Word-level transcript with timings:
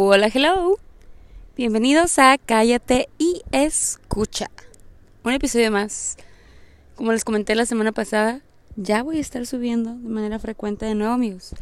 Hola, 0.00 0.30
hello. 0.32 0.78
Bienvenidos 1.56 2.20
a 2.20 2.38
Cállate 2.38 3.08
y 3.18 3.42
Escucha. 3.50 4.48
Un 5.24 5.32
episodio 5.32 5.72
más. 5.72 6.16
Como 6.94 7.10
les 7.10 7.24
comenté 7.24 7.56
la 7.56 7.66
semana 7.66 7.90
pasada, 7.90 8.40
ya 8.76 9.02
voy 9.02 9.18
a 9.18 9.20
estar 9.20 9.44
subiendo 9.44 9.94
de 9.94 10.08
manera 10.08 10.38
frecuente 10.38 10.86
de 10.86 10.94
nuevo, 10.94 11.14
amigos. 11.14 11.52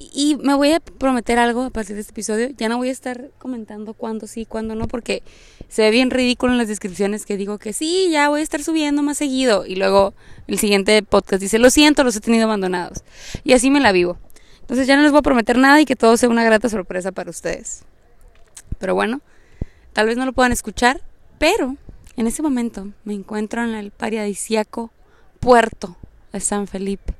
Y 0.00 0.34
me 0.42 0.54
voy 0.54 0.72
a 0.72 0.80
prometer 0.80 1.38
algo 1.38 1.62
a 1.62 1.70
partir 1.70 1.94
de 1.94 2.00
este 2.00 2.10
episodio. 2.10 2.48
Ya 2.56 2.68
no 2.68 2.76
voy 2.76 2.88
a 2.88 2.92
estar 2.92 3.30
comentando 3.38 3.94
cuándo 3.94 4.26
sí, 4.26 4.46
cuándo 4.46 4.74
no, 4.74 4.88
porque 4.88 5.22
se 5.68 5.82
ve 5.82 5.92
bien 5.92 6.10
ridículo 6.10 6.50
en 6.50 6.58
las 6.58 6.66
descripciones 6.66 7.24
que 7.24 7.36
digo 7.36 7.58
que 7.58 7.72
sí, 7.72 8.08
ya 8.10 8.28
voy 8.30 8.40
a 8.40 8.42
estar 8.42 8.64
subiendo 8.64 9.04
más 9.04 9.16
seguido. 9.16 9.64
Y 9.64 9.76
luego 9.76 10.12
el 10.48 10.58
siguiente 10.58 11.00
podcast 11.04 11.40
dice, 11.40 11.60
lo 11.60 11.70
siento, 11.70 12.02
los 12.02 12.16
he 12.16 12.20
tenido 12.20 12.46
abandonados. 12.46 13.04
Y 13.44 13.52
así 13.52 13.70
me 13.70 13.78
la 13.78 13.92
vivo. 13.92 14.18
Entonces 14.66 14.86
ya 14.86 14.96
no 14.96 15.02
les 15.02 15.12
voy 15.12 15.20
a 15.20 15.22
prometer 15.22 15.58
nada 15.58 15.80
y 15.80 15.84
que 15.84 15.96
todo 15.96 16.16
sea 16.16 16.28
una 16.28 16.44
grata 16.44 16.68
sorpresa 16.68 17.12
para 17.12 17.30
ustedes. 17.30 17.84
Pero 18.78 18.94
bueno, 18.94 19.20
tal 19.92 20.06
vez 20.06 20.16
no 20.16 20.26
lo 20.26 20.32
puedan 20.32 20.52
escuchar, 20.52 21.00
pero 21.38 21.76
en 22.16 22.26
ese 22.26 22.42
momento 22.42 22.88
me 23.04 23.14
encuentro 23.14 23.62
en 23.62 23.74
el 23.74 23.90
paradisíaco 23.90 24.90
puerto 25.40 25.96
de 26.32 26.40
San 26.40 26.66
Felipe, 26.66 27.14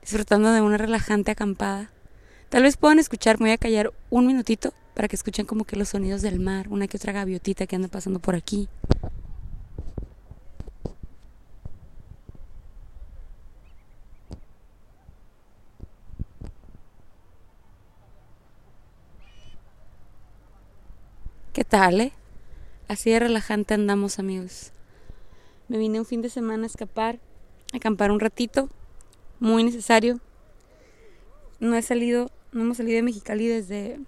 disfrutando 0.00 0.52
de 0.52 0.60
una 0.60 0.78
relajante 0.78 1.32
acampada 1.32 1.90
Tal 2.48 2.62
vez 2.62 2.78
puedan 2.78 2.98
escuchar, 2.98 3.38
me 3.38 3.44
voy 3.44 3.52
a 3.52 3.58
callar 3.58 3.92
un 4.08 4.26
minutito 4.26 4.72
para 4.94 5.06
que 5.06 5.16
escuchen 5.16 5.44
como 5.44 5.64
que 5.64 5.76
los 5.76 5.90
sonidos 5.90 6.22
del 6.22 6.40
mar, 6.40 6.68
una 6.70 6.88
que 6.88 6.96
otra 6.96 7.12
gaviotita 7.12 7.66
que 7.66 7.76
anda 7.76 7.88
pasando 7.88 8.20
por 8.20 8.34
aquí. 8.34 8.70
¿Qué 21.58 21.64
tal, 21.64 22.00
eh? 22.00 22.12
Así 22.86 23.10
de 23.10 23.18
relajante 23.18 23.74
andamos, 23.74 24.20
amigos. 24.20 24.70
Me 25.66 25.76
vine 25.76 25.98
un 25.98 26.06
fin 26.06 26.22
de 26.22 26.30
semana 26.30 26.62
a 26.62 26.66
escapar, 26.68 27.18
a 27.72 27.78
acampar 27.78 28.12
un 28.12 28.20
ratito, 28.20 28.68
muy 29.40 29.64
necesario. 29.64 30.20
No 31.58 31.74
he 31.74 31.82
salido 31.82 32.30
no 32.52 32.62
hemos 32.62 32.76
salido 32.76 32.94
de 32.94 33.02
Mexicali 33.02 33.48
desde... 33.48 33.98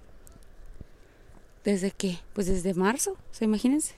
¿Desde 1.65 1.91
qué? 1.91 2.21
Pues 2.35 2.47
desde 2.47 2.73
marzo, 2.73 3.15
o 3.15 3.35
sea, 3.35 3.47
imagínense. 3.47 3.97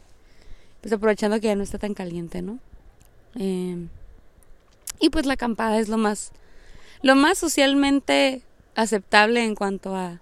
Pues 0.81 0.95
aprovechando 0.95 1.39
que 1.39 1.49
ya 1.49 1.55
no 1.55 1.63
está 1.63 1.77
tan 1.77 1.93
caliente, 1.93 2.41
¿no? 2.41 2.59
Em, 3.35 3.91
y 4.99 5.11
pues 5.11 5.27
la 5.27 5.35
acampada 5.35 5.79
es 5.79 5.91
lo 5.91 5.99
más... 5.99 6.33
Lo 7.03 7.17
más 7.17 7.37
socialmente 7.37 8.41
aceptable 8.77 9.45
en 9.45 9.55
cuanto 9.55 9.95
a, 9.95 10.22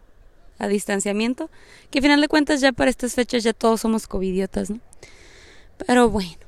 a 0.61 0.69
distanciamiento. 0.69 1.51
Que 1.91 1.99
a 1.99 2.03
final 2.03 2.21
de 2.21 2.29
cuentas 2.29 2.61
ya 2.61 2.71
para 2.71 2.91
estas 2.91 3.15
fechas 3.15 3.43
ya 3.43 3.53
todos 3.53 3.81
somos 3.81 4.07
covidiotas, 4.07 4.71
¿no? 4.71 4.79
Pero 5.85 6.09
bueno. 6.09 6.39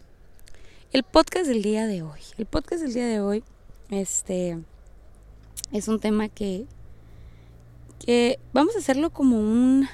El 0.93 1.03
podcast 1.03 1.47
del 1.47 1.63
día 1.63 1.89
de 1.89 2.03
hoy. 2.03 2.21
El 2.39 2.47
podcast 2.47 2.83
del 2.83 2.95
día 2.95 3.07
de 3.07 3.21
hoy, 3.21 3.43
este... 3.91 4.59
Es 5.73 5.89
un 5.89 5.99
tema 5.99 6.29
que 6.29 6.67
que 8.05 8.39
vamos 8.53 8.75
a 8.77 8.81
hacerlo 8.81 9.11
como 9.11 9.39
un... 9.39 9.89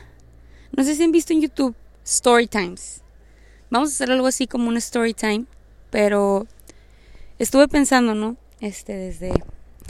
No 0.76 0.84
sé 0.84 0.94
si 0.94 1.02
han 1.02 1.12
visto 1.12 1.32
en 1.32 1.42
YouTube 1.42 1.74
Story 2.04 2.46
Times. 2.46 3.02
Vamos 3.70 3.90
a 3.90 3.92
hacer 3.92 4.10
algo 4.10 4.26
así 4.26 4.46
como 4.46 4.68
un 4.68 4.76
story 4.78 5.12
time, 5.12 5.44
pero 5.90 6.46
estuve 7.38 7.68
pensando, 7.68 8.14
¿no? 8.14 8.36
Este, 8.60 8.94
desde... 8.94 9.32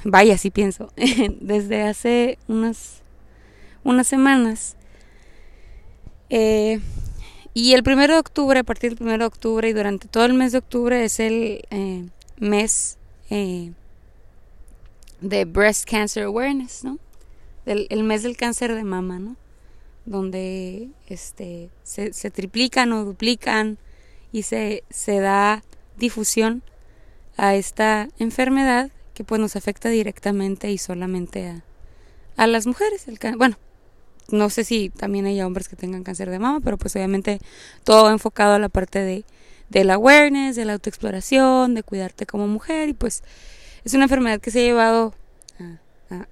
Vaya, 0.04 0.36
sí 0.36 0.50
pienso. 0.50 0.92
desde 1.40 1.82
hace 1.82 2.38
unas, 2.48 3.02
unas 3.88 4.06
semanas. 4.06 4.76
Eh, 6.30 6.80
y 7.54 7.72
el 7.72 7.82
primero 7.82 8.14
de 8.14 8.20
octubre, 8.20 8.60
a 8.60 8.64
partir 8.64 8.90
del 8.90 8.98
primero 8.98 9.24
de 9.24 9.26
octubre 9.26 9.68
y 9.68 9.72
durante 9.72 10.08
todo 10.08 10.26
el 10.26 10.34
mes 10.34 10.52
de 10.52 10.58
octubre 10.58 11.04
es 11.04 11.18
el 11.20 11.64
eh, 11.70 12.06
mes 12.38 12.98
eh, 13.30 13.72
de 15.20 15.44
Breast 15.46 15.88
Cancer 15.88 16.24
Awareness, 16.24 16.84
¿no? 16.84 16.98
el 17.66 18.02
mes 18.02 18.22
del 18.22 18.36
cáncer 18.36 18.74
de 18.74 18.82
mama, 18.82 19.18
¿no? 19.18 19.36
Donde 20.06 20.88
este, 21.06 21.68
se, 21.82 22.30
triplican 22.30 22.94
o 22.94 23.04
duplican 23.04 23.76
y 24.32 24.44
se, 24.44 24.84
se 24.88 25.20
da 25.20 25.62
difusión 25.98 26.62
a 27.36 27.56
esta 27.56 28.08
enfermedad 28.18 28.90
que 29.12 29.22
pues 29.22 29.38
nos 29.38 29.54
afecta 29.54 29.90
directamente 29.90 30.70
y 30.70 30.78
solamente 30.78 31.46
a, 31.48 31.62
a 32.38 32.46
las 32.46 32.66
mujeres. 32.66 33.04
Bueno, 33.36 33.58
no 34.30 34.50
sé 34.50 34.64
si 34.64 34.90
también 34.90 35.26
hay 35.26 35.40
hombres 35.42 35.68
que 35.68 35.76
tengan 35.76 36.04
cáncer 36.04 36.30
de 36.30 36.38
mama, 36.38 36.60
pero 36.60 36.76
pues 36.76 36.94
obviamente 36.96 37.40
todo 37.84 38.10
enfocado 38.10 38.54
a 38.54 38.58
la 38.58 38.68
parte 38.68 39.00
de, 39.00 39.24
del 39.70 39.90
awareness, 39.90 40.56
de 40.56 40.64
la 40.64 40.74
autoexploración, 40.74 41.74
de 41.74 41.82
cuidarte 41.82 42.26
como 42.26 42.46
mujer 42.46 42.88
y 42.88 42.94
pues 42.94 43.22
es 43.84 43.94
una 43.94 44.04
enfermedad 44.04 44.40
que 44.40 44.50
se 44.50 44.60
ha 44.60 44.62
llevado 44.62 45.14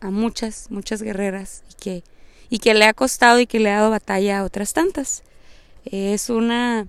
a, 0.00 0.10
muchas, 0.10 0.70
muchas 0.70 1.02
guerreras 1.02 1.62
y 1.70 1.74
que, 1.82 2.04
y 2.48 2.58
que 2.58 2.74
le 2.74 2.86
ha 2.86 2.94
costado 2.94 3.40
y 3.40 3.46
que 3.46 3.60
le 3.60 3.70
ha 3.70 3.76
dado 3.76 3.90
batalla 3.90 4.40
a 4.40 4.44
otras 4.44 4.72
tantas. 4.72 5.22
es 5.84 6.30
una, 6.30 6.86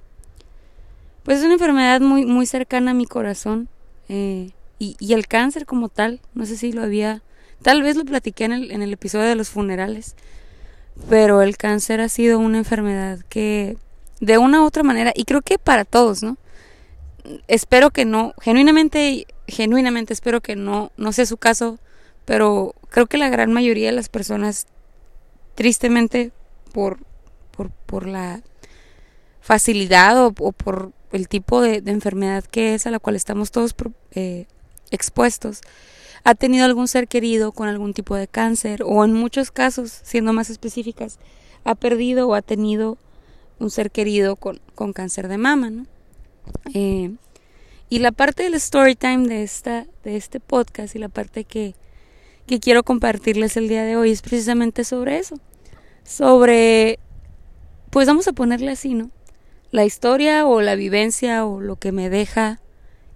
pues 1.23 1.39
es 1.39 1.43
una 1.43 1.53
enfermedad 1.53 2.01
muy, 2.01 2.25
muy 2.25 2.45
cercana 2.45 2.91
a 2.91 2.93
mi 2.93 3.05
corazón 3.05 3.67
eh, 4.09 4.51
y, 4.79 4.95
y, 4.99 5.13
el 5.13 5.27
cáncer 5.27 5.65
como 5.65 5.89
tal, 5.89 6.21
no 6.33 6.45
sé 6.45 6.55
si 6.55 6.71
lo 6.71 6.83
había, 6.83 7.21
tal 7.61 7.81
vez 7.81 7.97
lo 7.97 8.05
platiqué 8.05 8.45
en 8.45 8.53
el, 8.53 8.71
en 8.71 8.81
el 8.81 8.93
episodio 8.93 9.25
de 9.25 9.35
los 9.35 9.49
funerales, 9.49 10.15
pero 11.09 11.41
el 11.41 11.57
cáncer 11.57 12.01
ha 12.01 12.09
sido 12.09 12.39
una 12.39 12.57
enfermedad 12.57 13.19
que 13.29 13.77
de 14.19 14.37
una 14.37 14.61
u 14.61 14.65
otra 14.65 14.83
manera, 14.83 15.13
y 15.15 15.25
creo 15.25 15.41
que 15.41 15.59
para 15.59 15.85
todos, 15.85 16.23
¿no? 16.23 16.37
Espero 17.47 17.91
que 17.91 18.05
no, 18.05 18.33
genuinamente, 18.41 19.27
genuinamente 19.47 20.13
espero 20.13 20.41
que 20.41 20.55
no, 20.55 20.91
no 20.97 21.11
sea 21.11 21.25
su 21.25 21.37
caso, 21.37 21.79
pero 22.25 22.73
creo 22.89 23.05
que 23.07 23.17
la 23.17 23.29
gran 23.29 23.53
mayoría 23.53 23.87
de 23.87 23.95
las 23.95 24.09
personas, 24.09 24.67
tristemente, 25.55 26.31
por, 26.73 26.99
por, 27.51 27.69
por 27.71 28.07
la 28.07 28.41
facilidad 29.41 30.25
o, 30.25 30.31
por 30.31 30.91
el 31.11 31.27
tipo 31.29 31.61
de, 31.61 31.81
enfermedad 31.85 32.43
que 32.43 32.73
es 32.75 32.85
a 32.85 32.91
la 32.91 32.99
cual 32.99 33.15
estamos 33.15 33.51
todos 33.51 33.73
eh, 34.11 34.45
expuestos, 34.91 35.61
ha 36.27 36.35
tenido 36.35 36.65
algún 36.65 36.89
ser 36.89 37.07
querido 37.07 37.53
con 37.53 37.69
algún 37.69 37.93
tipo 37.93 38.13
de 38.13 38.27
cáncer 38.27 38.83
o 38.83 39.05
en 39.05 39.13
muchos 39.13 39.49
casos, 39.49 40.01
siendo 40.03 40.33
más 40.33 40.49
específicas, 40.49 41.19
ha 41.63 41.73
perdido 41.73 42.27
o 42.27 42.35
ha 42.35 42.41
tenido 42.41 42.97
un 43.59 43.71
ser 43.71 43.91
querido 43.91 44.35
con, 44.35 44.59
con 44.75 44.91
cáncer 44.91 45.29
de 45.29 45.37
mama, 45.37 45.69
¿no? 45.69 45.85
Eh, 46.73 47.13
y 47.87 47.99
la 47.99 48.11
parte 48.11 48.43
del 48.43 48.55
story 48.55 48.95
time 48.95 49.29
de, 49.29 49.41
esta, 49.41 49.87
de 50.03 50.17
este 50.17 50.41
podcast 50.41 50.97
y 50.97 50.99
la 50.99 51.07
parte 51.07 51.45
que, 51.45 51.75
que 52.45 52.59
quiero 52.59 52.83
compartirles 52.83 53.55
el 53.55 53.69
día 53.69 53.85
de 53.85 53.95
hoy 53.95 54.11
es 54.11 54.21
precisamente 54.21 54.83
sobre 54.83 55.19
eso. 55.19 55.39
Sobre, 56.03 56.99
pues 57.89 58.05
vamos 58.05 58.27
a 58.27 58.33
ponerle 58.33 58.71
así, 58.71 58.95
¿no? 58.95 59.11
La 59.71 59.85
historia 59.85 60.45
o 60.45 60.59
la 60.59 60.75
vivencia 60.75 61.45
o 61.45 61.61
lo 61.61 61.77
que 61.77 61.93
me 61.93 62.09
deja 62.09 62.59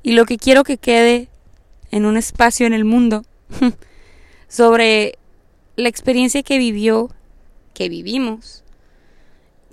y 0.01 0.13
lo 0.13 0.23
que 0.23 0.37
quiero 0.37 0.63
que 0.63 0.77
quede 0.77 1.27
en 1.91 2.05
un 2.05 2.17
espacio 2.17 2.65
en 2.65 2.73
el 2.73 2.85
mundo 2.85 3.23
sobre 4.47 5.17
la 5.75 5.89
experiencia 5.89 6.43
que 6.43 6.57
vivió, 6.57 7.09
que 7.73 7.89
vivimos, 7.89 8.63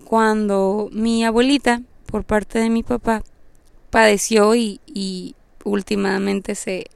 cuando 0.04 0.88
mi 0.92 1.24
abuelita, 1.24 1.82
por 2.06 2.24
parte 2.24 2.58
de 2.58 2.70
mi 2.70 2.82
papá, 2.82 3.22
padeció 3.90 4.54
y, 4.54 4.80
y 4.86 5.34
últimamente 5.64 6.54
se, 6.54 6.86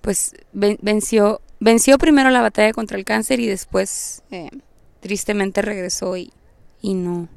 pues 0.00 0.34
venció 0.52 1.40
venció 1.60 1.98
primero 1.98 2.30
la 2.30 2.40
batalla 2.40 2.72
contra 2.72 2.96
el 2.96 3.04
cáncer 3.04 3.40
y 3.40 3.46
después 3.46 4.22
eh, 4.30 4.50
tristemente 5.00 5.62
regresó 5.62 6.16
y, 6.16 6.32
y, 6.80 6.94
no, 6.94 7.28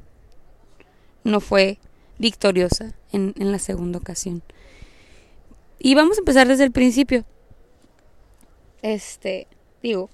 no 1.24 1.40
fue 1.40 1.78
victoriosa 2.18 2.92
en, 3.12 3.34
en 3.38 3.52
la 3.52 3.58
segunda 3.58 3.98
ocasión. 3.98 4.42
Y 5.84 5.96
vamos 5.96 6.16
a 6.16 6.20
empezar 6.20 6.46
desde 6.46 6.62
el 6.62 6.70
principio. 6.70 7.24
Este, 8.82 9.48
digo, 9.82 10.10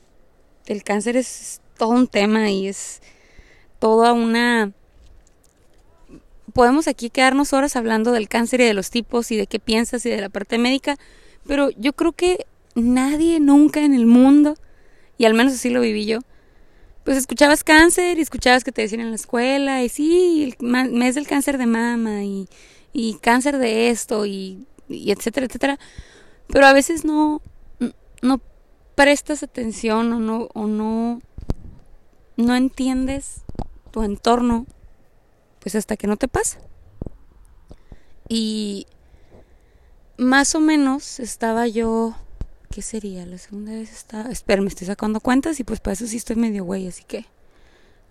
el 0.65 0.83
cáncer 0.83 1.15
es 1.19 1.61
todo 1.77 1.91
un 1.91 2.07
tema 2.07 2.51
y 2.51 2.69
es 2.69 3.03
toda 3.79 4.15
una... 4.15 4.73
Podemos 6.55 6.89
aquí 6.89 7.11
quedarnos 7.11 7.53
horas 7.53 7.77
hablando 7.77 8.13
del 8.13 8.31
cáncer 8.31 8.63
y 8.63 8.65
de 8.65 8.73
los 8.73 8.89
tipos 8.89 9.31
y 9.31 9.37
de 9.37 9.47
qué 9.47 9.59
piensas 9.59 10.07
y 10.07 10.11
de 10.11 10.23
la 10.23 10.31
parte 10.31 10.57
médica, 10.57 10.97
pero 11.47 11.69
yo 11.73 11.93
creo 11.93 12.13
que 12.13 12.47
nadie 12.75 13.39
nunca 13.39 13.81
en 13.81 13.93
el 13.93 14.07
mundo, 14.07 14.55
y 15.19 15.27
al 15.27 15.35
menos 15.35 15.53
así 15.53 15.69
lo 15.69 15.83
viví 15.83 16.07
yo, 16.07 16.21
pues 17.05 17.19
escuchabas 17.19 17.63
cáncer 17.63 18.19
y 18.19 18.23
escuchabas 18.23 18.65
que 18.65 18.73
te 18.73 18.81
decían 18.81 19.03
en 19.03 19.11
la 19.11 19.17
escuela, 19.17 19.85
y 19.85 19.91
sí, 19.91 20.55
el 20.59 20.67
mes 20.67 21.15
del 21.15 21.27
cáncer 21.27 21.59
de 21.59 21.67
mama, 21.67 22.25
y, 22.25 22.49
y 22.95 23.19
cáncer 23.21 23.59
de 23.59 23.91
esto, 23.91 24.25
y, 24.25 24.67
y, 24.89 25.13
etcétera, 25.13 25.47
etcétera. 25.47 25.79
Pero 26.49 26.67
a 26.67 26.73
veces 26.73 27.05
no, 27.05 27.43
no 28.23 28.41
prestas 28.95 29.43
atención 29.43 30.13
o 30.13 30.19
no, 30.19 30.49
o 30.55 30.67
no, 30.67 31.21
no 32.37 32.57
entiendes 32.57 33.43
tu 33.91 34.03
entorno, 34.03 34.67
pues 35.61 35.75
hasta 35.75 35.97
que 35.97 36.07
no 36.07 36.17
te 36.17 36.29
pasa. 36.29 36.59
Y 38.29 38.87
más 40.19 40.55
o 40.55 40.61
menos 40.61 41.21
estaba 41.21 41.67
yo, 41.69 42.15
¿qué 42.71 42.83
sería? 42.83 43.25
La 43.25 43.39
segunda 43.39 43.73
vez 43.73 43.93
estaba, 43.93 44.31
espera, 44.31 44.61
me 44.63 44.69
estoy 44.69 44.87
sacando 44.87 45.21
cuentas 45.21 45.61
y 45.61 45.65
pues 45.65 45.81
para 45.81 45.95
eso 45.95 46.07
sí 46.07 46.17
estoy 46.17 46.37
medio 46.37 46.65
güey, 46.65 46.89
así 46.89 47.05
que, 47.05 47.25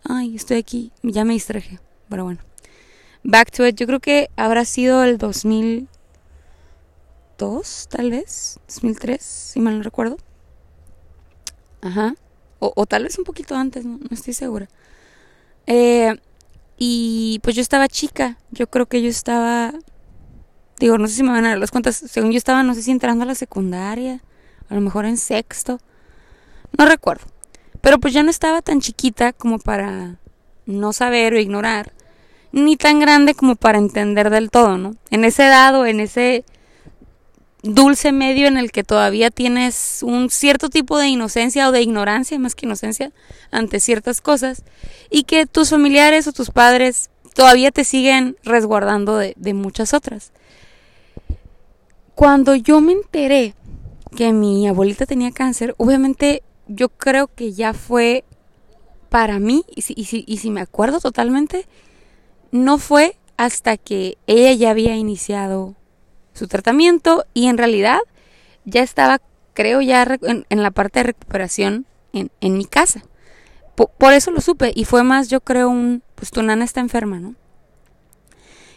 ay, 0.03 0.35
estoy 0.35 0.57
aquí, 0.57 0.91
ya 1.03 1.25
me 1.25 1.33
distraje, 1.33 1.79
pero 2.09 2.23
bueno. 2.23 2.39
Back 3.23 3.51
to 3.51 3.67
it, 3.67 3.75
yo 3.75 3.87
creo 3.87 3.99
que 3.99 4.29
habrá 4.37 4.63
sido 4.63 5.03
el 5.03 5.17
2002, 7.37 7.87
tal 7.89 8.11
vez, 8.11 8.59
2003, 8.67 9.21
si 9.21 9.59
mal 9.59 9.77
no 9.77 9.83
recuerdo. 9.83 10.17
Ajá. 11.81 12.15
O, 12.59 12.87
tal 12.87 13.03
vez 13.03 13.17
un 13.19 13.23
poquito 13.23 13.55
antes, 13.55 13.85
no, 13.85 13.99
estoy 14.09 14.33
segura. 14.33 14.67
Eh, 15.67 16.15
y 16.77 17.39
pues 17.43 17.55
yo 17.55 17.61
estaba 17.61 17.87
chica, 17.87 18.37
yo 18.49 18.67
creo 18.67 18.87
que 18.87 19.01
yo 19.01 19.09
estaba, 19.09 19.73
digo, 20.79 20.97
no 20.97 21.07
sé 21.07 21.15
si 21.15 21.23
me 21.23 21.29
van 21.29 21.45
a 21.45 21.49
dar 21.49 21.59
las 21.59 21.69
cuentas, 21.69 21.95
según 21.95 22.31
yo 22.31 22.37
estaba, 22.37 22.63
no 22.63 22.73
sé 22.73 22.81
si 22.81 22.89
entrando 22.89 23.23
a 23.23 23.27
la 23.27 23.35
secundaria, 23.35 24.23
a 24.69 24.73
lo 24.73 24.81
mejor 24.81 25.05
en 25.05 25.17
sexto, 25.17 25.79
no 26.77 26.85
recuerdo. 26.85 27.25
Pero 27.81 27.99
pues 27.99 28.13
ya 28.13 28.23
no 28.23 28.31
estaba 28.31 28.63
tan 28.63 28.81
chiquita 28.81 29.33
como 29.33 29.59
para 29.59 30.19
no 30.65 30.93
saber 30.93 31.35
o 31.35 31.39
ignorar, 31.39 31.93
ni 32.51 32.75
tan 32.75 32.99
grande 32.99 33.35
como 33.35 33.55
para 33.55 33.77
entender 33.77 34.31
del 34.31 34.49
todo, 34.49 34.79
¿no? 34.79 34.95
En 35.11 35.25
ese 35.25 35.45
edad 35.45 35.85
en 35.85 35.99
ese 35.99 36.43
dulce 37.63 38.11
medio 38.11 38.47
en 38.47 38.57
el 38.57 38.71
que 38.71 38.83
todavía 38.83 39.31
tienes 39.31 40.01
un 40.03 40.29
cierto 40.29 40.69
tipo 40.69 40.97
de 40.97 41.07
inocencia 41.07 41.67
o 41.67 41.71
de 41.71 41.81
ignorancia, 41.81 42.37
más 42.39 42.55
que 42.55 42.65
inocencia, 42.65 43.11
ante 43.51 43.79
ciertas 43.79 44.21
cosas, 44.21 44.63
y 45.09 45.23
que 45.23 45.45
tus 45.45 45.69
familiares 45.69 46.27
o 46.27 46.33
tus 46.33 46.51
padres 46.51 47.09
todavía 47.33 47.71
te 47.71 47.83
siguen 47.83 48.37
resguardando 48.43 49.17
de, 49.17 49.53
muchas 49.53 49.93
otras. 49.93 50.31
Cuando 52.15 52.55
yo 52.55 52.81
me 52.81 52.93
enteré 52.93 53.53
que 54.15 54.33
mi 54.33 54.67
abuelita 54.67 55.05
tenía 55.05 55.31
cáncer, 55.31 55.75
obviamente 55.77 56.41
yo 56.67 56.89
creo 56.89 57.27
que 57.27 57.53
ya 57.53 57.73
fue 57.73 58.23
para 59.09 59.39
mí, 59.39 59.63
y 59.75 59.81
si, 59.83 59.93
y 59.95 60.05
si, 60.05 60.23
y 60.27 60.37
si 60.37 60.49
me 60.49 60.61
acuerdo 60.61 60.99
totalmente, 60.99 61.65
no 62.51 62.77
fue 62.77 63.17
hasta 63.37 63.77
que 63.77 64.17
ella 64.25 64.53
ya 64.53 64.71
había 64.71 64.95
iniciado 64.95 65.75
su 66.37 66.47
tratamiento 66.47 67.25
y 67.33 67.47
en 67.47 67.57
realidad 67.57 67.99
ya 68.65 68.81
estaba, 68.81 69.19
creo, 69.53 69.81
ya 69.81 70.07
en, 70.21 70.45
la 70.49 70.71
parte 70.71 70.99
de 70.99 71.03
recuperación 71.03 71.85
en, 72.13 72.31
en 72.41 72.57
mi 72.57 72.65
casa. 72.65 73.03
Por, 73.75 74.13
eso 74.13 74.31
lo 74.31 74.41
supe 74.41 74.71
y 74.75 74.85
fue 74.85 75.03
más, 75.03 75.29
yo 75.29 75.39
creo, 75.41 75.69
un, 75.69 76.01
pues 76.15 76.31
tu 76.31 76.41
nana 76.41 76.65
está 76.65 76.79
enferma, 76.79 77.19
¿no? 77.19 77.35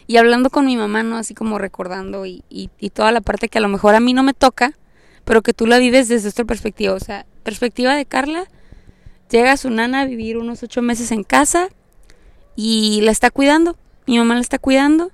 Y 0.05 0.17
hablando 0.17 0.49
con 0.49 0.65
mi 0.65 0.77
mamá, 0.77 1.01
¿no? 1.01 1.17
Así 1.17 1.33
como 1.33 1.57
recordando 1.57 2.25
y, 2.25 2.43
y, 2.49 2.69
y 2.79 2.91
toda 2.91 3.11
la 3.11 3.21
parte 3.21 3.49
que 3.49 3.57
a 3.57 3.61
lo 3.61 3.67
mejor 3.67 3.95
a 3.95 3.99
mí 3.99 4.13
no 4.13 4.21
me 4.21 4.35
toca, 4.35 4.77
pero 5.25 5.41
que 5.41 5.53
tú 5.53 5.65
la 5.65 5.79
vives 5.79 6.07
desde 6.07 6.29
esta 6.29 6.45
perspectiva. 6.45 6.93
O 6.93 6.99
sea, 6.99 7.25
perspectiva 7.43 7.95
de 7.95 8.05
Carla, 8.05 8.45
llega 9.31 9.57
su 9.57 9.71
nana 9.71 10.01
a 10.01 10.05
vivir 10.05 10.37
unos 10.37 10.61
ocho 10.61 10.83
meses 10.83 11.11
en 11.11 11.23
casa 11.23 11.69
y 12.55 13.01
la 13.01 13.11
está 13.11 13.31
cuidando. 13.31 13.77
Mi 14.05 14.19
mamá 14.19 14.35
la 14.35 14.41
está 14.41 14.59
cuidando 14.59 15.11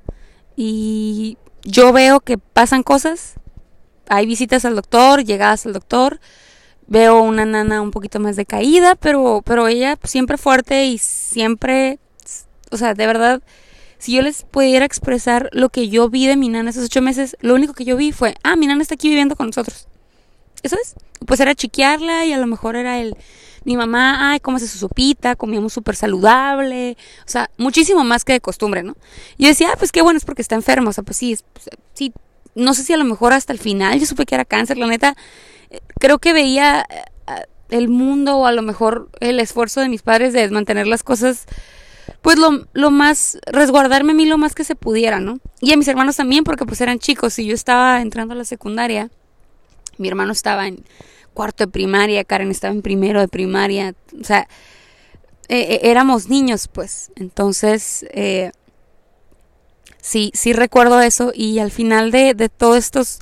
y 0.57 1.37
yo 1.67 1.91
veo 1.91 2.21
que 2.21 2.37
pasan 2.37 2.81
cosas, 2.81 3.35
hay 4.07 4.25
visitas 4.25 4.63
al 4.63 4.75
doctor, 4.75 5.25
llegadas 5.25 5.65
al 5.65 5.73
doctor, 5.73 6.21
veo 6.87 7.21
una 7.21 7.45
nana 7.45 7.81
un 7.81 7.91
poquito 7.91 8.21
más 8.21 8.37
decaída, 8.37 8.95
pero, 8.95 9.41
pero 9.45 9.67
ella 9.67 9.97
siempre 10.05 10.37
fuerte 10.37 10.85
y 10.85 10.97
siempre, 10.97 11.99
o 12.71 12.77
sea, 12.77 12.93
de 12.93 13.05
verdad, 13.05 13.41
si 13.97 14.13
yo 14.13 14.21
les 14.21 14.43
pudiera 14.43 14.85
expresar 14.85 15.49
lo 15.51 15.67
que 15.67 15.89
yo 15.89 16.09
vi 16.09 16.25
de 16.25 16.37
mi 16.37 16.47
nana 16.47 16.69
esos 16.69 16.85
ocho 16.85 17.01
meses, 17.01 17.35
lo 17.41 17.53
único 17.53 17.73
que 17.73 17.83
yo 17.83 17.97
vi 17.97 18.13
fue, 18.13 18.35
ah, 18.43 18.55
mi 18.55 18.65
nana 18.65 18.81
está 18.81 18.95
aquí 18.95 19.09
viviendo 19.09 19.35
con 19.35 19.47
nosotros. 19.47 19.89
Eso 20.63 20.77
es. 20.81 20.95
Pues 21.25 21.41
era 21.41 21.53
chiquearla 21.53 22.25
y 22.25 22.31
a 22.31 22.37
lo 22.37 22.47
mejor 22.47 22.77
era 22.77 22.99
el, 22.99 23.17
mi 23.67 23.75
mamá, 23.75 24.31
ay, 24.31 24.39
cómo 24.39 24.55
hace 24.55 24.67
su 24.67 24.77
sopita, 24.77 25.35
comíamos 25.35 25.73
súper 25.73 25.97
saludable, 25.97 26.95
o 27.25 27.29
sea, 27.29 27.49
muchísimo 27.57 28.05
más 28.05 28.23
que 28.23 28.31
de 28.31 28.39
costumbre, 28.39 28.81
¿no? 28.81 28.95
Yo 29.37 29.49
decía, 29.49 29.71
ah, 29.73 29.75
pues 29.77 29.91
qué 29.91 30.01
bueno, 30.01 30.17
es 30.17 30.23
porque 30.23 30.41
está 30.41 30.55
enferma, 30.55 30.89
o 30.89 30.93
sea, 30.93 31.03
pues 31.03 31.17
sí, 31.17 31.37
pues, 31.51 31.67
sí, 31.93 32.13
no 32.55 32.73
sé 32.73 32.83
si 32.83 32.93
a 32.93 32.97
lo 32.97 33.03
mejor 33.03 33.33
hasta 33.33 33.51
el 33.51 33.59
final 33.59 33.99
yo 33.99 34.05
supe 34.05 34.25
que 34.25 34.35
era 34.35 34.45
cáncer, 34.45 34.77
la 34.77 34.87
neta, 34.87 35.17
eh, 35.69 35.81
creo 35.99 36.17
que 36.17 36.31
veía 36.31 36.85
eh, 36.89 37.41
el 37.67 37.89
mundo 37.89 38.37
o 38.37 38.45
a 38.45 38.53
lo 38.53 38.61
mejor 38.61 39.09
el 39.19 39.37
esfuerzo 39.41 39.81
de 39.81 39.89
mis 39.89 40.01
padres 40.01 40.31
de 40.31 40.49
mantener 40.49 40.87
las 40.87 41.03
cosas 41.03 41.45
pues 42.21 42.39
lo, 42.39 42.65
lo, 42.71 42.89
más, 42.89 43.37
resguardarme 43.47 44.13
a 44.13 44.15
mí 44.15 44.25
lo 44.25 44.37
más 44.37 44.55
que 44.55 44.63
se 44.63 44.75
pudiera, 44.75 45.19
¿no? 45.19 45.39
Y 45.59 45.73
a 45.73 45.77
mis 45.77 45.89
hermanos 45.89 46.15
también, 46.15 46.45
porque 46.45 46.65
pues 46.65 46.79
eran 46.79 46.99
chicos 46.99 47.37
y 47.37 47.45
yo 47.45 47.53
estaba 47.53 48.01
entrando 48.01 48.33
a 48.33 48.37
la 48.37 48.45
secundaria, 48.45 49.09
mi 49.97 50.07
hermano 50.07 50.31
estaba 50.31 50.67
en 50.67 50.85
cuarto 51.37 51.65
de 51.65 51.71
primaria, 51.71 52.23
Karen 52.23 52.49
estaba 52.49 52.73
en 52.73 52.81
primero 52.81 53.19
de 53.19 53.27
primaria, 53.27 53.93
o 54.19 54.23
sea, 54.23 54.47
eh, 55.49 55.75
eh, 55.75 55.79
éramos 55.83 56.29
niños, 56.29 56.67
pues. 56.67 57.11
Entonces, 57.15 58.07
eh, 58.09 58.49
sí, 60.01 60.31
sí 60.33 60.51
recuerdo 60.51 60.99
eso 60.99 61.31
y 61.35 61.59
al 61.59 61.69
final 61.69 62.09
de, 62.09 62.33
de 62.33 62.49
todos 62.49 62.77
estos 62.77 63.19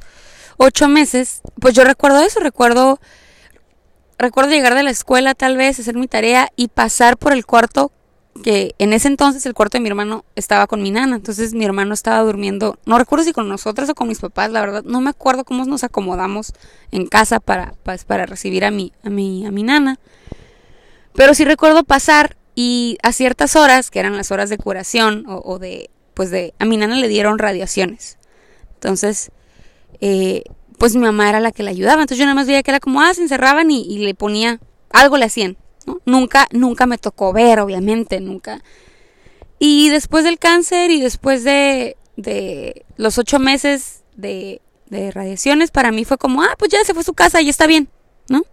ocho 0.56 0.88
meses, 0.88 1.41
pues 1.59 1.73
yo 1.73 1.83
recuerdo 1.83 2.21
eso, 2.21 2.39
recuerdo, 2.39 3.01
recuerdo 4.17 4.51
llegar 4.51 4.75
de 4.75 4.83
la 4.83 4.91
escuela 4.91 5.35
tal 5.35 5.57
vez, 5.57 5.77
hacer 5.77 5.95
mi 5.95 6.07
tarea 6.07 6.47
y 6.56 6.69
pasar 6.69 7.17
por 7.17 7.33
el 7.33 7.45
cuarto 7.45 7.91
que 8.44 8.76
en 8.80 8.94
ese 8.94 9.08
entonces 9.08 9.46
el 9.46 9.54
cuarto 9.54 9.78
de 9.78 9.82
mi 9.82 9.90
hermano 9.90 10.26
estaba 10.36 10.68
con 10.68 10.82
mi 10.82 10.92
nana, 10.92 11.16
entonces 11.16 11.54
mi 11.54 11.66
hermano 11.66 11.94
estaba 11.94 12.20
durmiendo, 12.20 12.78
no 12.86 12.98
recuerdo 12.98 13.24
si 13.24 13.34
con 13.34 13.48
nosotras 13.48 13.90
o 13.90 13.96
con 13.96 14.08
mis 14.08 14.20
papás, 14.20 14.52
la 14.52 14.62
verdad, 14.62 14.84
no 14.84 15.02
me 15.02 15.10
acuerdo 15.10 15.46
cómo 15.46 15.64
nos 15.66 15.84
acomodamos 15.84 16.54
en 16.92 17.08
casa 17.08 17.40
para, 17.40 17.74
pues, 17.84 18.04
para 18.04 18.26
recibir 18.26 18.66
a 18.66 18.72
mi, 18.72 18.92
a 19.04 19.10
mi, 19.10 19.46
a 19.46 19.52
mi 19.52 19.64
nana. 19.64 20.00
Pero 21.14 21.34
sí 21.34 21.46
recuerdo 21.46 21.84
pasar 21.84 22.36
y 22.56 22.98
a 23.04 23.14
ciertas 23.14 23.56
horas, 23.56 23.90
que 23.90 24.00
eran 24.00 24.18
las 24.18 24.32
horas 24.32 24.50
de 24.50 24.58
curación 24.58 25.24
o, 25.28 25.58
de, 25.58 25.90
pues 26.14 26.30
de, 26.30 26.54
a 26.60 26.66
mi 26.66 26.78
nana 26.78 26.98
le 26.98 27.08
dieron 27.08 27.40
radiaciones. 27.40 28.18
Entonces, 28.74 29.32
eh, 30.02 30.44
pues 30.78 30.94
mi 30.94 31.02
mamá 31.02 31.30
era 31.30 31.40
la 31.40 31.52
que 31.52 31.64
la 31.64 31.72
ayudaba, 31.72 32.02
entonces 32.02 32.18
yo 32.18 32.26
nada 32.26 32.36
más 32.36 32.48
veía 32.48 32.64
que 32.64 32.72
era 32.72 32.82
como, 32.82 33.02
ah, 33.02 33.14
se 33.14 33.22
encerraban 33.22 33.72
y 33.72 33.98
le 34.00 34.14
ponía, 34.14 34.60
algo 34.92 35.16
le 35.16 35.26
hacían. 35.26 35.58
Nunca, 36.06 36.48
nunca 36.52 36.86
me 36.86 36.98
tocó 36.98 37.34
ver, 37.34 37.60
obviamente, 37.60 38.20
nunca. 38.20 38.64
Y 39.60 39.89
después 39.89 40.24
del 40.24 40.39
cáncer 40.39 40.92
y 40.92 41.01
después 41.01 41.44
de, 41.44 41.98
de 42.18 42.86
los 42.98 43.18
ocho 43.18 43.39
meses 43.39 44.04
de, 44.15 44.62
de 44.88 45.12
radiaciones, 45.12 45.72
para 45.72 45.92
mí 45.92 46.06
fue 46.06 46.18
como, 46.18 46.42
ah, 46.42 46.56
pues 46.58 46.72
ya 46.72 46.84
se 46.84 46.94
fue 46.94 47.01
a 47.01 47.06
su 47.06 47.13
casa 47.13 47.42
y 47.42 47.50
está 47.50 47.68
bien, 47.68 47.89
¿no? 48.30 48.44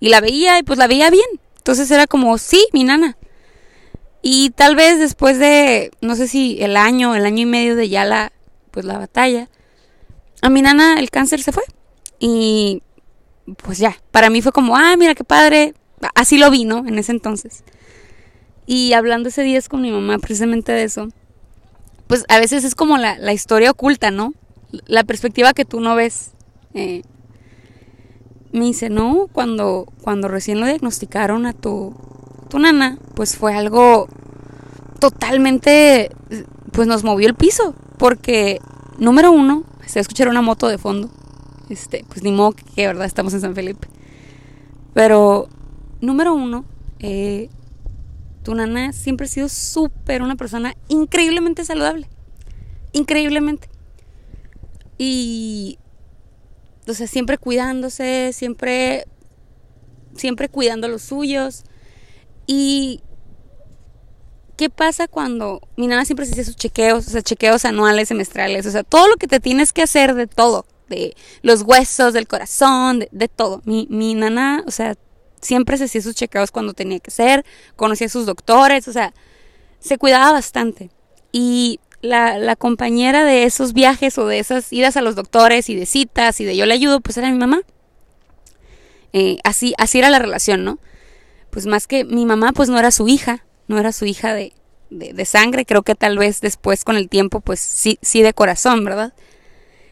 Y 0.00 0.08
la 0.08 0.20
veía 0.20 0.58
y 0.58 0.62
pues 0.62 0.78
la 0.78 0.86
veía 0.86 1.10
bien. 1.10 1.26
Entonces 1.56 1.90
era 1.90 2.06
como, 2.06 2.38
sí, 2.38 2.66
mi 2.72 2.84
nana. 2.84 3.16
Y 4.22 4.50
tal 4.50 4.76
vez 4.76 4.98
después 4.98 5.38
de, 5.38 5.90
no 6.00 6.16
sé 6.16 6.28
si 6.28 6.58
el 6.60 6.76
año, 6.76 7.14
el 7.14 7.24
año 7.26 7.42
y 7.42 7.46
medio 7.46 7.76
de 7.76 7.88
ya 7.88 8.04
la, 8.04 8.32
pues 8.70 8.84
la 8.84 8.98
batalla, 8.98 9.48
a 10.42 10.50
mi 10.50 10.62
nana 10.62 10.98
el 10.98 11.10
cáncer 11.10 11.42
se 11.42 11.52
fue. 11.52 11.62
Y 12.18 12.82
pues 13.62 13.78
ya, 13.78 13.96
para 14.10 14.30
mí 14.30 14.42
fue 14.42 14.52
como, 14.52 14.76
ah, 14.76 14.96
mira 14.96 15.14
qué 15.14 15.24
padre, 15.24 15.74
así 16.14 16.38
lo 16.38 16.50
vi, 16.50 16.64
¿no? 16.64 16.86
En 16.86 16.98
ese 16.98 17.12
entonces. 17.12 17.64
Y 18.66 18.92
hablando 18.92 19.28
ese 19.28 19.42
día 19.42 19.60
con 19.62 19.82
mi 19.82 19.90
mamá 19.90 20.18
precisamente 20.18 20.72
de 20.72 20.84
eso, 20.84 21.08
pues 22.06 22.24
a 22.28 22.38
veces 22.38 22.64
es 22.64 22.74
como 22.74 22.98
la, 22.98 23.18
la 23.18 23.32
historia 23.32 23.70
oculta, 23.70 24.10
¿no? 24.10 24.34
La 24.86 25.04
perspectiva 25.04 25.52
que 25.52 25.64
tú 25.64 25.80
no 25.80 25.94
ves. 25.94 26.32
Eh, 26.74 27.02
me 28.52 28.64
dice, 28.64 28.90
no, 28.90 29.28
cuando, 29.32 29.86
cuando 30.02 30.28
recién 30.28 30.60
lo 30.60 30.66
diagnosticaron 30.66 31.46
a 31.46 31.52
tu, 31.52 31.94
tu 32.48 32.58
nana, 32.58 32.98
pues 33.14 33.36
fue 33.36 33.54
algo 33.54 34.08
totalmente, 34.98 36.10
pues 36.72 36.88
nos 36.88 37.04
movió 37.04 37.28
el 37.28 37.34
piso, 37.34 37.74
porque 37.98 38.60
número 38.98 39.30
uno, 39.30 39.64
se 39.86 40.00
escuchar 40.00 40.28
una 40.28 40.42
moto 40.42 40.68
de 40.68 40.78
fondo, 40.78 41.10
este, 41.68 42.04
pues 42.08 42.22
ni 42.22 42.32
modo 42.32 42.52
que, 42.52 42.86
verdad, 42.86 43.04
estamos 43.04 43.34
en 43.34 43.40
San 43.40 43.54
Felipe, 43.54 43.88
pero 44.94 45.48
número 46.00 46.34
uno, 46.34 46.64
eh, 46.98 47.48
tu 48.42 48.54
nana 48.54 48.92
siempre 48.92 49.26
ha 49.26 49.28
sido 49.28 49.48
súper 49.48 50.22
una 50.22 50.36
persona 50.36 50.76
increíblemente 50.88 51.64
saludable. 51.64 52.08
Increíblemente. 52.92 53.68
Y, 54.98 55.78
o 56.86 56.94
sea, 56.94 57.06
siempre 57.06 57.38
cuidándose, 57.38 58.30
siempre, 58.32 59.06
siempre 60.14 60.48
cuidando 60.48 60.86
a 60.86 60.90
los 60.90 61.02
suyos. 61.02 61.64
Y, 62.46 63.00
¿qué 64.56 64.70
pasa 64.70 65.08
cuando 65.08 65.60
mi 65.76 65.86
nana 65.86 66.04
siempre 66.04 66.24
se 66.26 66.32
hacía 66.32 66.44
sus 66.44 66.56
chequeos, 66.56 67.06
o 67.06 67.10
sea, 67.10 67.22
chequeos 67.22 67.64
anuales, 67.64 68.08
semestrales, 68.08 68.64
o 68.66 68.70
sea, 68.70 68.84
todo 68.84 69.08
lo 69.08 69.16
que 69.16 69.26
te 69.26 69.40
tienes 69.40 69.72
que 69.72 69.82
hacer 69.82 70.14
de 70.14 70.26
todo, 70.26 70.66
de 70.88 71.14
los 71.42 71.62
huesos, 71.62 72.14
del 72.14 72.28
corazón, 72.28 73.00
de, 73.00 73.08
de 73.10 73.28
todo. 73.28 73.60
Mi, 73.64 73.86
mi 73.90 74.14
nana, 74.14 74.62
o 74.66 74.70
sea, 74.70 74.96
siempre 75.40 75.78
se 75.78 75.84
hacía 75.84 76.02
sus 76.02 76.14
chequeos 76.14 76.50
cuando 76.50 76.74
tenía 76.74 76.98
que 77.00 77.10
ser, 77.10 77.44
conocía 77.76 78.06
a 78.06 78.10
sus 78.10 78.26
doctores, 78.26 78.88
o 78.88 78.92
sea, 78.92 79.14
se 79.78 79.98
cuidaba 79.98 80.32
bastante. 80.32 80.90
Y 81.32 81.80
la, 82.00 82.38
la, 82.38 82.56
compañera 82.56 83.24
de 83.24 83.44
esos 83.44 83.72
viajes 83.72 84.18
o 84.18 84.26
de 84.26 84.38
esas 84.38 84.72
idas 84.72 84.96
a 84.96 85.02
los 85.02 85.14
doctores 85.14 85.68
y 85.68 85.74
de 85.74 85.86
citas 85.86 86.40
y 86.40 86.44
de 86.44 86.56
yo 86.56 86.66
le 86.66 86.74
ayudo, 86.74 87.00
pues 87.00 87.16
era 87.16 87.30
mi 87.30 87.38
mamá. 87.38 87.62
Eh, 89.12 89.38
así, 89.44 89.74
así 89.78 89.98
era 89.98 90.10
la 90.10 90.18
relación, 90.18 90.64
¿no? 90.64 90.78
Pues 91.50 91.66
más 91.66 91.86
que 91.86 92.04
mi 92.04 92.26
mamá, 92.26 92.52
pues 92.52 92.68
no 92.68 92.78
era 92.78 92.90
su 92.90 93.08
hija, 93.08 93.44
no 93.66 93.78
era 93.78 93.92
su 93.92 94.04
hija 94.04 94.34
de, 94.34 94.52
de, 94.90 95.24
sangre, 95.24 95.64
creo 95.64 95.82
que 95.82 95.94
tal 95.94 96.18
vez 96.18 96.40
después 96.40 96.84
con 96.84 96.96
el 96.96 97.08
tiempo, 97.08 97.40
pues 97.40 97.60
sí, 97.60 97.98
sí 98.02 98.22
de 98.22 98.34
corazón, 98.34 98.84
¿verdad? 98.84 99.14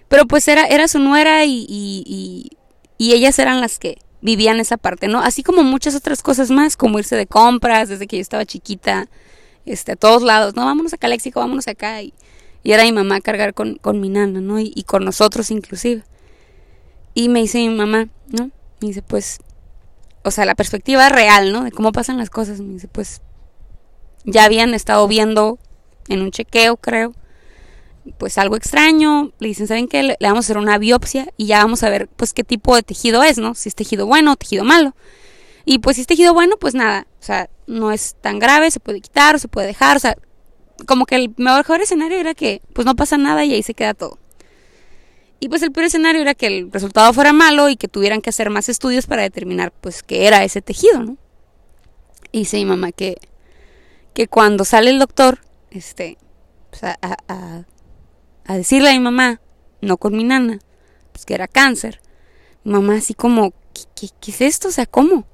Pero 0.08 0.26
pues 0.26 0.46
era, 0.48 0.66
era 0.66 0.88
su 0.88 0.98
nuera 0.98 1.44
y, 1.44 1.64
y, 1.68 2.50
y, 2.98 3.12
ellas 3.14 3.38
eran 3.38 3.60
las 3.60 3.78
que 3.78 3.98
vivían 4.24 4.58
esa 4.58 4.78
parte, 4.78 5.06
¿no? 5.06 5.20
Así 5.20 5.42
como 5.42 5.62
muchas 5.62 5.94
otras 5.94 6.22
cosas 6.22 6.50
más, 6.50 6.78
como 6.78 6.98
irse 6.98 7.14
de 7.14 7.26
compras 7.26 7.90
desde 7.90 8.06
que 8.06 8.16
yo 8.16 8.22
estaba 8.22 8.46
chiquita, 8.46 9.06
este, 9.66 9.92
a 9.92 9.96
todos 9.96 10.22
lados, 10.22 10.56
no, 10.56 10.64
vámonos 10.64 10.94
acá, 10.94 11.08
Léxico, 11.08 11.40
vámonos 11.40 11.68
acá. 11.68 12.00
Y, 12.00 12.14
y 12.62 12.72
era 12.72 12.84
mi 12.84 12.92
mamá 12.92 13.20
cargar 13.20 13.52
con, 13.52 13.74
con 13.76 14.00
mi 14.00 14.08
nana, 14.08 14.40
¿no? 14.40 14.58
Y, 14.58 14.72
y, 14.74 14.84
con 14.84 15.04
nosotros 15.04 15.50
inclusive. 15.50 16.04
Y 17.12 17.28
me 17.28 17.40
dice 17.40 17.58
mi 17.58 17.68
mamá, 17.68 18.08
¿no? 18.28 18.50
Me 18.80 18.88
dice, 18.88 19.02
pues, 19.02 19.40
o 20.22 20.30
sea, 20.30 20.46
la 20.46 20.54
perspectiva 20.54 21.10
real, 21.10 21.52
¿no? 21.52 21.62
De 21.62 21.70
cómo 21.70 21.92
pasan 21.92 22.16
las 22.16 22.30
cosas. 22.30 22.60
Me 22.60 22.72
dice, 22.72 22.88
pues, 22.88 23.20
ya 24.24 24.44
habían 24.44 24.72
estado 24.72 25.06
viendo 25.06 25.58
en 26.08 26.22
un 26.22 26.30
chequeo, 26.30 26.78
creo, 26.78 27.12
pues 28.18 28.38
algo 28.38 28.56
extraño. 28.56 29.32
Le 29.38 29.48
dicen, 29.48 29.66
¿saben 29.66 29.88
qué? 29.88 30.02
Le, 30.02 30.16
vamos 30.20 30.44
a 30.44 30.46
hacer 30.46 30.58
una 30.58 30.78
biopsia 30.78 31.28
y 31.36 31.46
ya 31.46 31.58
vamos 31.58 31.82
a 31.82 31.90
ver, 31.90 32.08
pues, 32.08 32.32
qué 32.32 32.44
tipo 32.44 32.76
de 32.76 32.82
tejido 32.82 33.22
es, 33.22 33.38
¿no? 33.38 33.54
Si 33.54 33.68
es 33.68 33.74
tejido 33.74 34.06
bueno 34.06 34.32
o 34.32 34.36
tejido 34.36 34.64
malo. 34.64 34.94
Y 35.64 35.78
pues 35.78 35.96
si 35.96 36.02
es 36.02 36.06
tejido 36.06 36.34
bueno, 36.34 36.56
pues 36.58 36.74
nada, 36.74 37.06
o 37.20 37.22
sea, 37.22 37.48
no 37.66 37.90
es 37.90 38.16
tan 38.20 38.38
grave, 38.38 38.70
se 38.70 38.80
puede 38.80 39.00
quitar 39.00 39.40
se 39.40 39.48
puede 39.48 39.66
dejar, 39.66 39.96
o 39.96 40.00
sea, 40.00 40.16
como 40.86 41.06
que 41.06 41.16
el 41.16 41.32
mejor 41.36 41.80
escenario 41.80 42.18
era 42.18 42.34
que 42.34 42.60
pues 42.74 42.84
no 42.84 42.94
pasa 42.94 43.16
nada 43.16 43.44
y 43.44 43.54
ahí 43.54 43.62
se 43.62 43.74
queda 43.74 43.94
todo. 43.94 44.18
Y 45.40 45.48
pues 45.48 45.62
el 45.62 45.72
peor 45.72 45.86
escenario 45.86 46.22
era 46.22 46.34
que 46.34 46.46
el 46.46 46.72
resultado 46.72 47.12
fuera 47.12 47.32
malo 47.32 47.68
y 47.68 47.76
que 47.76 47.88
tuvieran 47.88 48.20
que 48.20 48.30
hacer 48.30 48.50
más 48.50 48.68
estudios 48.68 49.06
para 49.06 49.22
determinar 49.22 49.72
pues 49.72 50.02
qué 50.02 50.26
era 50.26 50.44
ese 50.44 50.62
tejido, 50.62 51.02
¿no? 51.02 51.16
Y 52.32 52.40
dice 52.40 52.56
mi 52.56 52.64
mamá 52.64 52.92
que, 52.92 53.16
que 54.12 54.26
cuando 54.26 54.64
sale 54.64 54.90
el 54.90 54.98
doctor, 54.98 55.40
este, 55.70 56.18
pues 56.70 56.84
a, 56.84 56.98
a, 57.00 57.16
a, 57.28 57.64
decirle 58.52 58.90
a 58.90 58.92
mi 58.92 59.00
mamá, 59.00 59.40
no 59.80 59.96
con 59.96 60.14
mi 60.14 60.24
nana, 60.24 60.58
pues 61.12 61.24
que 61.24 61.32
era 61.32 61.48
cáncer, 61.48 62.02
mi 62.62 62.72
mamá 62.72 62.96
así 62.96 63.14
como, 63.14 63.54
¿qué, 63.72 64.08
qué 64.20 64.30
es 64.30 64.42
esto? 64.42 64.68
O 64.68 64.72
sea, 64.72 64.84
¿cómo? 64.84 65.24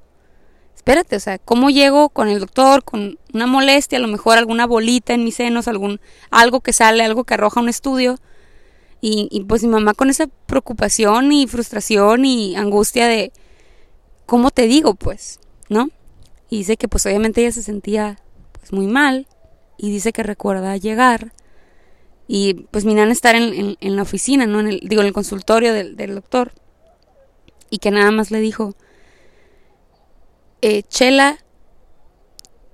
espérate, 0.81 1.15
o 1.15 1.19
sea, 1.19 1.37
¿cómo 1.37 1.69
llego 1.69 2.09
con 2.09 2.27
el 2.27 2.39
doctor 2.39 2.83
con 2.83 3.19
una 3.33 3.45
molestia, 3.45 3.99
a 3.99 4.01
lo 4.01 4.07
mejor 4.07 4.39
alguna 4.39 4.65
bolita 4.65 5.13
en 5.13 5.23
mis 5.23 5.35
senos, 5.35 5.67
algún 5.67 6.01
algo 6.31 6.61
que 6.61 6.73
sale, 6.73 7.03
algo 7.03 7.23
que 7.23 7.35
arroja 7.35 7.59
un 7.59 7.69
estudio? 7.69 8.17
Y, 8.99 9.27
y 9.29 9.43
pues 9.43 9.61
mi 9.61 9.69
mamá 9.69 9.93
con 9.93 10.09
esa 10.09 10.25
preocupación 10.47 11.31
y 11.33 11.45
frustración 11.45 12.25
y 12.25 12.55
angustia 12.55 13.07
de, 13.07 13.31
¿cómo 14.25 14.49
te 14.49 14.65
digo, 14.65 14.95
pues? 14.95 15.39
¿No? 15.69 15.91
Y 16.49 16.57
dice 16.57 16.77
que 16.77 16.87
pues 16.87 17.05
obviamente 17.05 17.41
ella 17.41 17.51
se 17.51 17.61
sentía 17.61 18.17
pues 18.51 18.73
muy 18.73 18.87
mal 18.87 19.27
y 19.77 19.91
dice 19.91 20.11
que 20.11 20.23
recuerda 20.23 20.77
llegar 20.77 21.31
y 22.33 22.53
pues 22.71 22.85
mi 22.85 22.93
nana 22.93 23.11
estar 23.11 23.35
en, 23.35 23.75
en, 23.77 23.95
la 23.97 24.03
oficina, 24.03 24.45
¿no? 24.45 24.61
En 24.61 24.67
el, 24.67 24.79
digo, 24.85 25.01
en 25.01 25.07
el 25.07 25.13
consultorio 25.13 25.73
del, 25.73 25.97
del 25.97 26.15
doctor 26.15 26.53
y 27.69 27.79
que 27.79 27.91
nada 27.91 28.09
más 28.11 28.31
le 28.31 28.39
dijo, 28.39 28.73
eh, 30.61 30.83
Chela, 30.83 31.39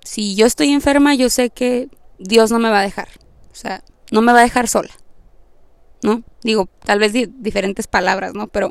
si 0.04 0.36
yo 0.36 0.46
estoy 0.46 0.72
enferma, 0.72 1.16
yo 1.16 1.32
sé 1.32 1.50
que 1.50 1.90
Dios 2.20 2.52
no 2.52 2.60
me 2.60 2.70
va 2.70 2.82
a 2.82 2.84
dejar. 2.84 3.08
O 3.52 3.56
sea, 3.56 3.84
no 4.12 4.22
me 4.22 4.32
va 4.32 4.42
a 4.42 4.44
dejar 4.44 4.68
sola. 4.68 4.92
¿No? 6.04 6.22
Digo, 6.44 6.70
tal 6.86 7.00
vez 7.00 7.12
diferentes 7.14 7.88
palabras, 7.88 8.36
¿no? 8.36 8.50
Pero, 8.50 8.70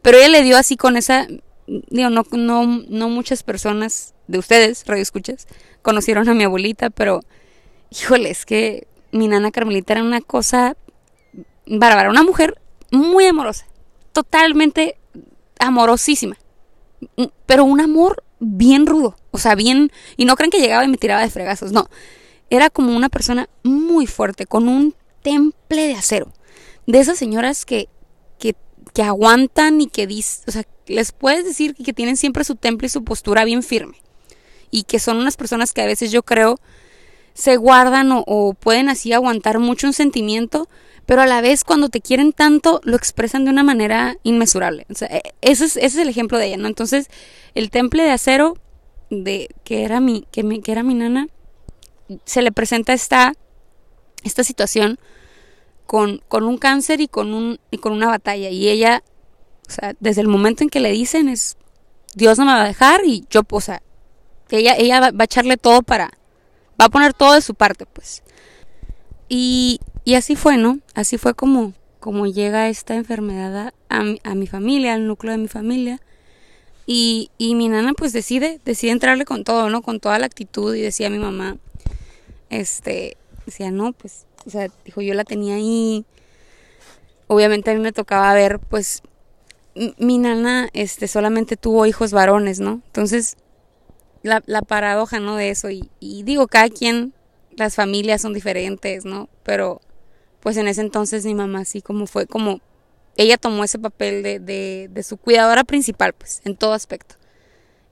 pero 0.00 0.18
ella 0.18 0.28
le 0.28 0.42
dio 0.44 0.56
así 0.56 0.76
con 0.76 0.96
esa. 0.96 1.26
Digo, 1.66 2.10
no, 2.10 2.24
no, 2.30 2.84
no 2.88 3.08
muchas 3.08 3.42
personas 3.42 4.14
de 4.28 4.38
ustedes, 4.38 4.86
radio 4.86 5.02
escuchas, 5.02 5.48
conocieron 5.82 6.28
a 6.28 6.34
mi 6.34 6.44
abuelita, 6.44 6.90
pero 6.90 7.22
híjole, 7.90 8.30
es 8.30 8.46
que 8.46 8.86
mi 9.14 9.28
nana 9.28 9.52
Carmelita 9.52 9.92
era 9.92 10.02
una 10.02 10.20
cosa 10.20 10.76
bárbara, 11.66 12.10
una 12.10 12.24
mujer 12.24 12.60
muy 12.90 13.24
amorosa, 13.26 13.64
totalmente 14.12 14.98
amorosísima, 15.60 16.36
pero 17.46 17.64
un 17.64 17.80
amor 17.80 18.24
bien 18.40 18.86
rudo, 18.86 19.16
o 19.30 19.38
sea, 19.38 19.54
bien, 19.54 19.92
y 20.16 20.24
no 20.24 20.34
crean 20.34 20.50
que 20.50 20.60
llegaba 20.60 20.84
y 20.84 20.88
me 20.88 20.96
tiraba 20.96 21.22
de 21.22 21.30
fregazos, 21.30 21.70
no, 21.70 21.88
era 22.50 22.70
como 22.70 22.94
una 22.94 23.08
persona 23.08 23.48
muy 23.62 24.08
fuerte, 24.08 24.46
con 24.46 24.68
un 24.68 24.96
temple 25.22 25.86
de 25.86 25.94
acero, 25.94 26.32
de 26.88 26.98
esas 26.98 27.16
señoras 27.16 27.64
que, 27.64 27.88
que, 28.40 28.56
que 28.92 29.02
aguantan 29.04 29.80
y 29.80 29.86
que 29.86 30.08
dicen, 30.08 30.44
o 30.48 30.50
sea, 30.50 30.64
les 30.86 31.12
puedes 31.12 31.44
decir 31.44 31.76
que 31.76 31.92
tienen 31.92 32.16
siempre 32.16 32.42
su 32.42 32.56
temple 32.56 32.86
y 32.86 32.90
su 32.90 33.04
postura 33.04 33.44
bien 33.44 33.62
firme, 33.62 33.96
y 34.72 34.82
que 34.82 34.98
son 34.98 35.18
unas 35.18 35.36
personas 35.36 35.72
que 35.72 35.82
a 35.82 35.86
veces 35.86 36.10
yo 36.10 36.24
creo 36.24 36.58
se 37.34 37.56
guardan 37.56 38.10
o, 38.12 38.54
pueden 38.54 38.88
así 38.88 39.12
aguantar 39.12 39.58
mucho 39.58 39.88
un 39.88 39.92
sentimiento, 39.92 40.68
pero 41.04 41.20
a 41.20 41.26
la 41.26 41.40
vez 41.40 41.64
cuando 41.64 41.88
te 41.88 42.00
quieren 42.00 42.32
tanto 42.32 42.80
lo 42.84 42.96
expresan 42.96 43.44
de 43.44 43.50
una 43.50 43.64
manera 43.64 44.16
inmesurable. 44.22 44.86
E, 45.10 45.34
ese, 45.42 45.64
es, 45.66 45.76
ese 45.76 45.86
es 45.86 45.96
el 45.96 46.08
ejemplo 46.08 46.38
de 46.38 46.46
ella, 46.46 46.56
¿no? 46.56 46.68
Entonces, 46.68 47.08
el 47.54 47.70
temple 47.70 48.04
de 48.04 48.12
acero 48.12 48.56
de 49.10 49.48
que 49.64 49.84
era 49.84 50.00
mi, 50.00 50.26
que, 50.30 50.60
que 50.60 50.72
era 50.72 50.82
mi 50.82 50.94
nana, 50.94 51.28
se 52.24 52.42
le 52.42 52.52
presenta 52.52 52.92
esta, 52.92 53.34
esta 54.22 54.44
situación 54.44 54.98
con, 55.86 56.22
con 56.28 56.44
un 56.44 56.58
cáncer 56.58 57.00
y 57.00 57.08
con, 57.08 57.34
un, 57.34 57.58
y 57.70 57.78
con 57.78 57.92
una 57.92 58.06
batalla. 58.06 58.48
Y 58.50 58.68
ella, 58.68 59.02
o 59.68 59.70
sea, 59.70 59.94
desde 60.00 60.20
el 60.20 60.28
momento 60.28 60.62
en 60.62 60.70
que 60.70 60.80
le 60.80 60.92
dicen 60.92 61.28
es, 61.28 61.56
Dios 62.14 62.38
no 62.38 62.44
me 62.44 62.52
va 62.52 62.62
a 62.62 62.66
dejar 62.66 63.02
y 63.04 63.24
yo, 63.28 63.42
o 63.50 63.60
sea, 63.60 63.82
ella, 64.50 64.76
ella 64.76 65.00
va 65.00 65.12
a 65.18 65.24
echarle 65.24 65.56
todo 65.56 65.82
para, 65.82 66.12
va 66.80 66.86
a 66.86 66.88
poner 66.88 67.14
todo 67.14 67.34
de 67.34 67.40
su 67.40 67.54
parte, 67.54 67.86
pues. 67.86 68.22
Y, 69.28 69.80
y 70.04 70.14
así 70.14 70.36
fue, 70.36 70.56
¿no? 70.56 70.80
Así 70.94 71.18
fue 71.18 71.34
como, 71.34 71.72
como 72.00 72.26
llega 72.26 72.68
esta 72.68 72.94
enfermedad 72.94 73.72
a, 73.88 74.02
mi, 74.02 74.20
a 74.24 74.34
mi 74.34 74.46
familia, 74.46 74.94
al 74.94 75.06
núcleo 75.06 75.32
de 75.32 75.38
mi 75.38 75.48
familia. 75.48 76.00
Y, 76.86 77.30
y 77.38 77.54
mi 77.54 77.68
nana 77.68 77.94
pues 77.94 78.12
decide, 78.12 78.60
decide 78.64 78.92
entrarle 78.92 79.24
con 79.24 79.44
todo, 79.44 79.70
¿no? 79.70 79.80
Con 79.82 80.00
toda 80.00 80.18
la 80.18 80.26
actitud 80.26 80.74
y 80.74 80.82
decía 80.82 81.06
a 81.06 81.10
mi 81.10 81.18
mamá, 81.18 81.56
este, 82.50 83.16
decía, 83.46 83.70
no, 83.70 83.92
pues, 83.92 84.26
o 84.46 84.50
sea, 84.50 84.68
dijo, 84.84 85.00
yo 85.00 85.14
la 85.14 85.24
tenía 85.24 85.54
ahí. 85.54 86.04
Obviamente 87.26 87.70
a 87.70 87.74
mí 87.74 87.80
me 87.80 87.92
tocaba 87.92 88.34
ver, 88.34 88.58
pues, 88.58 89.02
mi 89.98 90.18
nana, 90.18 90.68
este, 90.72 91.08
solamente 91.08 91.56
tuvo 91.56 91.86
hijos 91.86 92.12
varones, 92.12 92.60
¿no? 92.60 92.82
Entonces, 92.86 93.36
la, 94.24 94.42
la 94.46 94.62
paradoja, 94.62 95.20
¿no? 95.20 95.36
De 95.36 95.50
eso. 95.50 95.70
Y, 95.70 95.88
y 96.00 96.24
digo, 96.24 96.48
cada 96.48 96.68
quien, 96.68 97.14
las 97.56 97.76
familias 97.76 98.22
son 98.22 98.32
diferentes, 98.32 99.04
¿no? 99.04 99.28
Pero 99.44 99.80
pues 100.40 100.56
en 100.56 100.66
ese 100.66 100.80
entonces 100.80 101.24
mi 101.24 101.34
mamá 101.34 101.60
así 101.60 101.80
como 101.80 102.06
fue 102.06 102.26
como 102.26 102.60
ella 103.16 103.36
tomó 103.36 103.62
ese 103.62 103.78
papel 103.78 104.22
de, 104.22 104.40
de, 104.40 104.88
de 104.90 105.02
su 105.04 105.16
cuidadora 105.16 105.62
principal, 105.62 106.14
pues, 106.14 106.40
en 106.44 106.56
todo 106.56 106.72
aspecto. 106.72 107.14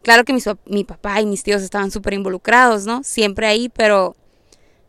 Claro 0.03 0.25
que 0.25 0.33
mi, 0.33 0.41
mi 0.67 0.83
papá 0.83 1.21
y 1.21 1.27
mis 1.27 1.45
tíos 1.45 1.63
estaban 1.63 1.93
súper 1.93 2.15
involucrados, 2.15 2.87
¿no? 2.87 3.05
Siempre 3.05 3.47
ahí, 3.47 3.69
pero 3.69 4.17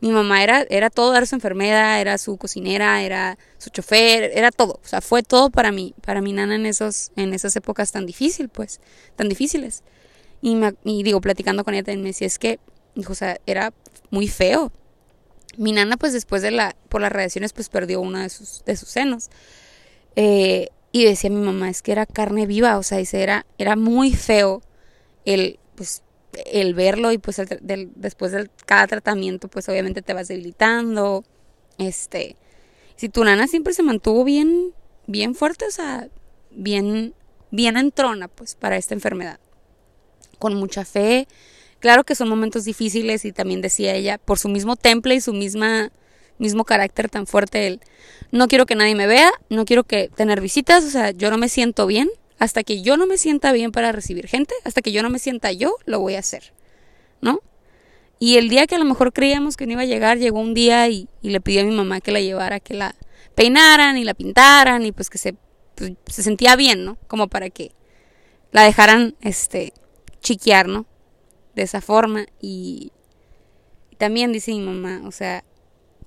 mi 0.00 0.10
mamá 0.10 0.42
era, 0.42 0.66
era 0.70 0.90
todo, 0.90 1.14
era 1.14 1.24
su 1.24 1.36
enfermera, 1.36 2.00
era 2.00 2.18
su 2.18 2.36
cocinera, 2.36 3.02
era 3.02 3.38
su 3.58 3.70
chofer, 3.70 4.32
era 4.34 4.50
todo. 4.50 4.80
O 4.82 4.86
sea, 4.86 5.00
fue 5.00 5.22
todo 5.22 5.50
para 5.50 5.70
mí, 5.70 5.94
para 6.04 6.20
mi 6.20 6.32
nana 6.32 6.56
en, 6.56 6.66
esos, 6.66 7.12
en 7.14 7.32
esas 7.32 7.54
épocas 7.54 7.92
tan 7.92 8.04
difíciles, 8.04 8.50
pues, 8.52 8.80
tan 9.14 9.28
difíciles. 9.28 9.84
Y, 10.44 11.02
digo, 11.02 11.22
platicando 11.22 11.64
con 11.64 11.72
ella 11.72 11.84
también 11.84 12.02
me 12.02 12.10
decía, 12.10 12.26
es 12.26 12.38
que, 12.38 12.58
o 13.08 13.14
sea, 13.14 13.38
era 13.46 13.72
muy 14.10 14.28
feo 14.28 14.70
mi 15.56 15.72
nana, 15.72 15.96
pues 15.96 16.12
después 16.12 16.42
de 16.42 16.50
la, 16.50 16.76
por 16.88 17.00
las 17.00 17.12
radiaciones, 17.12 17.54
pues 17.54 17.70
perdió 17.70 18.00
uno 18.00 18.18
de 18.18 18.28
sus, 18.28 18.62
de 18.66 18.76
sus 18.76 18.88
senos. 18.88 19.30
Eh, 20.16 20.68
y 20.92 21.04
decía 21.04 21.30
mi 21.30 21.40
mamá, 21.40 21.70
es 21.70 21.80
que 21.80 21.92
era 21.92 22.04
carne 22.04 22.44
viva, 22.44 22.76
o 22.76 22.82
sea, 22.82 22.98
dice, 22.98 23.22
era, 23.22 23.46
era 23.56 23.74
muy 23.74 24.12
feo 24.12 24.62
el, 25.24 25.58
pues, 25.76 26.02
el 26.46 26.74
verlo 26.74 27.12
y 27.12 27.18
pues 27.18 27.40
después 27.60 28.32
de 28.32 28.50
cada 28.66 28.86
tratamiento, 28.86 29.48
pues 29.48 29.68
obviamente 29.68 30.02
te 30.02 30.12
vas 30.12 30.28
debilitando. 30.28 31.24
Este, 31.78 32.36
si 32.96 33.08
tu 33.08 33.24
nana 33.24 33.46
siempre 33.46 33.72
se 33.72 33.82
mantuvo 33.82 34.24
bien, 34.24 34.72
bien 35.06 35.34
fuerte, 35.34 35.66
o 35.66 35.70
sea, 35.70 36.08
bien, 36.50 37.14
bien 37.50 37.76
entrona, 37.76 38.28
pues, 38.28 38.54
para 38.56 38.76
esta 38.76 38.94
enfermedad. 38.94 39.40
Con 40.38 40.54
mucha 40.54 40.84
fe, 40.84 41.26
Claro 41.84 42.04
que 42.04 42.14
son 42.14 42.30
momentos 42.30 42.64
difíciles 42.64 43.26
y 43.26 43.32
también 43.32 43.60
decía 43.60 43.94
ella, 43.94 44.16
por 44.16 44.38
su 44.38 44.48
mismo 44.48 44.74
temple 44.74 45.16
y 45.16 45.20
su 45.20 45.34
misma 45.34 45.92
mismo 46.38 46.64
carácter 46.64 47.10
tan 47.10 47.26
fuerte, 47.26 47.66
él, 47.66 47.80
no 48.30 48.48
quiero 48.48 48.64
que 48.64 48.74
nadie 48.74 48.94
me 48.94 49.06
vea, 49.06 49.30
no 49.50 49.66
quiero 49.66 49.84
que 49.84 50.08
tener 50.08 50.40
visitas, 50.40 50.82
o 50.82 50.88
sea, 50.88 51.10
yo 51.10 51.30
no 51.30 51.36
me 51.36 51.50
siento 51.50 51.86
bien, 51.86 52.08
hasta 52.38 52.64
que 52.64 52.80
yo 52.80 52.96
no 52.96 53.06
me 53.06 53.18
sienta 53.18 53.52
bien 53.52 53.70
para 53.70 53.92
recibir 53.92 54.28
gente, 54.28 54.54
hasta 54.64 54.80
que 54.80 54.92
yo 54.92 55.02
no 55.02 55.10
me 55.10 55.18
sienta 55.18 55.52
yo, 55.52 55.76
lo 55.84 56.00
voy 56.00 56.14
a 56.14 56.20
hacer, 56.20 56.54
¿no? 57.20 57.40
Y 58.18 58.38
el 58.38 58.48
día 58.48 58.66
que 58.66 58.76
a 58.76 58.78
lo 58.78 58.86
mejor 58.86 59.12
creíamos 59.12 59.58
que 59.58 59.66
no 59.66 59.72
iba 59.72 59.82
a 59.82 59.84
llegar, 59.84 60.16
llegó 60.16 60.40
un 60.40 60.54
día 60.54 60.88
y, 60.88 61.06
le 61.20 61.42
pidió 61.42 61.60
a 61.60 61.64
mi 61.64 61.74
mamá 61.76 62.00
que 62.00 62.12
la 62.12 62.20
llevara, 62.22 62.60
que 62.60 62.72
la 62.72 62.94
peinaran 63.34 63.98
y 63.98 64.04
la 64.04 64.14
pintaran 64.14 64.86
y 64.86 64.92
pues 64.92 65.10
que 65.10 65.18
se, 65.18 65.34
pues, 65.74 65.92
se 66.06 66.22
sentía 66.22 66.56
bien, 66.56 66.86
¿no? 66.86 66.96
Como 67.08 67.28
para 67.28 67.50
que 67.50 67.72
la 68.52 68.62
dejaran, 68.62 69.16
este, 69.20 69.74
chiquear, 70.24 70.66
¿no? 70.66 70.86
De 71.54 71.62
esa 71.62 71.80
forma. 71.80 72.26
Y, 72.40 72.90
y 73.90 73.96
también 73.96 74.32
dice 74.32 74.50
mi 74.50 74.60
mamá, 74.60 75.02
o 75.06 75.12
sea, 75.12 75.44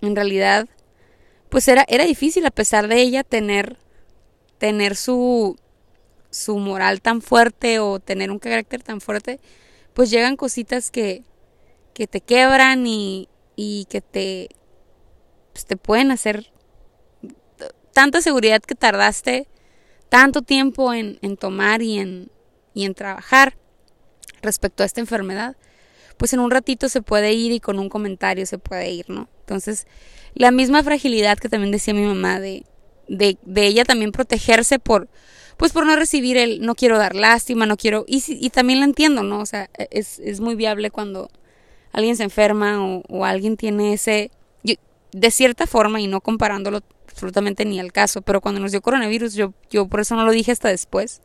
en 0.02 0.16
realidad, 0.16 0.68
pues 1.48 1.70
era, 1.70 1.86
era 1.88 2.04
difícil 2.04 2.46
a 2.46 2.52
pesar 2.52 2.90
de 2.90 3.00
ella 3.00 3.24
tener, 3.24 3.78
tener 4.58 4.98
su, 4.98 5.58
su 6.30 6.58
moral 6.58 7.02
tan 7.02 7.22
fuerte 7.22 7.80
o 7.80 8.00
tener 8.00 8.32
un 8.32 8.40
carácter 8.40 8.84
tan 8.84 9.00
fuerte, 9.00 9.40
pues 9.94 10.10
llegan 10.10 10.36
cositas 10.36 10.92
que, 10.92 11.24
que 11.94 12.08
te 12.08 12.20
quebran 12.20 12.86
y, 12.86 13.30
y 13.56 13.86
que 13.86 14.02
te, 14.02 14.50
pues 15.54 15.66
te 15.66 15.78
pueden 15.78 16.12
hacer 16.12 16.52
tanta 17.94 18.22
seguridad 18.22 18.62
que 18.62 18.76
tardaste 18.76 19.48
tanto 20.10 20.42
tiempo 20.42 20.94
en, 20.94 21.18
en 21.22 21.38
tomar 21.38 21.82
y 21.82 21.98
en, 21.98 22.32
y 22.74 22.86
en 22.86 22.94
trabajar 22.94 23.58
respecto 24.42 24.84
a 24.84 24.86
esta 24.86 25.02
enfermedad, 25.02 25.56
pues 26.18 26.34
en 26.34 26.40
un 26.40 26.52
ratito 26.52 26.90
se 26.90 27.02
puede 27.02 27.34
ir 27.34 27.52
y 27.52 27.60
con 27.60 27.80
un 27.80 27.90
comentario 27.90 28.46
se 28.46 28.58
puede 28.58 28.90
ir, 28.90 29.10
¿no? 29.10 29.30
Entonces, 29.42 29.88
la 30.34 30.52
misma 30.52 30.84
fragilidad 30.84 31.38
que 31.38 31.50
también 31.50 31.72
decía 31.72 31.94
mi 31.94 32.06
mamá 32.06 32.40
de, 32.40 32.66
de, 33.08 33.38
de 33.44 33.68
ella 33.68 33.86
también 33.86 34.12
protegerse 34.12 34.80
por, 34.80 35.08
pues 35.58 35.72
por 35.72 35.86
no 35.86 35.96
recibir 35.96 36.38
el 36.38 36.62
no 36.62 36.76
quiero 36.76 36.98
dar 36.98 37.16
lástima, 37.16 37.66
no 37.66 37.78
quiero, 37.78 38.06
y, 38.08 38.24
y 38.28 38.50
también 38.50 38.80
la 38.80 38.86
entiendo, 38.86 39.24
¿no? 39.24 39.40
O 39.40 39.46
sea, 39.46 39.70
es, 39.92 40.20
es 40.20 40.40
muy 40.40 40.56
viable 40.56 40.92
cuando 40.92 41.30
alguien 41.92 42.16
se 42.16 42.24
enferma 42.24 42.80
o, 43.10 43.26
alguien 43.26 43.58
tiene 43.58 43.94
ese, 43.94 44.32
de 45.12 45.32
cierta 45.32 45.66
forma, 45.66 46.00
y 46.02 46.08
no 46.08 46.22
comparándolo 46.22 46.82
absolutamente 47.10 47.66
ni 47.66 47.80
al 47.80 47.92
caso, 47.92 48.22
pero 48.22 48.42
cuando 48.42 48.62
nos 48.62 48.72
dio 48.72 48.82
coronavirus, 48.82 49.34
yo, 49.34 49.54
yo 49.70 49.88
por 49.88 50.02
eso 50.02 50.16
no 50.16 50.26
lo 50.26 50.32
dije 50.32 50.52
hasta 50.52 50.70
después, 50.70 51.22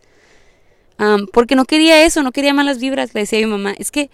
porque 1.33 1.55
no 1.57 1.65
quería 1.65 2.05
eso, 2.05 2.23
no 2.23 2.33
quería 2.33 2.55
malas 2.55 2.79
vibras, 2.79 3.15
le 3.15 3.21
decía 3.21 3.39
a 3.39 3.43
mi 3.43 3.49
mamá, 3.49 3.75
es 3.79 3.91
que 3.91 4.11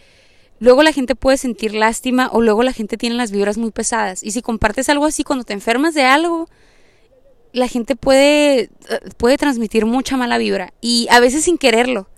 luego 0.59 0.83
la 0.83 0.93
gente 0.93 1.15
puede 1.15 1.37
sentir 1.37 1.75
lástima 1.75 2.29
o 2.33 2.41
luego 2.41 2.63
la 2.63 2.73
gente 2.73 2.97
tiene 2.97 3.17
las 3.17 3.31
vibras 3.31 3.59
muy 3.59 3.71
pesadas, 3.71 4.23
y 4.23 4.31
si 4.31 4.43
compartes 4.43 4.89
algo 4.89 5.05
así, 5.05 5.25
cuando 5.25 5.45
te 5.45 5.53
enfermas 5.53 5.95
de 5.95 6.03
algo, 6.03 6.49
la 7.53 7.69
gente 7.69 7.97
puede, 7.97 8.61
eh, 8.61 8.71
puede 9.17 9.37
transmitir 9.39 9.87
mucha 9.87 10.17
mala 10.17 10.39
vibra, 10.39 10.73
y 10.81 11.07
a 11.11 11.21
veces 11.21 11.45
sin 11.45 11.59
quererlo. 11.59 12.09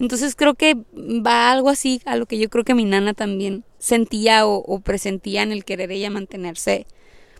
Entonces 0.00 0.34
creo 0.34 0.54
que 0.54 0.76
va 0.94 1.52
algo 1.52 1.68
así 1.68 2.00
a 2.06 2.16
lo 2.16 2.24
que 2.24 2.38
yo 2.38 2.48
creo 2.48 2.64
que 2.64 2.74
mi 2.74 2.86
nana 2.86 3.12
también 3.12 3.64
sentía 3.78 4.46
o, 4.46 4.80
presentía 4.80 5.42
en 5.42 5.52
el 5.52 5.64
querer 5.64 5.92
ella 5.92 6.08
mantenerse 6.08 6.86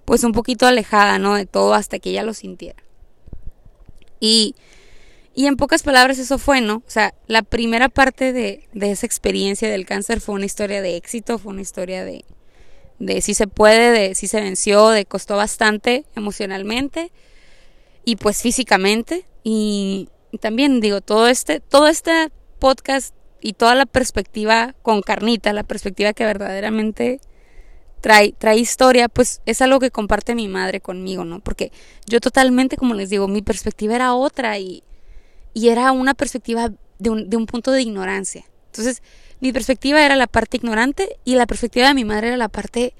pues 0.04 0.25
un 0.25 0.32
poquito 0.32 0.66
alejada, 0.66 1.18
¿no? 1.18 1.34
De 1.34 1.46
todo 1.46 1.72
hasta 1.72 1.99
que 1.99 2.10
ella 2.10 2.22
lo 2.22 2.34
sintiera. 2.34 2.82
Y, 4.20 4.54
y 5.40 5.47
en 5.47 5.56
pocas 5.56 5.82
palabras 5.82 6.18
eso 6.18 6.37
fue, 6.37 6.61
¿no? 6.61 6.82
O 6.87 6.90
sea, 6.90 7.14
la 7.26 7.40
primera 7.40 7.88
parte 7.88 8.35
de, 8.35 8.68
de 8.75 8.90
esa 8.90 9.06
experiencia 9.06 9.70
del 9.70 9.87
cáncer 9.87 10.20
fue 10.20 10.35
una 10.35 10.44
historia 10.44 10.82
de 10.82 10.97
éxito, 10.97 11.38
fue 11.38 11.54
una 11.54 11.62
historia 11.62 12.04
de, 12.04 12.26
de 12.99 13.23
si 13.23 13.32
se 13.32 13.47
puede, 13.47 13.90
de 13.90 14.14
si 14.14 14.26
se 14.26 14.42
venció, 14.42 14.90
de 14.90 15.06
costó 15.06 15.37
bastante 15.37 16.04
emocionalmente 16.14 17.11
y 18.04 18.16
pues 18.16 18.42
físicamente. 18.42 19.25
Y, 19.42 20.11
también 20.40 20.78
digo, 20.78 21.00
todo 21.00 21.26
este, 21.26 21.61
todo 21.61 21.88
este 21.88 22.30
podcast 22.59 23.14
y 23.40 23.54
toda 23.54 23.75
la 23.75 23.87
perspectiva 23.87 24.75
con 24.82 25.00
carnita, 25.00 25.54
la 25.54 25.64
perspectiva 25.64 26.12
que 26.12 26.26
verdaderamente 26.26 27.18
trae, 28.02 28.35
trae 28.37 28.59
historia, 28.59 29.09
pues 29.09 29.40
es 29.47 29.62
algo 29.62 29.80
que 29.80 29.90
comparte 29.90 30.35
mi 30.35 30.49
madre 30.49 30.82
conmigo, 30.82 31.25
¿no? 31.25 31.41
Porque 31.41 31.73
yo 32.06 32.21
totalmente, 32.21 32.76
como 32.76 32.93
les 32.93 33.08
digo, 33.08 33.26
mi 33.26 33.41
perspectiva 33.41 33.95
era 33.95 34.12
otra 34.12 34.58
y, 34.58 34.82
y 35.54 35.69
era 35.69 35.93
una 35.93 36.15
perspectiva 36.15 36.73
de 36.99 37.10
un, 37.10 37.30
de 37.30 37.36
un 37.36 37.47
punto 37.47 37.73
de 37.73 37.82
ignorancia. 37.82 38.45
Entonces, 38.67 39.02
mi 39.41 39.52
perspectiva 39.52 40.04
era 40.04 40.17
la 40.17 40.26
parte 40.26 40.58
ignorante 40.58 41.19
y 41.25 41.34
la 41.34 41.47
perspectiva 41.47 41.89
de 41.89 41.95
mi 41.95 42.04
madre 42.04 42.28
era 42.28 42.36
la 42.36 42.49
parte 42.49 42.95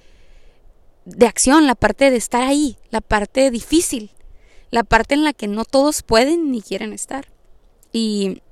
de 1.05 1.27
acción, 1.27 1.67
la 1.67 1.75
parte 1.75 2.11
de 2.11 2.17
estar 2.17 2.43
ahí, 2.43 2.77
la 2.91 3.01
parte 3.01 3.51
difícil, 3.51 4.11
la 4.71 4.85
parte 4.85 5.15
en 5.15 5.25
la 5.25 5.33
que 5.33 5.49
no 5.49 5.65
todos 5.65 6.03
pueden 6.03 6.51
ni 6.51 6.63
quieren 6.63 6.93
estar. 6.93 7.29
Y 7.93 8.43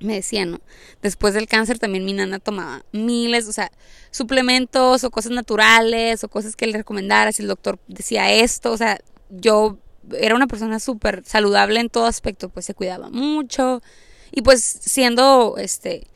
me 0.00 0.14
decía, 0.14 0.44
¿no? 0.44 0.60
Después 1.00 1.34
del 1.34 1.46
cáncer 1.46 1.78
también 1.78 2.04
mi 2.04 2.12
nana 2.12 2.38
tomaba 2.38 2.84
miles, 2.92 3.46
o 3.46 3.52
sea, 3.52 3.70
suplementos 4.10 5.04
o 5.04 5.10
cosas 5.10 5.32
naturales 5.32 6.24
o 6.24 6.28
cosas 6.28 6.56
que 6.56 6.66
le 6.66 6.78
recomendara 6.78 7.32
si 7.32 7.42
el 7.42 7.48
doctor 7.48 7.78
decía 7.86 8.32
esto, 8.32 8.72
o 8.72 8.76
sea, 8.76 8.98
yo 9.30 9.78
era 10.18 10.34
una 10.34 10.46
persona 10.46 10.78
súper 10.80 11.22
saludable 11.24 11.80
en 11.80 11.88
todo 11.88 12.06
aspecto, 12.06 12.48
pues 12.48 12.66
se 12.66 12.74
cuidaba 12.74 13.10
mucho 13.10 13.82
y 14.30 14.42
pues 14.42 14.62
siendo 14.62 15.56
este 15.58 16.06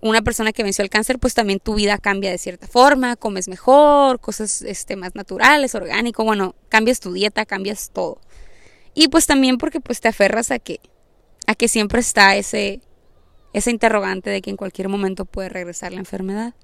una 0.00 0.22
persona 0.22 0.52
que 0.52 0.62
venció 0.62 0.84
el 0.84 0.90
cáncer, 0.90 1.18
pues 1.18 1.34
también 1.34 1.58
tu 1.58 1.74
vida 1.74 1.98
cambia 1.98 2.30
de 2.30 2.38
cierta 2.38 2.68
forma, 2.68 3.16
comes 3.16 3.48
mejor, 3.48 4.20
cosas 4.20 4.62
este 4.62 4.94
más 4.94 5.16
naturales, 5.16 5.74
orgánico, 5.74 6.22
bueno, 6.22 6.54
cambias 6.68 7.00
tu 7.00 7.12
dieta, 7.12 7.44
cambias 7.46 7.90
todo. 7.92 8.20
Y 8.94 9.08
pues 9.08 9.26
también 9.26 9.58
porque 9.58 9.80
pues 9.80 10.00
te 10.00 10.08
aferras 10.08 10.50
a 10.52 10.60
que 10.60 10.80
a 11.46 11.54
que 11.54 11.68
siempre 11.68 12.00
está 12.00 12.36
ese 12.36 12.80
esa 13.52 13.70
interrogante 13.70 14.30
de 14.30 14.42
que 14.42 14.50
en 14.50 14.56
cualquier 14.56 14.88
momento 14.88 15.24
puede 15.24 15.48
regresar 15.48 15.92
la 15.92 15.98
enfermedad. 15.98 16.54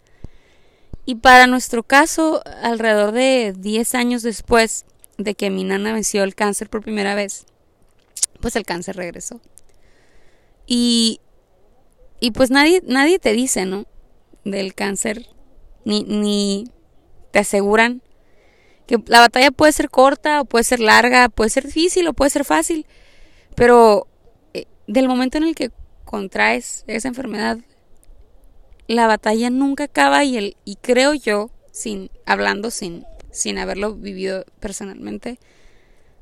Y 1.07 1.17
para 1.17 1.47
nuestro 1.47 1.83
caso, 1.83 2.43
alrededor 2.63 3.13
de 3.13 3.55
10 3.57 3.95
años 3.95 4.23
después 4.23 4.87
de 5.19 5.35
que 5.35 5.51
mi 5.51 5.65
nana 5.65 5.93
venció 5.93 6.23
el 6.25 6.35
cáncer 6.35 6.69
por 6.69 6.83
primera 6.83 7.15
vez, 7.15 7.47
pues 8.41 8.57
el 8.57 8.65
cáncer 8.65 8.97
regresó. 8.97 9.41
Y, 10.67 11.21
y 12.21 12.31
pues 12.33 12.51
nadie, 12.51 12.83
nadie 12.87 13.19
te 13.19 13.33
dice, 13.33 13.67
¿no? 13.67 13.87
Del 14.45 14.75
cáncer, 14.75 15.27
ni, 15.85 16.03
ni 16.05 16.71
te 17.31 17.41
aseguran 17.41 18.03
que 18.87 19.03
la 19.07 19.21
batalla 19.21 19.51
puede 19.51 19.73
ser 19.73 19.91
corta 19.91 20.41
o 20.41 20.45
puede 20.45 20.65
ser 20.65 20.81
larga, 20.81 21.29
puede 21.29 21.51
ser 21.51 21.65
difícil 21.65 22.07
o 22.09 22.13
puede 22.13 22.31
ser 22.31 22.45
fácil, 22.45 22.87
pero 23.55 24.07
eh, 24.53 24.67
del 24.87 25.09
momento 25.09 25.39
en 25.39 25.45
el 25.45 25.55
que 25.55 25.71
contraes 26.05 26.85
esa 26.87 27.09
enfermedad, 27.09 27.59
la 28.87 29.07
batalla 29.07 29.49
nunca 29.51 29.85
acaba 29.85 30.25
y, 30.25 30.37
el, 30.37 30.57
y 30.65 30.77
creo 30.77 31.15
yo, 31.15 31.51
sin, 31.73 32.11
hablando 32.27 32.71
sin, 32.71 33.07
sin 33.35 33.59
haberlo 33.59 33.95
vivido 33.95 34.47
personalmente, 34.61 35.39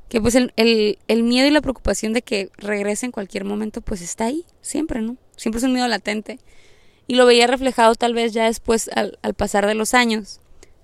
que 0.09 0.19
pues 0.19 0.35
el, 0.35 0.51
el, 0.55 1.23
miedo 1.23 1.47
y 1.47 1.51
la 1.51 1.61
preocupación 1.61 2.11
de 2.13 2.21
que 2.21 2.49
regrese 2.57 3.05
en 3.05 3.11
cualquier 3.11 3.45
momento 3.45 3.81
pues 3.81 4.01
está 4.01 4.25
ahí, 4.25 4.45
siempre, 4.61 5.01
¿no? 5.01 5.17
Siempre 5.37 5.59
es 5.59 5.63
un 5.63 5.73
miedo 5.73 5.87
latente. 5.87 6.39
Y 7.07 7.15
lo 7.15 7.25
veía 7.25 7.47
reflejado 7.47 7.95
tal 7.95 8.13
vez 8.13 8.33
ya 8.33 8.45
después 8.45 8.89
al, 8.95 9.17
pasar 9.35 9.67
de 9.67 9.75
los 9.75 9.93
años 9.93 10.39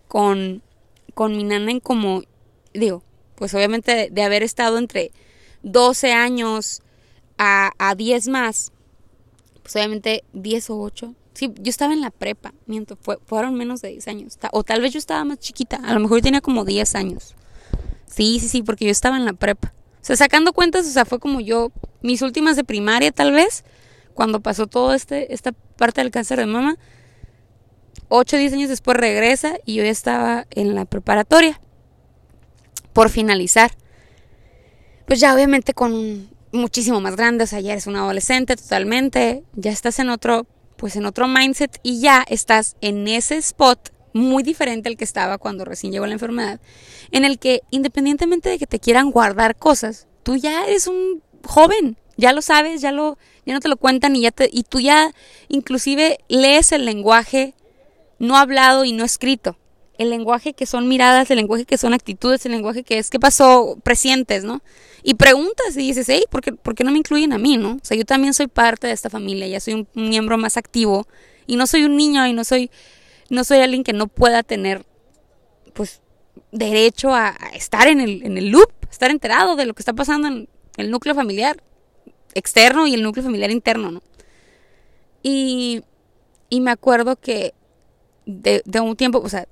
con, 0.08 0.62
con 1.14 1.36
mi 1.36 1.44
nana 1.44 1.72
en 1.72 1.80
como, 1.80 2.24
digo, 2.74 3.04
pues 3.36 3.54
obviamente 3.54 3.94
de, 3.94 4.10
de 4.10 4.24
haber 4.24 4.44
estado 4.44 4.78
entre 4.78 5.12
12 5.64 6.12
años 6.12 6.82
a, 7.38 7.72
a 7.78 7.96
10 7.96 8.28
más, 8.28 8.72
pues 9.62 9.76
obviamente 9.76 10.24
10 10.34 10.70
o 10.72 10.80
8. 10.80 11.16
Sí, 11.40 11.54
yo 11.58 11.70
estaba 11.70 11.94
en 11.94 12.02
la 12.02 12.12
prepa, 12.12 12.54
miento, 12.66 12.98
fue, 13.02 13.18
fueron 13.26 13.56
menos 13.56 13.82
de 13.82 13.88
10 13.92 14.10
años. 14.10 14.38
O 14.52 14.66
tal 14.66 14.82
vez 14.82 14.92
yo 14.92 15.00
estaba 15.00 15.24
más 15.24 15.40
chiquita, 15.40 15.78
a 15.78 15.94
lo 15.94 16.02
mejor 16.02 16.18
yo 16.18 16.24
tenía 16.24 16.42
como 16.42 16.66
10 16.66 16.96
años. 16.96 17.34
Sí, 18.08 18.40
sí, 18.42 18.50
sí, 18.50 18.62
porque 18.62 18.84
yo 18.84 18.92
estaba 18.92 19.16
en 19.16 19.24
la 19.24 19.32
prepa. 19.32 19.74
O 20.02 20.06
sea, 20.06 20.18
sacando 20.18 20.52
cuentas, 20.52 20.86
o 20.86 20.90
sea, 20.90 21.06
fue 21.06 21.18
como 21.18 21.40
yo, 21.40 21.72
mis 22.02 22.22
últimas 22.24 22.58
de 22.58 22.66
primaria 22.66 23.14
tal 23.14 23.32
vez, 23.32 23.64
cuando 24.14 24.42
pasó 24.42 24.68
todo 24.68 24.94
este, 24.94 25.34
esta 25.34 25.54
parte 25.78 26.02
del 26.02 26.12
cáncer 26.12 26.40
de 26.40 26.46
mama. 26.46 26.78
8 28.10 28.36
o 28.36 28.40
10 28.40 28.52
años 28.52 28.70
después 28.70 28.98
regresa 28.98 29.54
y 29.66 29.76
yo 29.76 29.86
ya 29.86 29.92
estaba 29.92 30.46
en 30.50 30.76
la 30.76 30.84
preparatoria. 30.84 31.62
Por 32.92 33.10
finalizar. 33.10 33.72
Pues 35.06 35.22
ya 35.22 35.34
obviamente 35.34 35.74
con 35.74 36.28
muchísimo 36.52 37.00
más 37.00 37.16
grande, 37.16 37.46
o 37.46 37.48
sea, 37.48 37.62
ya 37.62 37.72
eres 37.72 37.88
un 37.88 37.96
adolescente 37.96 38.58
totalmente, 38.58 39.46
ya 39.54 39.72
estás 39.72 40.00
en 40.00 40.10
otro, 40.10 40.46
pues 40.80 40.96
en 40.96 41.06
otro 41.06 41.28
mindset 41.28 41.78
y 41.84 42.00
ya 42.00 42.26
estás 42.30 42.78
en 42.80 43.08
ese 43.10 43.36
spot 43.36 43.92
muy 44.14 44.44
diferente 44.44 44.88
al 44.88 44.96
que 44.96 45.04
estaba 45.04 45.38
cuando 45.38 45.66
recién 45.66 45.92
llegó 45.92 46.08
la 46.08 46.14
enfermedad, 46.14 46.62
en 47.12 47.26
el 47.26 47.38
que 47.38 47.62
independientemente 47.70 48.50
de 48.50 48.58
que 48.58 48.66
te 48.66 48.80
quieran 48.80 49.12
guardar 49.12 49.58
cosas, 49.58 50.08
tú 50.24 50.38
ya 50.38 50.66
eres 50.66 50.88
un 50.88 51.22
joven, 51.46 51.98
ya 52.16 52.32
lo 52.32 52.42
sabes, 52.42 52.82
ya 52.82 52.94
lo 52.94 53.18
ya 53.46 53.54
no 53.54 53.60
te 53.60 53.68
lo 53.68 53.76
cuentan 53.76 54.16
y 54.16 54.22
ya 54.22 54.32
te 54.32 54.50
y 54.52 54.64
tú 54.64 54.80
ya 54.80 55.12
inclusive 55.50 56.20
lees 56.30 56.72
el 56.72 56.86
lenguaje 56.86 57.56
no 58.18 58.38
hablado 58.38 58.86
y 58.86 58.94
no 58.94 59.04
escrito 59.04 59.58
el 60.00 60.10
lenguaje 60.10 60.54
que 60.54 60.66
son 60.66 60.88
miradas, 60.88 61.30
el 61.30 61.36
lenguaje 61.36 61.66
que 61.66 61.78
son 61.78 61.94
actitudes, 61.94 62.46
el 62.46 62.54
lenguaje 62.54 62.84
que 62.84 62.98
es 62.98 63.10
qué 63.10 63.20
pasó, 63.20 63.78
presientes, 63.84 64.46
¿no? 64.46 64.62
Y 65.04 65.16
preguntas 65.16 65.76
y 65.76 65.82
dices, 65.82 66.08
hey, 66.08 66.24
¿por 66.32 66.42
qué, 66.42 66.54
¿por 66.54 66.74
qué 66.74 66.86
no 66.86 66.92
me 66.92 66.98
incluyen 66.98 67.34
a 67.34 67.38
mí, 67.38 67.58
no? 67.58 67.74
O 67.74 67.80
sea, 67.84 67.98
yo 67.98 68.06
también 68.06 68.34
soy 68.34 68.48
parte 68.48 68.88
de 68.88 68.94
esta 68.94 69.10
familia, 69.10 69.46
ya 69.48 69.60
soy 69.60 69.74
un 69.74 69.88
miembro 70.10 70.38
más 70.38 70.56
activo 70.56 71.06
y 71.48 71.58
no 71.58 71.68
soy 71.68 71.84
un 71.84 71.98
niño 71.98 72.26
y 72.26 72.32
no 72.32 72.46
soy, 72.46 72.72
no 73.30 73.44
soy 73.44 73.60
alguien 73.60 73.84
que 73.84 73.92
no 73.92 74.08
pueda 74.08 74.42
tener, 74.42 74.86
pues, 75.74 76.02
derecho 76.54 77.14
a, 77.14 77.36
estar 77.54 77.90
en 77.90 78.00
el, 78.00 78.24
en 78.24 78.38
el 78.38 78.52
loop, 78.52 78.72
estar 78.90 79.12
enterado 79.12 79.58
de 79.58 79.66
lo 79.66 79.74
que 79.74 79.82
está 79.82 79.92
pasando 79.92 80.30
en 80.30 80.48
el 80.78 80.92
núcleo 80.92 81.14
familiar 81.14 81.62
externo 82.36 82.88
y 82.88 82.94
el 82.94 83.04
núcleo 83.04 83.26
familiar 83.26 83.52
interno, 83.52 83.92
¿no? 83.92 84.02
Y, 85.24 85.82
y 86.50 86.62
me 86.62 86.72
acuerdo 86.72 87.18
que 87.18 87.54
de, 88.26 88.62
de 88.64 88.80
un 88.80 88.96
tiempo, 88.96 89.20
o 89.20 89.28
sea, 89.28 89.46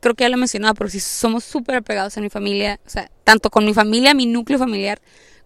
creo 0.00 0.14
que 0.14 0.24
ya 0.24 0.28
lo 0.28 0.36
he 0.36 0.38
mencionado, 0.38 0.74
pero 0.74 0.90
sí 0.90 1.00
somos 1.00 1.44
súper 1.44 1.76
apegados 1.76 2.16
a 2.16 2.20
mi 2.20 2.30
familia, 2.30 2.80
o 2.86 2.88
sea, 2.88 3.10
tanto 3.24 3.50
con 3.50 3.64
mi 3.64 3.74
familia, 3.74 4.14
mi 4.14 4.26
núcleo 4.26 4.58
familiar, 4.58 5.00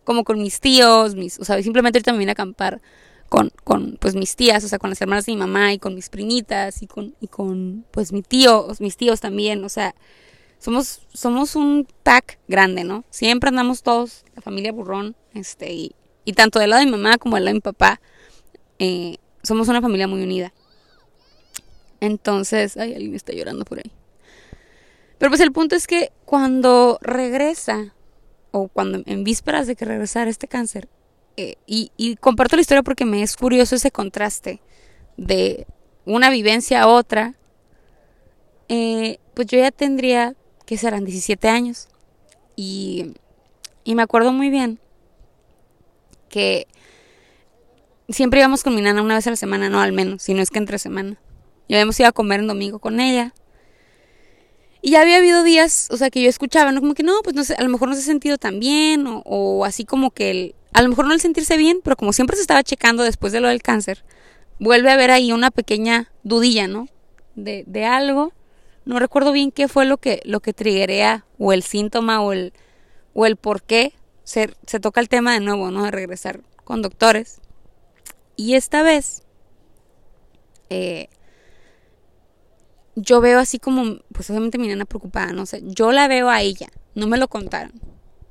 como 0.05 0.25
con 0.25 0.43
mis 0.43 0.61
tíos, 0.61 1.15
mis, 1.15 1.39
o 1.39 1.45
sea, 1.45 1.63
simplemente 1.63 1.99
ahorita 1.99 2.13
me 2.13 2.19
vine 2.19 2.31
a 2.31 2.33
acampar 2.33 2.81
con, 3.29 3.53
con 3.65 3.97
pues 4.01 4.15
mis 4.15 4.37
tías, 4.37 4.65
o 4.65 4.69
sea, 4.69 4.79
con 4.79 4.91
las 4.91 5.01
hermanas 5.01 5.27
de 5.27 5.33
mi 5.33 5.39
mamá 5.39 5.73
y 5.73 5.79
con 5.79 5.95
mis 5.95 6.09
primitas 6.09 6.83
y 6.83 6.87
con, 6.87 7.15
y 7.21 7.29
con 7.29 7.85
pues 7.91 8.13
mi 8.13 8.23
tío, 8.23 8.69
mis 8.81 8.97
tíos 8.97 9.21
también, 9.21 9.65
o 9.65 9.69
sea, 9.69 9.95
somos, 10.59 11.03
somos 11.13 11.57
un 11.57 11.87
pack 12.03 12.39
grande, 12.49 12.85
¿no? 12.85 13.05
Siempre 13.11 13.49
andamos 13.49 13.83
todos, 13.83 14.25
la 14.35 14.43
familia 14.43 14.73
burrón, 14.73 15.17
este, 15.33 15.73
y, 15.73 15.95
y 16.25 16.33
tanto 16.35 16.59
del 16.59 16.71
lado 16.71 16.81
de 16.81 16.87
mi 16.87 16.93
mamá 16.93 17.19
como 17.19 17.37
del 17.37 17.45
lado 17.47 17.53
de 17.55 17.59
mi 17.59 17.61
papá, 17.63 18.01
eh, 18.79 19.17
somos 19.43 19.69
una 19.69 19.81
familia 19.81 20.07
muy 20.07 20.23
unida. 20.23 20.53
Entonces, 22.01 22.77
ay, 22.77 22.95
alguien 22.95 23.15
está 23.15 23.33
llorando 23.33 23.65
por 23.65 23.79
ahí. 23.79 23.93
Pero 25.21 25.31
pues 25.31 25.43
el 25.43 25.53
punto 25.53 25.77
es 25.77 25.87
que 25.87 26.13
cuando 26.25 26.99
regresa, 27.03 27.95
o 28.53 28.69
cuando 28.69 29.03
en 29.05 29.23
vísperas 29.23 29.67
de 29.67 29.77
que 29.77 29.85
regresara 29.85 30.31
este 30.31 30.49
cáncer, 30.49 30.89
eh, 31.37 31.57
y, 31.67 31.93
y, 31.99 32.17
comparto 32.17 32.57
la 32.57 32.63
historia 32.63 32.83
porque 32.83 33.05
me 33.05 33.23
es 33.23 33.37
curioso 33.37 33.77
ese 33.77 33.91
contraste 33.91 34.63
de 35.19 35.67
una 36.07 36.31
vivencia 36.31 36.81
a 36.81 36.89
otra, 36.89 37.35
eh, 38.71 39.19
pues 39.35 39.47
yo 39.49 39.59
ya 39.59 39.71
tendría, 39.71 40.37
que 40.65 40.79
serán 40.79 41.05
17 41.05 41.49
años, 41.51 41.89
y, 42.57 43.13
y 43.85 43.97
me 43.97 44.03
acuerdo 44.03 44.33
muy 44.33 44.49
bien 44.49 44.81
que 46.31 46.67
siempre 48.09 48.41
íbamos 48.41 48.65
con 48.65 48.75
mi 48.75 48.81
nana 48.81 49.03
una 49.03 49.17
vez 49.17 49.27
a 49.27 49.31
la 49.31 49.37
semana, 49.37 49.69
no 49.69 49.83
al 49.83 49.93
menos, 49.93 50.23
si 50.23 50.33
no 50.33 50.41
es 50.41 50.49
que 50.49 50.59
entre 50.59 50.79
semana. 50.79 51.21
Ya 51.69 51.77
habíamos 51.77 52.01
ido 52.01 52.09
a 52.09 52.13
comer 52.13 52.41
en 52.41 52.47
domingo 52.47 52.79
con 52.79 53.01
ella. 53.01 53.35
Y 54.83 54.93
ya 54.93 55.03
había 55.03 55.19
habido 55.19 55.43
días, 55.43 55.89
o 55.91 55.97
sea, 55.97 56.11
que 56.11 56.23
yo 56.23 56.29
escuchaba, 56.29 56.73
¿no? 56.73 56.81
Como 56.81 56.95
que 56.95 57.03
no, 57.03 57.21
pues 57.23 57.37
no 57.37 57.45
sé, 57.45 57.55
a 57.55 57.63
lo 57.63 57.69
mejor 57.69 57.89
no 57.89 57.95
se 57.95 58.01
ha 58.01 58.05
sentido 58.05 58.39
tan 58.39 58.61
bien, 58.61 59.05
o, 59.07 59.65
así 59.65 59.85
como 59.85 60.11
que 60.11 60.31
el, 60.31 60.55
a 60.73 60.83
lo 60.83 60.89
mejor 60.89 61.07
no 61.07 61.13
el 61.13 61.21
sentirse 61.21 61.57
bien, 61.57 61.81
pero 61.85 61.97
como 61.97 62.13
siempre 62.13 62.37
se 62.37 62.43
estaba 62.43 62.63
checando 62.63 63.03
después 63.03 63.33
de 63.33 63.41
lo 63.41 63.49
del 63.49 63.63
cáncer, 63.63 64.05
vuelve 64.59 64.91
a 64.91 64.95
haber 64.95 65.11
ahí 65.11 65.33
una 65.33 65.51
pequeña 65.51 66.11
dudilla, 66.23 66.67
¿no? 66.67 66.89
De, 67.35 67.65
de 67.67 67.85
algo. 67.85 68.33
No 68.87 68.99
recuerdo 68.99 69.33
bien 69.33 69.53
qué 69.53 69.69
fue 69.69 69.85
lo 69.85 69.99
que, 69.99 70.21
lo 70.25 70.41
que 70.41 70.55
o 71.39 71.53
el 71.53 71.63
síntoma, 71.63 72.23
o 72.23 72.33
el, 72.33 72.53
o 73.13 73.27
el 73.27 73.37
por 73.37 73.63
qué 73.63 73.93
se, 74.25 74.55
se 74.67 74.81
toca 74.81 75.01
el 75.01 75.09
tema 75.09 75.35
de 75.35 75.41
nuevo, 75.41 75.71
¿no? 75.71 75.85
De 75.85 75.91
regresar 75.91 76.41
con 76.65 76.81
doctores. 76.81 77.41
Y 78.37 78.55
esta 78.55 78.83
vez, 78.83 79.25
eh, 80.71 81.09
yo 82.97 83.21
veo 83.21 83.39
así 83.39 83.59
como, 83.59 83.99
pues 84.13 84.31
obviamente 84.31 84.59
mi 84.59 84.69
nana 84.69 84.85
preocupada, 84.85 85.33
no 85.33 85.47
sé, 85.47 85.63
yo 85.65 85.93
la 85.93 86.09
veo 86.09 86.29
a 86.29 86.43
ella, 86.43 86.69
no 86.95 87.07
me 87.07 87.19
lo 87.19 87.29
contaron. 87.29 87.73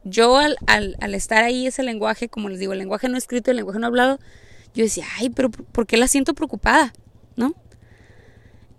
Yo 0.04 0.38
al, 0.38 0.58
al, 0.67 1.13
estar 1.13 1.43
ahí 1.43 1.67
ese 1.67 1.84
lenguaje, 1.84 2.30
como 2.30 2.50
les 2.50 2.60
digo, 2.60 2.74
el 2.74 2.80
lenguaje 2.80 3.10
no 3.10 3.17
escrito, 3.17 3.52
el 3.52 3.58
lenguaje 3.58 3.80
no 3.80 3.88
hablado, 3.88 4.19
yo 4.74 4.84
decía, 4.84 5.06
ay, 5.17 5.30
pero 5.30 5.50
¿por 5.50 5.86
qué 5.86 5.98
la 5.98 6.08
siento 6.08 6.34
preocupada? 6.34 6.93
¿No? 7.36 7.54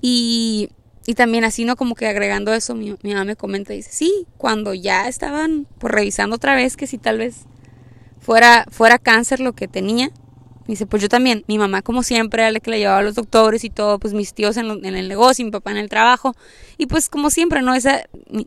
Y, 0.00 0.70
y 1.06 1.14
también 1.14 1.44
así, 1.44 1.64
¿no? 1.64 1.76
Como 1.76 1.94
que 1.94 2.06
agregando 2.06 2.54
eso, 2.54 2.74
mi, 2.74 2.96
mi 3.02 3.12
mamá 3.12 3.24
me 3.24 3.36
comenta, 3.36 3.72
dice, 3.72 3.90
sí, 3.92 4.26
cuando 4.38 4.74
ya 4.74 5.08
estaban 5.08 5.66
pues 5.78 5.92
revisando 5.92 6.36
otra 6.36 6.54
vez 6.54 6.76
que 6.76 6.86
si 6.86 6.98
tal 6.98 7.18
vez 7.18 7.44
fuera, 8.18 8.64
fuera 8.70 8.98
cáncer 8.98 9.40
lo 9.40 9.52
que 9.52 9.68
tenía, 9.68 10.10
dice, 10.70 10.86
pues 10.86 11.02
yo 11.02 11.08
también, 11.08 11.44
mi 11.48 11.58
mamá 11.58 11.82
como 11.82 12.02
siempre 12.02 12.42
era 12.42 12.50
la 12.52 12.60
que 12.60 12.70
la 12.70 12.78
llevaba 12.78 12.98
a 12.98 13.02
los 13.02 13.14
doctores 13.14 13.64
y 13.64 13.70
todo, 13.70 13.98
pues 13.98 14.14
mis 14.14 14.32
tíos 14.34 14.56
en, 14.56 14.84
el 14.84 15.08
negocio, 15.08 15.44
mi 15.44 15.50
papá 15.50 15.72
en 15.72 15.76
el 15.76 15.88
trabajo. 15.88 16.34
Y 16.78 16.86
pues 16.86 17.08
como 17.08 17.30
siempre, 17.30 17.60
¿no? 17.62 17.74
Esa, 17.74 18.04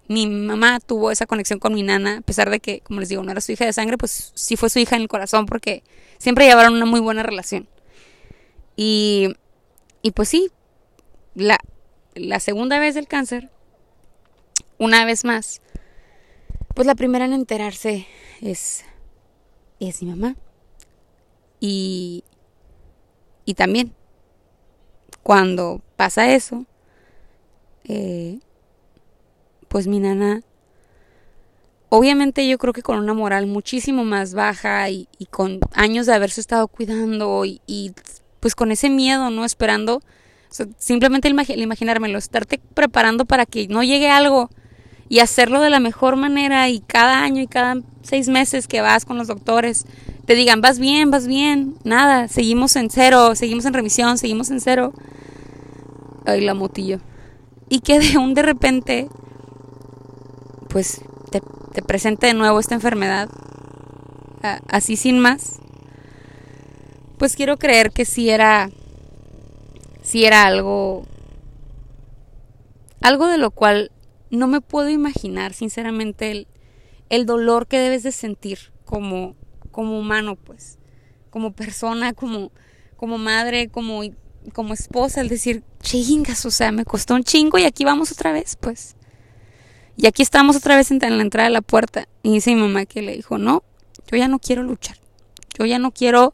mi, 0.07 0.27
mamá 0.27 0.79
tuvo 0.79 1.11
esa 1.11 1.25
conexión 1.25 1.59
con 1.59 1.73
mi 1.73 1.83
nana, 1.83 2.17
a 2.17 2.21
pesar 2.21 2.49
de 2.49 2.59
que, 2.59 2.79
como 2.81 2.99
les 2.99 3.09
digo, 3.09 3.23
no 3.23 3.31
era 3.31 3.41
su 3.41 3.51
hija 3.51 3.65
de 3.65 3.73
sangre, 3.73 3.97
pues 3.97 4.31
sí 4.35 4.55
fue 4.55 4.69
su 4.69 4.79
hija 4.79 4.95
en 4.95 5.03
el 5.03 5.07
corazón 5.07 5.45
porque 5.45 5.83
siempre 6.17 6.45
llevaron 6.45 6.73
una 6.73 6.85
muy 6.85 6.99
buena 6.99 7.23
relación. 7.23 7.67
Y, 8.75 9.35
y 10.01 10.11
pues 10.11 10.29
sí, 10.29 10.49
la, 11.35 11.59
la 12.15 12.39
segunda 12.39 12.79
vez 12.79 12.95
del 12.95 13.07
cáncer, 13.07 13.49
una 14.77 15.05
vez 15.05 15.25
más, 15.25 15.61
pues 16.73 16.87
la 16.87 16.95
primera 16.95 17.25
en 17.25 17.33
enterarse 17.33 18.07
es, 18.41 18.83
es 19.79 20.01
mi 20.01 20.09
mamá. 20.09 20.35
Y, 21.65 22.25
y 23.45 23.53
también, 23.53 23.93
cuando 25.23 25.81
pasa 25.95 26.29
eso, 26.29 26.65
eh, 27.85 28.39
pues 29.69 29.87
mi 29.87 30.01
nana, 30.01 30.41
obviamente 31.87 32.45
yo 32.49 32.57
creo 32.57 32.73
que 32.73 32.81
con 32.81 32.99
una 32.99 33.13
moral 33.13 33.47
muchísimo 33.47 34.03
más 34.03 34.33
baja 34.33 34.89
y, 34.89 35.07
con 35.31 35.61
años 35.71 36.05
de 36.05 36.13
haberse 36.13 36.41
estado 36.41 36.67
cuidando 36.67 37.45
y, 37.45 37.93
pues 38.41 38.55
con 38.55 38.69
ese 38.73 38.89
miedo, 38.89 39.29
¿no? 39.29 39.45
Esperando, 39.45 40.01
simplemente 40.77 41.29
el, 41.29 41.39
el 41.47 41.61
imaginármelo, 41.61 42.17
estarte 42.17 42.59
preparando 42.73 43.23
para 43.23 43.45
que 43.45 43.69
no 43.69 43.83
llegue 43.83 44.09
algo 44.09 44.49
y 45.07 45.19
hacerlo 45.19 45.61
de 45.61 45.69
la 45.69 45.79
mejor 45.79 46.17
manera 46.17 46.67
y 46.67 46.81
cada 46.81 47.23
año 47.23 47.41
y 47.41 47.47
cada 47.47 47.77
seis 48.01 48.27
meses 48.27 48.67
que 48.67 48.81
vas 48.81 49.05
con 49.05 49.17
los 49.17 49.27
doctores 49.29 49.85
te 50.25 50.35
digan, 50.35 50.61
vas 50.61 50.79
bien, 50.79 51.11
vas 51.11 51.27
bien, 51.27 51.75
nada, 51.83 52.27
seguimos 52.27 52.75
en 52.75 52.89
cero, 52.89 53.35
seguimos 53.35 53.65
en 53.65 53.73
remisión, 53.73 54.17
seguimos 54.17 54.51
en 54.51 54.61
cero. 54.61 54.93
Ay, 56.25 56.41
la 56.41 56.53
motillo. 56.53 56.99
Y 57.69 57.79
que 57.79 57.99
de 57.99 58.17
un 58.17 58.33
de 58.33 58.41
repente, 58.41 59.09
pues 60.69 61.01
te, 61.31 61.41
te 61.73 61.81
presente 61.81 62.27
de 62.27 62.33
nuevo 62.33 62.59
esta 62.59 62.75
enfermedad, 62.75 63.29
así 64.67 64.95
sin 64.95 65.19
más, 65.19 65.59
pues 67.17 67.35
quiero 67.35 67.57
creer 67.57 67.91
que 67.91 68.05
sí 68.05 68.29
era, 68.29 68.69
sí 70.01 70.25
era 70.25 70.45
algo, 70.45 71.05
algo 73.01 73.27
de 73.27 73.37
lo 73.37 73.51
cual 73.51 73.91
no 74.29 74.47
me 74.47 74.61
puedo 74.61 74.89
imaginar, 74.89 75.53
sinceramente, 75.53 76.31
el, 76.31 76.47
el 77.09 77.25
dolor 77.25 77.67
que 77.67 77.79
debes 77.79 78.03
de 78.03 78.11
sentir 78.11 78.71
como, 78.85 79.35
como 79.73 79.99
humano, 79.99 80.37
pues, 80.37 80.77
como 81.29 81.51
persona, 81.51 82.13
como, 82.13 82.53
como 82.95 83.17
madre, 83.17 83.67
como, 83.67 84.03
como 84.53 84.73
esposa, 84.73 85.19
el 85.19 85.27
decir, 85.27 85.63
chingas, 85.81 86.45
o 86.45 86.51
sea, 86.51 86.71
me 86.71 86.85
costó 86.85 87.15
un 87.15 87.25
chingo 87.25 87.57
y 87.57 87.65
aquí 87.65 87.83
vamos 87.83 88.13
otra 88.13 88.31
vez, 88.31 88.55
pues. 88.55 88.95
Y 89.97 90.07
aquí 90.07 90.21
estamos 90.21 90.55
otra 90.55 90.77
vez 90.77 90.89
en 90.91 90.99
la 90.99 91.21
entrada 91.21 91.49
de 91.49 91.53
la 91.53 91.61
puerta. 91.61 92.07
Y 92.23 92.33
dice 92.33 92.55
mi 92.55 92.61
mamá 92.61 92.85
que 92.85 93.01
le 93.01 93.15
dijo, 93.15 93.37
no, 93.37 93.63
yo 94.09 94.17
ya 94.17 94.27
no 94.27 94.39
quiero 94.39 94.63
luchar. 94.63 94.97
Yo 95.57 95.65
ya 95.65 95.79
no 95.79 95.91
quiero, 95.91 96.33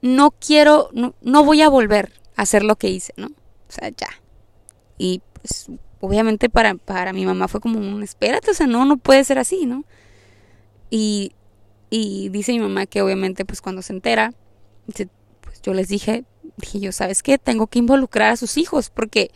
no 0.00 0.30
quiero, 0.30 0.90
no, 0.92 1.44
voy 1.44 1.62
a 1.62 1.68
volver 1.68 2.12
a 2.36 2.42
hacer 2.42 2.62
lo 2.62 2.76
que 2.76 2.88
hice, 2.88 3.12
¿no? 3.16 3.26
O 3.26 3.72
sea, 3.72 3.88
ya. 3.90 4.08
Y 4.96 5.22
pues 5.34 5.66
obviamente 6.00 6.48
para, 6.48 6.74
para 6.74 7.12
mi 7.12 7.26
mamá 7.26 7.48
fue 7.48 7.60
como 7.60 7.78
un, 7.78 8.02
espérate, 8.02 8.50
o 8.50 8.54
sea, 8.54 8.66
no, 8.66 8.84
no 8.84 8.96
puede 8.96 9.24
ser 9.24 9.38
así, 9.38 9.66
¿no? 9.66 9.84
Y, 10.90 11.32
y 11.90 12.28
dice 12.28 12.52
mi 12.52 12.60
mamá 12.60 12.86
que 12.86 13.02
obviamente 13.02 13.44
pues 13.44 13.60
cuando 13.60 13.82
se 13.82 13.92
entera, 13.92 14.32
pues 14.86 15.60
yo 15.62 15.74
les 15.74 15.88
dije, 15.88 16.24
dije 16.56 16.80
yo, 16.80 16.92
¿sabes 16.92 17.22
qué? 17.22 17.36
Tengo 17.36 17.66
que 17.66 17.80
involucrar 17.80 18.30
a 18.30 18.36
sus 18.36 18.56
hijos 18.56 18.90
porque 18.90 19.32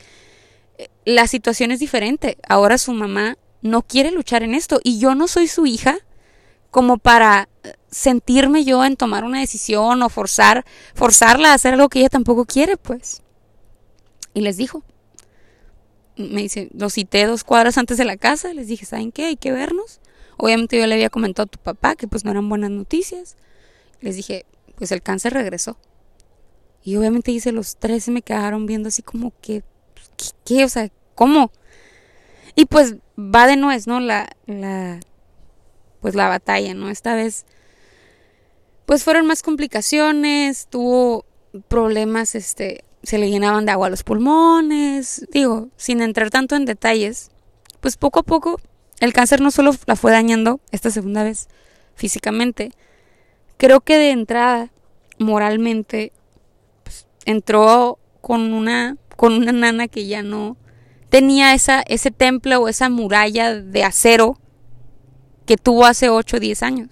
eh, 0.79 0.88
la 1.05 1.27
situación 1.27 1.73
es 1.73 1.81
diferente. 1.81 2.38
Ahora 2.49 2.79
su 2.79 2.93
mamá 2.93 3.37
no 3.61 3.83
quiere 3.83 4.12
luchar 4.12 4.43
en 4.45 4.55
esto 4.55 4.81
y 4.85 4.99
yo 4.99 5.14
no 5.14 5.27
soy 5.27 5.49
su 5.49 5.67
hija 5.67 5.99
como 6.71 6.99
para 6.99 7.49
eh, 7.64 7.75
sentirme 7.90 8.64
yo 8.64 8.85
en 8.85 8.97
tomar 8.97 9.25
una 9.25 9.40
decisión 9.40 10.03
o 10.03 10.09
forzar 10.09 10.64
forzarla 10.95 11.51
a 11.51 11.55
hacer 11.55 11.75
algo 11.75 11.88
que 11.88 12.01
ella 12.01 12.09
tampoco 12.09 12.45
quiere, 12.45 12.77
pues. 12.77 13.23
Y 14.33 14.40
les 14.40 14.57
dijo, 14.57 14.83
me 16.17 16.43
dice, 16.43 16.69
lo 16.75 16.90
cité 16.90 17.27
dos 17.27 17.45
cuadras 17.45 17.79
antes 17.79 17.99
de 17.99 18.05
la 18.05 18.17
casa, 18.17 18.53
les 18.55 18.69
dije, 18.69 18.87
¿saben 18.87 19.12
qué? 19.12 19.27
Hay 19.27 19.37
que 19.37 19.53
vernos. 19.53 20.01
Obviamente 20.37 20.79
yo 20.79 20.87
le 20.87 20.94
había 20.94 21.11
comentado 21.11 21.44
a 21.44 21.51
tu 21.51 21.59
papá 21.59 21.94
que 21.97 22.09
pues 22.09 22.25
no 22.25 22.31
eran 22.31 22.49
buenas 22.49 22.70
noticias. 22.70 23.37
Les 24.01 24.16
dije, 24.16 24.47
pues 24.77 24.92
el 24.92 25.03
cáncer 25.03 25.33
regresó. 25.33 25.79
Y 26.83 26.97
obviamente 26.97 27.31
dice, 27.31 27.53
los 27.53 27.77
tres 27.77 28.09
me 28.09 28.23
quedaron 28.23 28.66
viendo 28.66 28.88
así 28.88 29.03
como 29.03 29.33
que, 29.40 29.62
pues, 30.16 30.35
¿qué? 30.44 30.64
O 30.64 30.68
sea, 30.68 30.90
¿cómo? 31.14 31.51
Y 32.55 32.66
pues 32.66 32.97
va 33.18 33.47
de 33.47 33.57
nuez, 33.57 33.87
¿no? 33.87 34.01
La, 34.01 34.37
la, 34.47 35.01
pues 36.01 36.14
la 36.14 36.29
batalla, 36.29 36.75
¿no? 36.75 36.90
Esta 36.90 37.14
vez, 37.14 37.47
pues 38.87 39.03
fueron 39.03 39.27
más 39.27 39.42
complicaciones, 39.42 40.66
tuvo 40.68 41.25
problemas, 41.68 42.35
este, 42.35 42.85
se 43.03 43.18
le 43.18 43.31
llenaban 43.31 43.64
de 43.64 43.73
agua 43.73 43.90
los 43.90 44.03
pulmones, 44.03 45.27
digo, 45.31 45.68
sin 45.77 46.03
entrar 46.03 46.31
tanto 46.31 46.57
en 46.57 46.64
detalles, 46.64 47.31
pues 47.81 47.97
poco 47.97 48.20
a 48.20 48.23
poco 48.25 48.61
el 49.00 49.12
cáncer 49.12 49.40
no 49.40 49.50
solo 49.50 49.74
la 49.87 49.96
fue 49.96 50.12
dañando 50.12 50.61
esta 50.70 50.90
segunda 50.90 51.22
vez 51.22 51.48
físicamente, 51.94 52.72
creo 53.57 53.80
que 53.80 53.98
de 53.98 54.11
entrada, 54.11 54.70
moralmente, 55.18 56.12
pues, 56.83 57.07
entró 57.24 57.98
con 58.20 58.52
una, 58.52 58.96
con 59.16 59.35
una 59.35 59.52
nana 59.52 59.88
que 59.88 60.07
ya 60.07 60.22
no 60.22 60.57
tenía 61.09 61.54
esa, 61.54 61.83
ese 61.83 62.11
templo 62.11 62.59
o 62.61 62.68
esa 62.68 62.88
muralla 62.88 63.54
de 63.54 63.85
acero 63.85 64.38
que 65.46 65.57
tuvo 65.57 65.85
hace 65.87 66.09
8 66.09 66.37
o 66.37 66.40
10 66.40 66.62
años. 66.62 66.90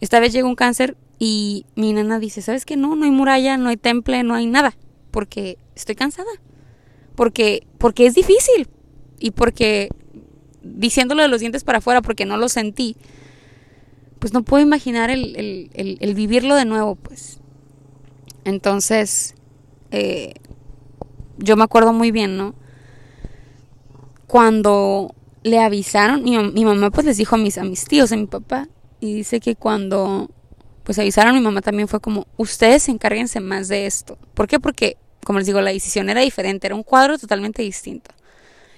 Esta 0.00 0.20
vez 0.20 0.32
llegó 0.32 0.48
un 0.48 0.54
cáncer 0.54 0.96
y 1.18 1.66
mi 1.74 1.92
nana 1.92 2.18
dice, 2.18 2.42
¿sabes 2.42 2.64
qué? 2.64 2.76
No, 2.76 2.94
no 2.94 3.04
hay 3.04 3.10
muralla, 3.10 3.56
no 3.56 3.70
hay 3.70 3.76
temple, 3.76 4.22
no 4.22 4.34
hay 4.34 4.46
nada, 4.46 4.76
porque 5.10 5.58
estoy 5.74 5.94
cansada. 5.94 6.30
Porque, 7.14 7.66
porque 7.78 8.06
es 8.06 8.14
difícil. 8.14 8.68
Y 9.18 9.30
porque, 9.30 9.88
diciéndolo 10.64 11.22
de 11.22 11.28
los 11.28 11.40
dientes 11.40 11.64
para 11.64 11.78
afuera, 11.78 12.02
porque 12.02 12.24
no 12.24 12.36
lo 12.36 12.48
sentí, 12.48 12.96
pues 14.18 14.32
no 14.32 14.42
puedo 14.42 14.62
imaginar 14.62 15.10
el, 15.10 15.70
el, 15.74 16.14
vivirlo 16.14 16.56
de 16.56 16.64
nuevo, 16.64 16.96
pues. 16.96 17.40
Entonces, 18.44 19.34
eh, 19.90 20.34
yo 21.38 21.56
me 21.56 21.64
acuerdo 21.64 21.92
muy 21.92 22.10
bien, 22.10 22.36
¿no? 22.36 22.54
Cuando 24.26 25.14
le 25.42 25.58
avisaron, 25.58 26.22
mi, 26.22 26.38
mi, 26.38 26.64
mamá 26.64 26.90
pues 26.90 27.06
les 27.06 27.18
dijo 27.18 27.34
a 27.36 27.38
mis, 27.38 27.58
a 27.58 27.64
mis 27.64 27.84
tíos, 27.84 28.12
a 28.12 28.16
mi 28.16 28.26
papá, 28.26 28.68
y 29.00 29.14
dice 29.14 29.40
que 29.40 29.56
cuando 29.56 30.30
pues 30.84 30.98
avisaron 30.98 31.34
mi 31.34 31.40
mamá 31.40 31.62
también 31.62 31.88
fue 31.88 32.00
como, 32.00 32.26
ustedes 32.36 32.88
encárguense 32.88 33.40
más 33.40 33.68
de 33.68 33.86
esto. 33.86 34.18
¿Por 34.34 34.46
qué? 34.46 34.60
Porque, 34.60 34.98
como 35.24 35.38
les 35.38 35.46
digo, 35.46 35.60
la 35.62 35.72
decisión 35.72 36.10
era 36.10 36.20
diferente, 36.20 36.66
era 36.66 36.76
un 36.76 36.82
cuadro 36.82 37.18
totalmente 37.18 37.62
distinto. 37.62 38.10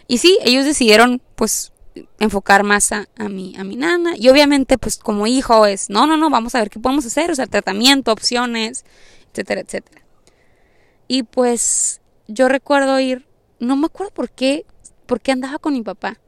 Y 0.09 0.19
sí, 0.19 0.39
ellos 0.45 0.65
decidieron 0.65 1.21
pues 1.35 1.73
enfocar 2.19 2.63
más 2.63 2.93
a, 2.93 3.07
mi, 3.29 3.57
a 3.57 3.65
mi 3.65 3.77
nana. 3.77 4.15
Y 4.17 4.29
obviamente, 4.29 4.79
pues 4.79 4.99
como 4.99 5.27
hijo 5.27 5.67
es, 5.67 5.91
no, 5.91 6.07
no, 6.07 6.17
no, 6.17 6.31
vamos 6.31 6.55
a 6.55 6.59
ver 6.59 6.71
qué 6.71 6.81
podemos 6.81 7.07
hacer, 7.07 7.31
o 7.31 7.35
sea, 7.35 7.47
tratamiento, 7.47 8.13
opciones, 8.13 8.85
etcétera, 9.31 9.61
etcétera. 9.63 10.03
Y 11.09 11.23
pues 11.23 12.01
yo 12.29 12.49
recuerdo 12.49 12.99
ir, 13.01 13.27
no 13.61 13.77
me 13.77 13.87
acuerdo 13.87 14.13
por 14.13 14.31
qué, 14.31 14.67
por 15.07 15.21
qué 15.21 15.33
andaba 15.33 15.59
con 15.59 15.73
mi 15.73 15.83
papá. 15.83 16.19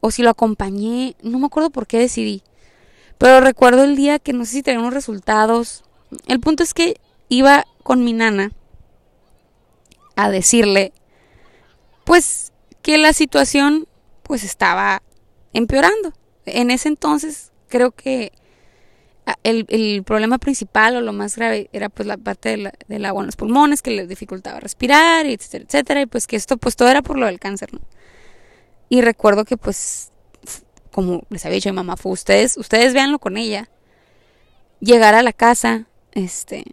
O 0.00 0.10
si 0.10 0.22
lo 0.22 0.30
acompañé, 0.30 1.16
no 1.22 1.38
me 1.38 1.46
acuerdo 1.46 1.70
por 1.70 1.86
qué 1.86 1.98
decidí. 1.98 2.42
Pero 3.18 3.40
recuerdo 3.40 3.84
el 3.84 3.94
día 3.94 4.18
que 4.18 4.32
no 4.32 4.44
sé 4.44 4.52
si 4.52 4.62
tenía 4.62 4.80
unos 4.80 4.94
resultados. 4.94 5.84
El 6.26 6.40
punto 6.40 6.64
es 6.64 6.74
que 6.74 7.00
iba 7.28 7.64
con 7.84 8.02
mi 8.02 8.12
nana 8.12 8.50
a 10.16 10.28
decirle, 10.28 10.92
pues, 12.04 12.52
que 12.82 12.98
la 12.98 13.12
situación 13.12 13.86
pues 14.22 14.44
estaba 14.44 15.02
empeorando. 15.52 16.12
En 16.46 16.70
ese 16.70 16.88
entonces 16.88 17.52
creo 17.68 17.92
que 17.92 18.32
ah, 19.26 19.36
el, 19.42 20.02
problema 20.04 20.38
principal 20.38 20.96
o 20.96 21.00
lo 21.00 21.12
más 21.12 21.36
grave 21.36 21.68
era 21.72 21.88
pues 21.88 22.06
la 22.06 22.16
parte 22.16 22.72
del 22.88 23.04
agua 23.04 23.22
en 23.22 23.26
los 23.26 23.36
pulmones 23.36 23.82
que 23.82 23.90
le 23.90 24.06
dificultaba 24.06 24.60
respirar, 24.60 25.26
etcétera, 25.26 25.64
etcétera, 25.64 26.02
y 26.02 26.06
pues 26.06 26.26
que 26.26 26.36
esto 26.36 26.56
pues 26.56 26.76
todo 26.76 26.88
era 26.88 27.02
por 27.02 27.18
lo 27.18 27.26
del 27.26 27.38
cáncer, 27.38 27.72
¿no? 27.72 27.80
Y 28.88 29.00
recuerdo 29.00 29.46
que 29.46 29.56
pues, 29.56 30.12
como 30.90 31.22
les 31.30 31.46
había 31.46 31.54
dicho 31.54 31.70
mi 31.70 31.76
mamá, 31.76 31.96
fue 31.96 32.12
ustedes, 32.12 32.58
ustedes 32.58 32.92
véanlo 32.92 33.18
con 33.18 33.38
ella, 33.38 33.70
llegar 34.80 35.14
a 35.14 35.22
la 35.22 35.32
casa, 35.32 35.86
este, 36.12 36.64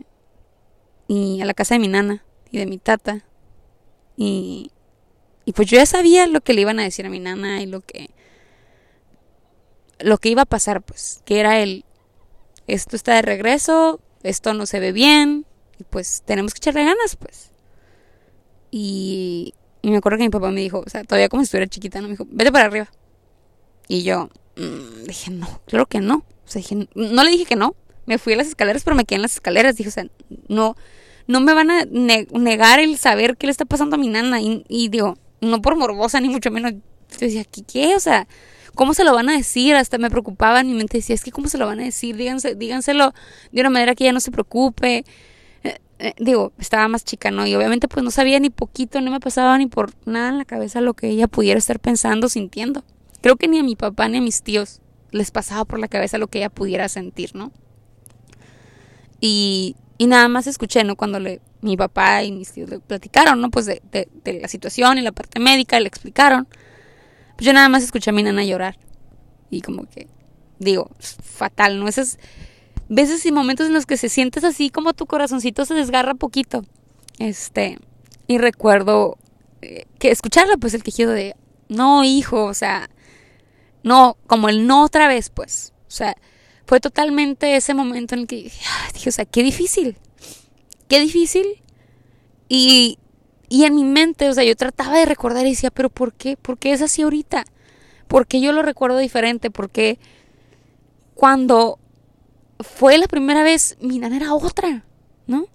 y 1.08 1.42
a 1.42 1.46
la 1.46 1.54
casa 1.54 1.76
de 1.76 1.80
mi 1.80 1.88
nana 1.88 2.26
y 2.52 2.58
de 2.58 2.66
mi 2.66 2.78
tata, 2.78 3.24
y 4.18 4.72
y 5.50 5.52
pues 5.52 5.68
yo 5.68 5.78
ya 5.78 5.88
sabía 5.88 6.28
lo 6.28 6.42
que 6.42 6.54
le 6.54 6.62
iban 6.62 6.80
a 6.80 6.84
decir 6.84 7.08
a 7.08 7.10
mi 7.10 7.20
nana 7.20 7.60
y 7.64 7.66
lo 7.66 7.82
que 7.82 8.12
lo 9.98 10.20
que 10.20 10.30
iba 10.30 10.44
a 10.44 10.46
pasar, 10.46 10.84
pues, 10.84 11.24
que 11.26 11.40
era 11.40 11.60
el 11.60 11.86
esto 12.68 12.96
está 12.96 13.16
de 13.16 13.24
regreso, 13.24 14.00
esto 14.22 14.54
no 14.54 14.68
se 14.68 14.80
ve 14.80 14.92
bien 14.92 15.48
y 15.80 15.86
pues 15.86 16.22
tenemos 16.24 16.54
que 16.54 16.60
echarle 16.60 16.86
ganas, 16.86 17.16
pues. 17.16 17.50
Y, 18.70 19.56
me 19.82 19.98
acuerdo 19.98 20.20
que 20.20 20.26
mi 20.26 20.30
papá 20.30 20.52
me 20.52 20.62
dijo, 20.62 20.84
o 20.86 20.90
sea, 20.90 21.04
todavía 21.04 21.30
como 21.30 21.42
si 21.42 21.46
estuviera 21.46 21.68
chiquita, 21.68 22.00
¿no? 22.00 22.10
Me 22.10 22.14
dijo, 22.14 22.28
vete 22.30 22.52
para 22.52 22.66
arriba. 22.66 22.92
Y 23.88 24.04
yo 24.04 24.30
mm, 24.56 25.06
dije, 25.08 25.32
no, 25.32 25.62
claro 25.66 25.88
que 25.88 26.00
no. 26.00 26.18
O 26.46 26.48
sea, 26.48 26.62
dije, 26.62 26.88
no 26.94 27.24
le 27.24 27.32
dije 27.32 27.46
que 27.46 27.56
no. 27.56 27.76
Me 28.06 28.20
fui 28.20 28.34
a 28.34 28.38
las 28.38 28.50
escaleras, 28.50 28.84
pero 28.84 28.96
me 28.96 29.04
quedé 29.04 29.16
en 29.16 29.24
las 29.24 29.34
escaleras. 29.34 29.76
Dije, 29.78 29.90
o 29.90 29.94
sea, 29.94 30.06
no, 30.48 30.76
no 31.26 31.42
me 31.42 31.56
van 31.56 31.72
a 31.72 31.86
negar 31.86 32.80
el 32.80 33.00
saber 33.00 33.36
qué 33.36 33.48
le 33.48 33.52
está 33.52 33.66
pasando 33.66 33.96
a 33.96 34.00
mi 34.00 34.10
nana. 34.10 34.42
Y, 34.42 34.64
y 34.68 34.90
digo, 34.90 35.18
no 35.42 35.62
por 35.62 35.76
morbosa 35.76 36.20
ni 36.20 36.30
mucho 36.30 36.52
menos. 36.52 36.74
Yo 36.74 37.18
decía, 37.20 37.44
¿qué, 37.44 37.64
¿qué? 37.64 37.96
O 37.96 38.00
sea, 38.00 38.28
¿cómo 38.76 38.94
se 38.94 39.04
lo 39.04 39.14
van 39.14 39.30
a 39.30 39.34
decir? 39.34 39.76
Hasta 39.76 39.98
me 39.98 40.10
preocupaba 40.10 40.64
mi 40.64 40.74
mente 40.74 40.98
decía, 40.98 41.16
es 41.16 41.24
que 41.24 41.32
¿cómo 41.32 41.48
se 41.48 41.58
lo 41.58 41.66
van 41.66 41.80
a 41.80 41.84
decir? 41.84 42.16
Díganse, 42.16 42.56
díganselo 42.56 43.14
de 43.52 43.62
una 43.62 43.70
manera 43.70 43.96
que 43.96 44.04
ella 44.04 44.14
no 44.14 44.20
se 44.20 44.32
preocupe. 44.32 45.06
Eh, 45.64 45.80
eh, 46.00 46.14
digo, 46.20 46.54
estaba 46.58 46.88
más 46.88 47.04
chica, 47.04 47.32
¿no? 47.32 47.46
Y 47.46 47.56
obviamente 47.56 47.88
pues 47.88 48.04
no 48.04 48.12
sabía 48.12 48.40
ni 48.40 48.50
poquito, 48.50 49.02
no 49.02 49.12
me 49.12 49.20
pasaba 49.20 49.58
ni 49.58 49.68
por 49.68 49.92
nada 50.06 50.30
en 50.30 50.38
la 50.38 50.46
cabeza 50.46 50.82
lo 50.82 50.94
que 50.94 51.10
ella 51.10 51.28
pudiera 51.28 51.58
estar 51.58 51.80
pensando, 51.80 52.30
sintiendo. 52.30 52.84
Creo 53.22 53.36
que 53.36 53.48
ni 53.48 53.60
a 53.60 53.64
mi 53.64 53.76
papá 53.76 54.08
ni 54.08 54.18
a 54.18 54.22
mis 54.22 54.44
tíos 54.44 54.82
les 55.12 55.32
pasaba 55.32 55.66
por 55.66 55.80
la 55.80 55.88
cabeza 55.88 56.18
lo 56.18 56.28
que 56.28 56.40
ella 56.40 56.50
pudiera 56.50 56.88
sentir, 56.88 57.36
¿no? 57.36 57.52
Y, 59.20 59.76
y 59.98 60.08
nada 60.08 60.30
más 60.30 60.48
escuché, 60.48 60.84
¿no? 60.84 60.96
Cuando 60.96 61.20
le, 61.20 61.42
mi 61.62 61.76
papá 61.78 62.24
y 62.24 62.32
mis 62.32 62.52
tíos 62.52 62.70
le 62.70 62.80
platicaron, 62.80 63.42
¿no? 63.42 63.50
Pues 63.50 63.66
de, 63.66 63.82
la 64.26 64.48
situación 64.48 64.98
y 64.98 65.02
la 65.02 65.12
parte 65.12 65.40
médica, 65.40 65.80
le 65.80 65.88
explicaron. 65.88 66.48
Pues 67.36 67.46
yo 67.46 67.54
nada 67.54 67.70
más 67.70 67.84
escuché 67.84 68.10
a 68.10 68.14
mi 68.14 68.24
nana 68.24 68.44
llorar. 68.44 68.78
Y 69.50 69.62
como 69.62 69.90
que, 69.90 70.08
digo, 70.60 70.90
fatal, 71.00 71.80
¿no? 71.80 71.88
Esas 71.88 72.20
veces 72.88 73.26
y 73.26 73.32
momentos 73.32 73.68
en 73.68 73.74
los 73.74 73.86
que 73.86 73.98
se 73.98 74.10
sientes 74.10 74.44
así 74.44 74.70
como 74.70 74.94
tu 74.94 75.06
corazoncito 75.06 75.66
se 75.66 75.74
desgarra 75.74 76.16
poquito. 76.16 76.64
Este, 77.18 77.78
y 78.28 78.38
recuerdo 78.38 79.18
eh, 79.62 79.86
que 80.00 80.12
escucharla, 80.12 80.58
pues 80.58 80.74
el 80.74 80.84
quejido 80.84 81.12
de, 81.12 81.36
no, 81.68 82.04
hijo, 82.04 82.46
o 82.46 82.54
sea, 82.54 82.90
no, 83.84 84.18
como 84.28 84.50
el 84.50 84.68
no 84.68 84.84
otra 84.84 85.08
vez, 85.08 85.30
pues. 85.30 85.74
O 85.88 85.92
sea, 85.92 86.16
fue 86.66 86.80
totalmente 86.80 87.56
ese 87.56 87.74
momento 87.74 88.16
en 88.16 88.22
el 88.22 88.28
que 88.28 88.52
dije, 88.94 89.10
o 89.10 89.12
sea, 89.12 89.26
qué 89.26 89.44
difícil, 89.44 89.98
qué 90.90 91.00
difícil. 91.00 91.46
Y, 92.50 93.00
y 93.48 93.64
en 93.64 93.76
mi 93.76 93.86
mente, 93.86 94.28
o 94.28 94.34
sea, 94.34 94.44
yo 94.44 94.58
trataba 94.58 94.98
de 94.98 95.06
recordar 95.06 95.46
y 95.46 95.52
decía, 95.52 95.72
pero 95.72 95.90
¿por 95.90 96.12
qué? 96.12 96.36
¿Por 96.36 96.58
qué 96.58 96.74
es 96.74 96.82
así 96.82 97.04
ahorita? 97.04 97.46
¿Por 98.10 98.28
qué 98.28 98.42
yo 98.42 98.52
lo 98.52 98.62
recuerdo 98.62 98.98
diferente? 98.98 99.50
Porque 99.50 100.00
cuando 101.16 101.80
fue 102.60 102.98
la 102.98 103.08
primera 103.08 103.44
vez, 103.44 103.78
mi 103.80 104.00
nana 104.00 104.18
era 104.18 104.34
otra, 104.34 104.84
¿no? 105.28 105.46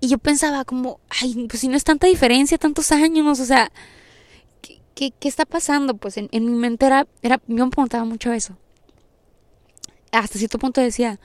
Y 0.00 0.08
yo 0.08 0.18
pensaba 0.18 0.66
como, 0.66 1.00
ay, 1.08 1.46
pues 1.48 1.60
si 1.60 1.68
no 1.68 1.76
es 1.76 1.84
tanta 1.84 2.06
diferencia, 2.06 2.58
tantos 2.58 2.92
años, 2.92 3.40
o 3.40 3.44
sea, 3.46 3.72
¿qué, 4.60 5.12
qué, 5.18 5.28
está 5.28 5.46
pasando? 5.46 5.96
Pues 5.96 6.18
en, 6.18 6.28
en 6.32 6.44
mi 6.44 6.58
mente 6.58 6.84
era, 6.84 7.06
era, 7.22 7.40
yo 7.46 7.64
me 7.64 7.70
preguntaba 7.70 8.04
mucho 8.04 8.30
eso 8.32 8.58
hasta 10.18 10.38
cierto 10.38 10.58
punto 10.58 10.80
decía, 10.80 11.18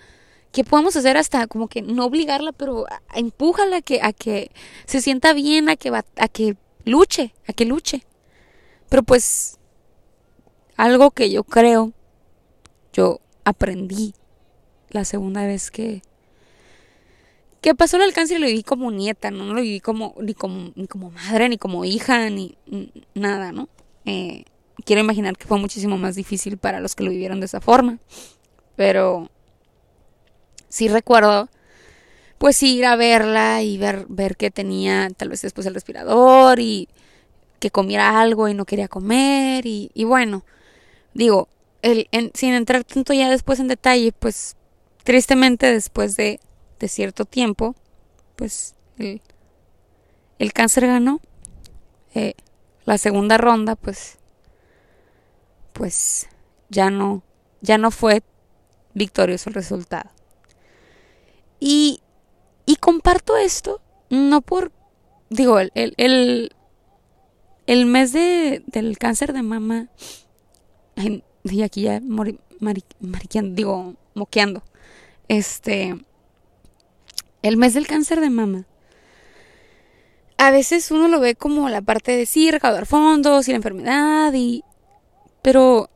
¿qué 0.52 0.64
podemos 0.64 0.96
hacer 0.96 1.18
hasta 1.18 1.48
como 1.48 1.68
que 1.68 1.82
no 1.82 2.06
obligarla, 2.06 2.52
pero 2.52 2.86
empújala 3.14 3.78
a 3.78 3.82
que, 3.82 4.00
a 4.02 4.14
que 4.14 4.52
se 4.86 5.02
sienta 5.02 5.34
bien, 5.34 5.70
a 5.70 5.76
que, 5.76 5.90
a 5.90 6.28
que 6.28 6.58
luche, 6.86 7.34
a 7.48 7.54
que 7.54 7.66
luche? 7.66 8.06
Pero 8.90 9.04
pues 9.04 9.60
algo 10.78 11.12
que 11.12 11.30
yo 11.30 11.44
creo, 11.44 11.94
yo 12.94 13.20
aprendí 13.44 14.14
la 14.90 15.06
segunda 15.06 15.46
vez 15.46 15.72
que 15.72 16.02
que 17.62 17.76
pasó 17.76 18.02
el 18.02 18.14
cáncer 18.14 18.40
lo 18.40 18.48
viví 18.48 18.64
como 18.64 18.92
nieta, 18.92 19.32
no, 19.32 19.44
no 19.44 19.54
lo 19.54 19.62
viví 19.62 19.80
como 19.80 20.16
ni 20.22 20.34
como 20.34 20.72
ni 20.76 20.88
como 20.88 21.12
madre, 21.12 21.50
ni 21.50 21.58
como 21.58 21.84
hija, 21.86 22.30
ni, 22.30 22.58
nada, 23.14 23.52
¿no? 23.52 23.68
Eh, 24.06 24.46
quiero 24.86 25.02
imaginar 25.02 25.38
que 25.38 25.46
fue 25.46 25.60
muchísimo 25.60 25.98
más 25.98 26.16
difícil 26.16 26.58
para 26.58 26.80
los 26.80 26.96
que 26.96 27.04
lo 27.04 27.12
vivieron 27.12 27.40
de 27.40 27.48
esa 27.48 27.60
forma. 27.60 28.00
Pero 28.76 29.30
sí 30.70 30.88
recuerdo, 30.88 31.50
pues 32.38 32.62
ir 32.64 32.86
a 32.86 32.96
verla 32.96 33.62
y 33.62 33.78
ver, 33.78 34.06
ver 34.08 34.38
que 34.38 34.52
tenía 34.52 35.10
tal 35.16 35.30
vez 35.30 35.42
después 35.42 35.68
el 35.68 35.74
respirador 35.74 36.60
y 36.60 36.88
que 37.60 37.72
comiera 37.72 38.22
algo 38.22 38.48
y 38.48 38.54
no 38.54 38.66
quería 38.66 38.88
comer 38.88 39.66
y, 39.66 39.92
bueno, 40.06 40.46
digo, 41.14 41.50
el, 41.82 42.08
sin 42.34 42.54
entrar 42.54 42.84
tanto 42.84 43.14
ya 43.14 43.30
después 43.30 43.60
en 43.60 43.68
detalle, 43.68 44.14
pues 44.14 44.56
tristemente 45.04 45.72
después 45.72 46.16
de, 46.16 46.40
de 46.80 46.88
cierto 46.88 47.26
tiempo, 47.26 47.76
pues 48.36 48.76
el, 48.98 49.22
el 50.40 50.54
cáncer 50.54 50.88
ganó. 50.88 51.20
Eh, 52.16 52.34
la 52.86 52.98
segunda 52.98 53.38
ronda, 53.38 53.76
pues, 53.76 54.18
pues 55.74 56.28
ya 56.70 56.90
no, 56.90 57.22
ya 57.62 57.78
no 57.78 57.92
fue 57.92 58.24
victorioso 58.94 59.50
el 59.50 59.56
resultado. 59.56 60.10
Y, 61.60 62.02
y 62.66 62.76
comparto 62.78 63.38
esto 63.38 63.82
no 64.10 64.42
por 64.42 64.72
digo, 65.30 65.60
el, 65.60 65.72
el, 65.76 66.52
el, 67.68 67.86
mes 67.86 68.12
de, 68.14 68.64
del 68.68 68.98
cáncer 68.98 69.34
de 69.34 69.44
mama, 69.44 69.88
y 71.44 71.62
aquí 71.62 71.84
ya 71.84 72.02
mariqueando, 73.00 73.56
digo, 73.56 73.96
moqueando, 74.16 74.64
este, 75.28 75.96
el 77.42 77.58
mes 77.58 77.74
del 77.74 77.88
cáncer 77.88 78.20
de 78.20 78.30
mama, 78.30 78.66
a 80.38 80.52
veces 80.52 80.90
uno 80.92 81.08
lo 81.08 81.20
ve 81.20 81.36
como 81.36 81.70
la 81.70 81.82
parte 81.82 82.16
de 82.16 82.26
sí, 82.26 82.50
recaudar 82.50 82.86
fondos 82.86 83.48
y 83.48 83.52
la 83.52 83.58
enfermedad, 83.58 84.34
y, 84.34 84.64
pero 85.42 85.90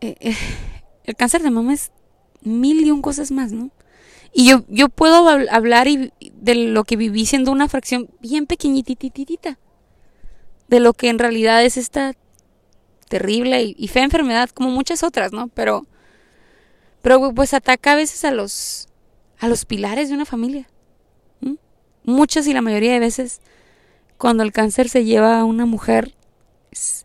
eh, 0.00 0.16
eh, 0.20 0.36
el 1.04 1.14
cáncer 1.14 1.42
de 1.42 1.50
mama 1.50 1.74
es 1.74 1.92
mil 2.42 2.84
y 2.84 2.90
un 2.90 3.02
cosas 3.02 3.30
más, 3.30 3.52
¿no? 3.52 3.70
Y 4.32 4.48
yo, 4.48 4.64
yo 4.68 4.88
puedo 4.88 5.28
hablar 5.28 5.88
de 5.88 6.54
lo 6.54 6.84
que 6.84 6.96
viví 6.96 7.26
siendo 7.26 7.50
una 7.50 7.68
fracción 7.68 8.08
bien 8.20 8.46
pequeñitititita. 8.46 9.58
De 10.68 10.80
lo 10.80 10.92
que 10.92 11.08
en 11.08 11.18
realidad 11.18 11.64
es 11.64 11.76
esta 11.76 12.14
terrible 13.08 13.74
y, 13.76 13.88
fea 13.88 14.04
enfermedad, 14.04 14.50
como 14.50 14.70
muchas 14.70 15.02
otras, 15.02 15.32
¿no? 15.32 15.48
Pero, 15.48 15.84
pero 17.02 17.34
pues 17.34 17.54
ataca 17.54 17.92
a 17.92 17.96
veces 17.96 18.24
a 18.24 18.30
los, 18.30 18.88
a 19.40 19.48
los 19.48 19.64
pilares 19.64 20.08
de 20.08 20.14
una 20.14 20.24
familia. 20.24 20.68
Muchas 22.04 22.46
y 22.46 22.54
la 22.54 22.62
mayoría 22.62 22.92
de 22.92 23.00
veces, 23.00 23.40
cuando 24.16 24.42
el 24.42 24.52
cáncer 24.52 24.88
se 24.88 25.04
lleva 25.04 25.40
a 25.40 25.44
una 25.44 25.66
mujer, 25.66 26.14
es, 26.70 27.04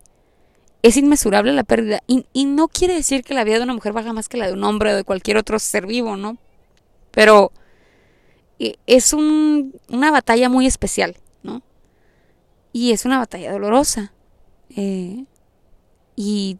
es 0.84 0.96
inmesurable 0.96 1.52
la 1.52 1.64
pérdida. 1.64 2.02
Y, 2.08 2.28
y, 2.34 2.46
no 2.46 2.68
quiere 2.68 2.94
decir 2.94 3.24
que 3.24 3.34
la 3.34 3.44
vida 3.44 3.58
de 3.58 3.64
una 3.64 3.74
mujer 3.74 3.92
baja 3.92 4.14
más 4.14 4.30
que 4.30 4.38
la 4.38 4.48
de 4.48 4.54
un 4.54 4.64
hombre 4.64 4.94
o 4.94 4.96
de 4.96 5.04
cualquier 5.04 5.38
otro 5.38 5.58
ser 5.60 5.86
vivo, 5.86 6.16
¿no? 6.16 6.38
Pero 7.16 7.52
eh, 8.60 8.76
es 8.86 9.14
una 9.14 10.12
batalla 10.12 10.50
muy 10.50 10.68
especial, 10.68 11.18
¿no? 11.42 11.64
Y 12.72 12.92
es 12.92 13.06
una 13.06 13.18
batalla 13.18 13.52
dolorosa. 13.52 14.14
Eh, 14.76 15.26
y, 16.16 16.60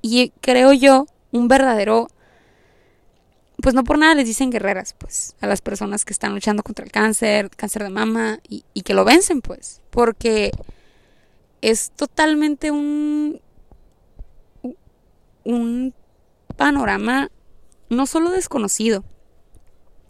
y 0.00 0.30
creo 0.40 0.72
yo, 0.72 1.06
un 1.32 1.48
verdadero 1.48 2.08
pues 3.60 3.74
no 3.74 3.84
por 3.84 3.98
nada 3.98 4.14
les 4.14 4.26
dicen 4.26 4.50
guerreras, 4.50 4.94
pues, 4.96 5.34
a 5.40 5.46
las 5.46 5.60
personas 5.60 6.04
que 6.04 6.12
están 6.12 6.34
luchando 6.34 6.62
contra 6.62 6.84
el 6.84 6.92
cáncer, 6.92 7.50
cáncer 7.50 7.82
de 7.82 7.90
mama, 7.90 8.38
y, 8.48 8.64
y, 8.74 8.82
que 8.82 8.94
lo 8.94 9.04
vencen, 9.04 9.40
pues, 9.40 9.80
porque 9.90 10.52
es 11.62 11.90
totalmente 11.96 12.70
un, 12.70 13.40
un 15.42 15.94
panorama 16.56 17.30
no 17.88 18.06
solo 18.06 18.30
desconocido, 18.30 19.04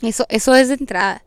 eso, 0.02 0.26
eso 0.28 0.54
es 0.54 0.68
de 0.68 0.74
entrada. 0.74 1.24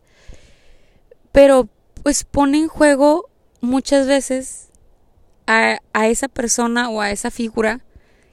Pero 1.32 1.70
pues 2.04 2.24
pone 2.24 2.60
en 2.60 2.68
juego 2.68 3.30
muchas 3.62 4.08
veces 4.08 4.70
a, 5.48 5.80
a 5.94 6.08
esa 6.08 6.28
persona 6.28 6.90
o 6.90 7.02
a 7.02 7.12
esa 7.12 7.32
figura 7.32 7.82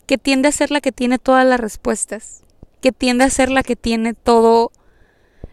que 0.06 0.18
tiende 0.18 0.48
a 0.48 0.52
ser 0.52 0.70
la 0.70 0.80
que 0.80 0.92
tiene 0.92 1.18
todas 1.18 1.46
las 1.46 1.60
respuestas, 1.60 2.42
que 2.80 2.92
tiende 2.92 3.24
a 3.24 3.30
ser 3.30 3.50
la 3.50 3.62
que 3.62 3.76
tiene 3.76 4.14
todo, 4.14 4.70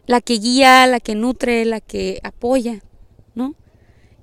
la 0.06 0.22
que 0.22 0.36
guía, 0.36 0.86
la 0.88 1.00
que 1.00 1.15
nutre, 1.15 1.65
la 1.65 1.82
que 1.82 2.19
apoya, 2.24 2.82
¿no? 3.34 3.56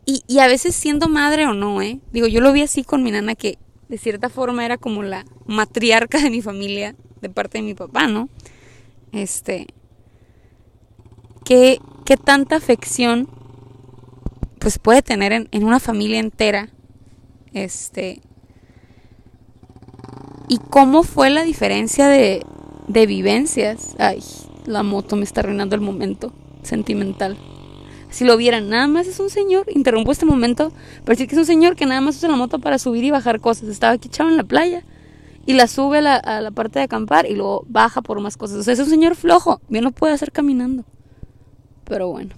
Y, 0.06 0.22
y 0.28 0.38
a 0.38 0.46
veces 0.46 0.74
siendo 0.74 1.08
madre 1.08 1.46
o 1.46 1.54
no, 1.54 1.82
¿eh? 1.82 2.00
Digo, 2.12 2.26
yo 2.26 2.40
lo 2.40 2.52
vi 2.52 2.62
así 2.62 2.84
con 2.84 3.02
mi 3.02 3.10
nana 3.10 3.34
que 3.34 3.58
de 3.88 3.98
cierta 3.98 4.28
forma 4.28 4.64
era 4.64 4.78
como 4.78 5.02
la 5.02 5.24
matriarca 5.46 6.20
de 6.20 6.30
mi 6.30 6.42
familia, 6.42 6.94
de 7.20 7.28
parte 7.28 7.58
de 7.58 7.62
mi 7.62 7.74
papá, 7.74 8.06
¿no? 8.06 8.28
Este, 9.12 9.66
qué, 11.50 11.80
qué 12.04 12.16
tanta 12.16 12.54
afección 12.54 13.28
pues 14.60 14.78
puede 14.78 15.02
tener 15.02 15.32
en, 15.32 15.64
una 15.64 15.80
familia 15.80 16.20
entera. 16.20 16.68
Este. 17.52 18.20
Y 20.48 20.58
cómo 20.58 21.02
fue 21.02 21.28
la 21.28 21.42
diferencia 21.42 22.06
de, 22.06 22.46
de 22.86 23.06
vivencias. 23.06 23.96
Ay, 23.98 24.22
la 24.64 24.84
moto 24.84 25.16
me 25.16 25.24
está 25.24 25.40
arruinando 25.40 25.74
el 25.74 25.80
momento 25.80 26.32
sentimental. 26.62 27.36
Si 28.10 28.24
lo 28.24 28.36
vieran, 28.36 28.68
nada 28.68 28.86
más 28.86 29.08
es 29.08 29.18
un 29.18 29.30
señor. 29.30 29.66
Interrumpo 29.74 30.12
este 30.12 30.26
momento 30.26 30.70
para 31.00 31.14
decir 31.14 31.26
que 31.26 31.34
es 31.34 31.40
un 31.40 31.46
señor 31.46 31.74
que 31.74 31.86
nada 31.86 32.00
más 32.00 32.16
usa 32.16 32.28
la 32.28 32.36
moto 32.36 32.60
para 32.60 32.78
subir 32.78 33.02
y 33.02 33.10
bajar 33.10 33.40
cosas. 33.40 33.68
Estaba 33.68 33.94
aquí 33.94 34.06
echado 34.06 34.30
en 34.30 34.36
la 34.36 34.44
playa 34.44 34.84
y 35.46 35.54
la 35.54 35.66
sube 35.66 35.98
a 35.98 36.02
la, 36.02 36.14
a 36.14 36.40
la 36.42 36.52
parte 36.52 36.78
de 36.78 36.84
acampar 36.84 37.26
y 37.26 37.34
luego 37.34 37.64
baja 37.66 38.02
por 38.02 38.20
más 38.20 38.36
cosas. 38.36 38.58
O 38.58 38.62
sea, 38.62 38.74
es 38.74 38.78
un 38.78 38.90
señor 38.90 39.16
flojo. 39.16 39.60
Bien 39.68 39.82
lo 39.82 39.90
puede 39.90 40.14
hacer 40.14 40.30
caminando. 40.30 40.84
Pero 41.90 42.08
bueno. 42.08 42.36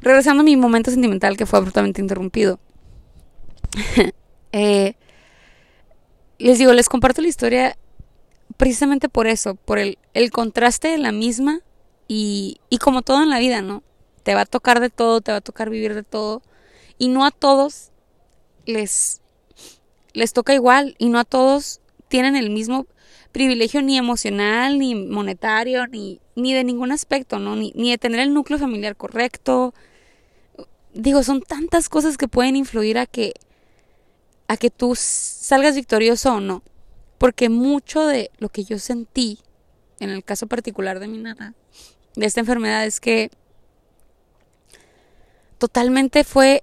Regresando 0.00 0.40
a 0.40 0.44
mi 0.44 0.56
momento 0.56 0.90
sentimental 0.90 1.36
que 1.36 1.46
fue 1.46 1.60
abruptamente 1.60 2.00
interrumpido. 2.00 2.58
eh, 4.52 4.96
les 6.38 6.58
digo, 6.58 6.72
les 6.72 6.88
comparto 6.88 7.22
la 7.22 7.28
historia 7.28 7.78
precisamente 8.56 9.08
por 9.08 9.28
eso, 9.28 9.54
por 9.54 9.78
el, 9.78 9.98
el 10.14 10.32
contraste 10.32 10.88
de 10.88 10.98
la 10.98 11.12
misma 11.12 11.60
y, 12.08 12.60
y 12.70 12.78
como 12.78 13.02
todo 13.02 13.22
en 13.22 13.30
la 13.30 13.38
vida, 13.38 13.62
¿no? 13.62 13.84
Te 14.24 14.34
va 14.34 14.40
a 14.40 14.46
tocar 14.46 14.80
de 14.80 14.90
todo, 14.90 15.20
te 15.20 15.30
va 15.30 15.38
a 15.38 15.42
tocar 15.42 15.70
vivir 15.70 15.94
de 15.94 16.02
todo. 16.02 16.42
Y 16.98 17.06
no 17.06 17.24
a 17.24 17.30
todos 17.30 17.92
les, 18.64 19.20
les 20.12 20.32
toca 20.32 20.54
igual 20.54 20.96
y 20.98 21.08
no 21.08 21.20
a 21.20 21.24
todos 21.24 21.80
tienen 22.08 22.34
el 22.34 22.50
mismo 22.50 22.88
privilegio 23.30 23.80
ni 23.80 23.96
emocional, 23.96 24.80
ni 24.80 24.96
monetario, 24.96 25.86
ni, 25.86 26.20
ni 26.36 26.54
de 26.54 26.62
ningún 26.62 26.92
aspecto, 26.92 27.38
¿no? 27.38 27.56
Ni, 27.56 27.72
ni 27.74 27.90
de 27.90 27.98
tener 27.98 28.20
el 28.20 28.32
núcleo 28.32 28.58
familiar 28.58 28.94
correcto. 28.94 29.74
Digo, 30.94 31.22
son 31.22 31.42
tantas 31.42 31.88
cosas 31.88 32.16
que 32.16 32.28
pueden 32.28 32.54
influir 32.54 32.98
a 32.98 33.06
que, 33.06 33.34
a 34.46 34.56
que 34.56 34.70
tú 34.70 34.94
salgas 34.94 35.74
victorioso 35.74 36.34
o 36.34 36.40
no. 36.40 36.62
Porque 37.18 37.48
mucho 37.48 38.06
de 38.06 38.30
lo 38.38 38.50
que 38.50 38.64
yo 38.64 38.78
sentí, 38.78 39.40
en 39.98 40.10
el 40.10 40.22
caso 40.22 40.46
particular 40.46 41.00
de 41.00 41.08
mi 41.08 41.18
nana, 41.18 41.54
de 42.14 42.26
esta 42.26 42.40
enfermedad, 42.40 42.84
es 42.84 43.00
que 43.00 43.30
totalmente 45.58 46.22
fue 46.22 46.62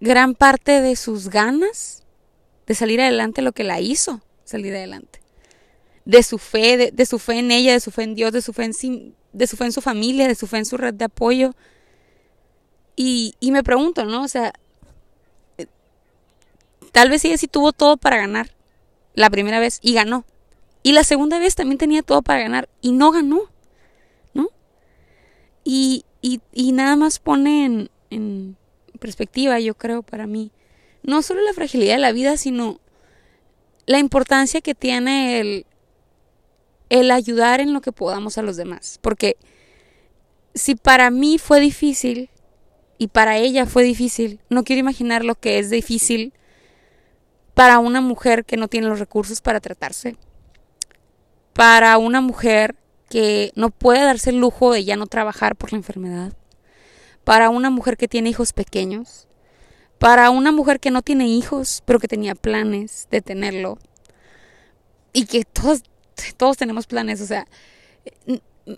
gran 0.00 0.34
parte 0.34 0.80
de 0.80 0.96
sus 0.96 1.28
ganas 1.28 2.04
de 2.66 2.74
salir 2.74 3.00
adelante 3.00 3.42
lo 3.42 3.52
que 3.52 3.64
la 3.64 3.80
hizo 3.80 4.20
salir 4.44 4.74
adelante. 4.74 5.21
De 6.04 6.22
su 6.22 6.38
fe, 6.38 6.90
de, 6.92 7.06
su 7.06 7.18
fe 7.18 7.38
en 7.38 7.50
ella, 7.50 7.72
de 7.72 7.80
su 7.80 7.90
fe 7.90 8.02
en 8.02 8.14
Dios, 8.14 8.32
de 8.32 8.42
su 8.42 8.52
fe 8.52 8.64
en, 8.64 9.14
de 9.32 9.46
su 9.46 9.56
fe 9.56 9.64
en 9.64 9.72
su 9.72 9.80
familia, 9.80 10.26
de 10.26 10.34
su 10.34 10.46
fe 10.46 10.58
en 10.58 10.64
su 10.64 10.76
red 10.76 10.94
de 10.94 11.04
apoyo. 11.04 11.54
Y, 12.96 13.34
y 13.40 13.52
me 13.52 13.62
pregunto, 13.62 14.04
¿no? 14.04 14.22
O 14.22 14.28
sea, 14.28 14.52
eh, 15.58 15.66
tal 16.90 17.08
vez 17.08 17.24
ella 17.24 17.38
sí 17.38 17.46
tuvo 17.46 17.72
todo 17.72 17.96
para 17.96 18.16
ganar 18.16 18.50
la 19.14 19.30
primera 19.30 19.60
vez 19.60 19.78
y 19.82 19.94
ganó. 19.94 20.24
Y 20.82 20.92
la 20.92 21.04
segunda 21.04 21.38
vez 21.38 21.54
también 21.54 21.78
tenía 21.78 22.02
todo 22.02 22.22
para 22.22 22.40
ganar 22.40 22.68
y 22.80 22.92
no 22.92 23.12
ganó, 23.12 23.42
¿no? 24.34 24.48
Y, 25.64 26.04
y, 26.20 26.40
y 26.52 26.72
nada 26.72 26.96
más 26.96 27.20
pone 27.20 27.64
en, 27.64 27.90
en 28.10 28.56
perspectiva, 28.98 29.60
yo 29.60 29.74
creo, 29.74 30.02
para 30.02 30.26
mí, 30.26 30.50
no 31.02 31.22
solo 31.22 31.40
la 31.42 31.52
fragilidad 31.52 31.94
de 31.94 32.00
la 32.00 32.12
vida, 32.12 32.36
sino 32.36 32.80
la 33.86 33.98
importancia 33.98 34.60
que 34.60 34.74
tiene 34.74 35.40
el, 35.40 35.66
el 36.92 37.10
ayudar 37.10 37.60
en 37.60 37.72
lo 37.72 37.80
que 37.80 37.92
podamos 37.92 38.38
a 38.38 38.42
los 38.42 38.56
demás. 38.56 38.98
Porque 39.02 39.36
si 40.54 40.74
para 40.74 41.10
mí 41.10 41.38
fue 41.38 41.60
difícil 41.60 42.30
y 42.98 43.08
para 43.08 43.36
ella 43.38 43.66
fue 43.66 43.82
difícil, 43.82 44.40
no 44.48 44.64
quiero 44.64 44.80
imaginar 44.80 45.24
lo 45.24 45.34
que 45.34 45.58
es 45.58 45.70
difícil 45.70 46.32
para 47.54 47.78
una 47.78 48.00
mujer 48.00 48.44
que 48.44 48.56
no 48.56 48.68
tiene 48.68 48.88
los 48.88 48.98
recursos 48.98 49.40
para 49.40 49.60
tratarse. 49.60 50.16
Para 51.52 51.98
una 51.98 52.20
mujer 52.20 52.76
que 53.08 53.52
no 53.56 53.70
puede 53.70 54.02
darse 54.02 54.30
el 54.30 54.38
lujo 54.38 54.72
de 54.72 54.84
ya 54.84 54.96
no 54.96 55.06
trabajar 55.06 55.56
por 55.56 55.72
la 55.72 55.78
enfermedad. 55.78 56.32
Para 57.24 57.50
una 57.50 57.70
mujer 57.70 57.96
que 57.96 58.08
tiene 58.08 58.30
hijos 58.30 58.52
pequeños 58.52 59.26
para 60.02 60.30
una 60.30 60.50
mujer 60.50 60.80
que 60.80 60.90
no 60.90 61.02
tiene 61.02 61.28
hijos, 61.28 61.80
pero 61.86 62.00
que 62.00 62.08
tenía 62.08 62.34
planes 62.34 63.06
de 63.12 63.22
tenerlo. 63.22 63.78
Y 65.12 65.26
que 65.26 65.44
todos, 65.44 65.84
todos 66.36 66.56
tenemos 66.56 66.86
planes, 66.86 67.20
o 67.20 67.26
sea, 67.26 67.46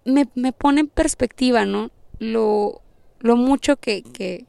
me, 0.04 0.28
me 0.34 0.52
pone 0.52 0.80
en 0.80 0.88
perspectiva, 0.88 1.64
¿no? 1.64 1.90
Lo, 2.18 2.80
lo 3.20 3.36
mucho 3.36 3.76
que, 3.76 4.02
que, 4.02 4.46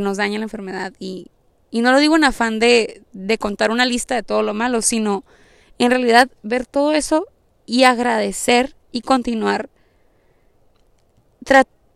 nos 0.00 0.16
daña 0.16 0.38
la 0.38 0.44
enfermedad. 0.44 0.92
Y, 0.98 1.28
y 1.70 1.80
no 1.82 1.92
lo 1.92 1.98
digo 1.98 2.16
en 2.16 2.24
afán 2.24 2.58
de, 2.58 3.02
de 3.12 3.38
contar 3.38 3.70
una 3.70 3.86
lista 3.86 4.14
de 4.14 4.22
todo 4.22 4.42
lo 4.42 4.54
malo, 4.54 4.82
sino 4.82 5.24
en 5.78 5.90
realidad 5.90 6.28
ver 6.42 6.66
todo 6.66 6.92
eso 6.92 7.26
y 7.66 7.84
agradecer 7.84 8.76
y 8.92 9.02
continuar 9.02 9.68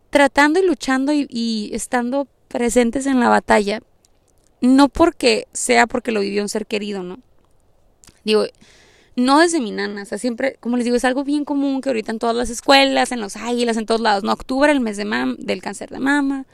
tratando 0.09 0.59
y 0.59 0.65
luchando 0.65 1.13
y, 1.13 1.27
y, 1.29 1.69
estando 1.73 2.27
presentes 2.47 3.05
en 3.05 3.19
la 3.19 3.29
batalla 3.29 3.81
no 4.61 4.89
porque 4.89 5.47
sea 5.53 5.87
porque 5.87 6.11
lo 6.11 6.21
vivió 6.21 6.41
un 6.41 6.49
ser 6.49 6.65
querido, 6.65 7.03
¿no? 7.03 7.19
Digo, 8.23 8.45
no 9.15 9.39
desde 9.39 9.61
mi 9.61 9.71
nana, 9.71 10.03
o 10.03 10.05
sea, 10.05 10.17
siempre, 10.17 10.57
como 10.59 10.75
les 10.75 10.83
digo, 10.83 10.97
es 10.97 11.05
algo 11.05 11.23
bien 11.23 11.45
común 11.45 11.81
que 11.81 11.89
ahorita 11.89 12.11
en 12.11 12.19
todas 12.19 12.35
las 12.35 12.49
escuelas, 12.49 13.11
en 13.11 13.21
los 13.21 13.37
águilas, 13.37 13.77
en 13.77 13.85
todos 13.85 14.01
lados, 14.01 14.23
¿no? 14.23 14.33
Octubre, 14.33 14.71
el 14.71 14.81
mes 14.81 14.97
de 14.97 15.05
mam 15.05 15.37
del 15.37 15.61
cáncer 15.61 15.89
de 15.89 15.99
mama. 15.99 16.45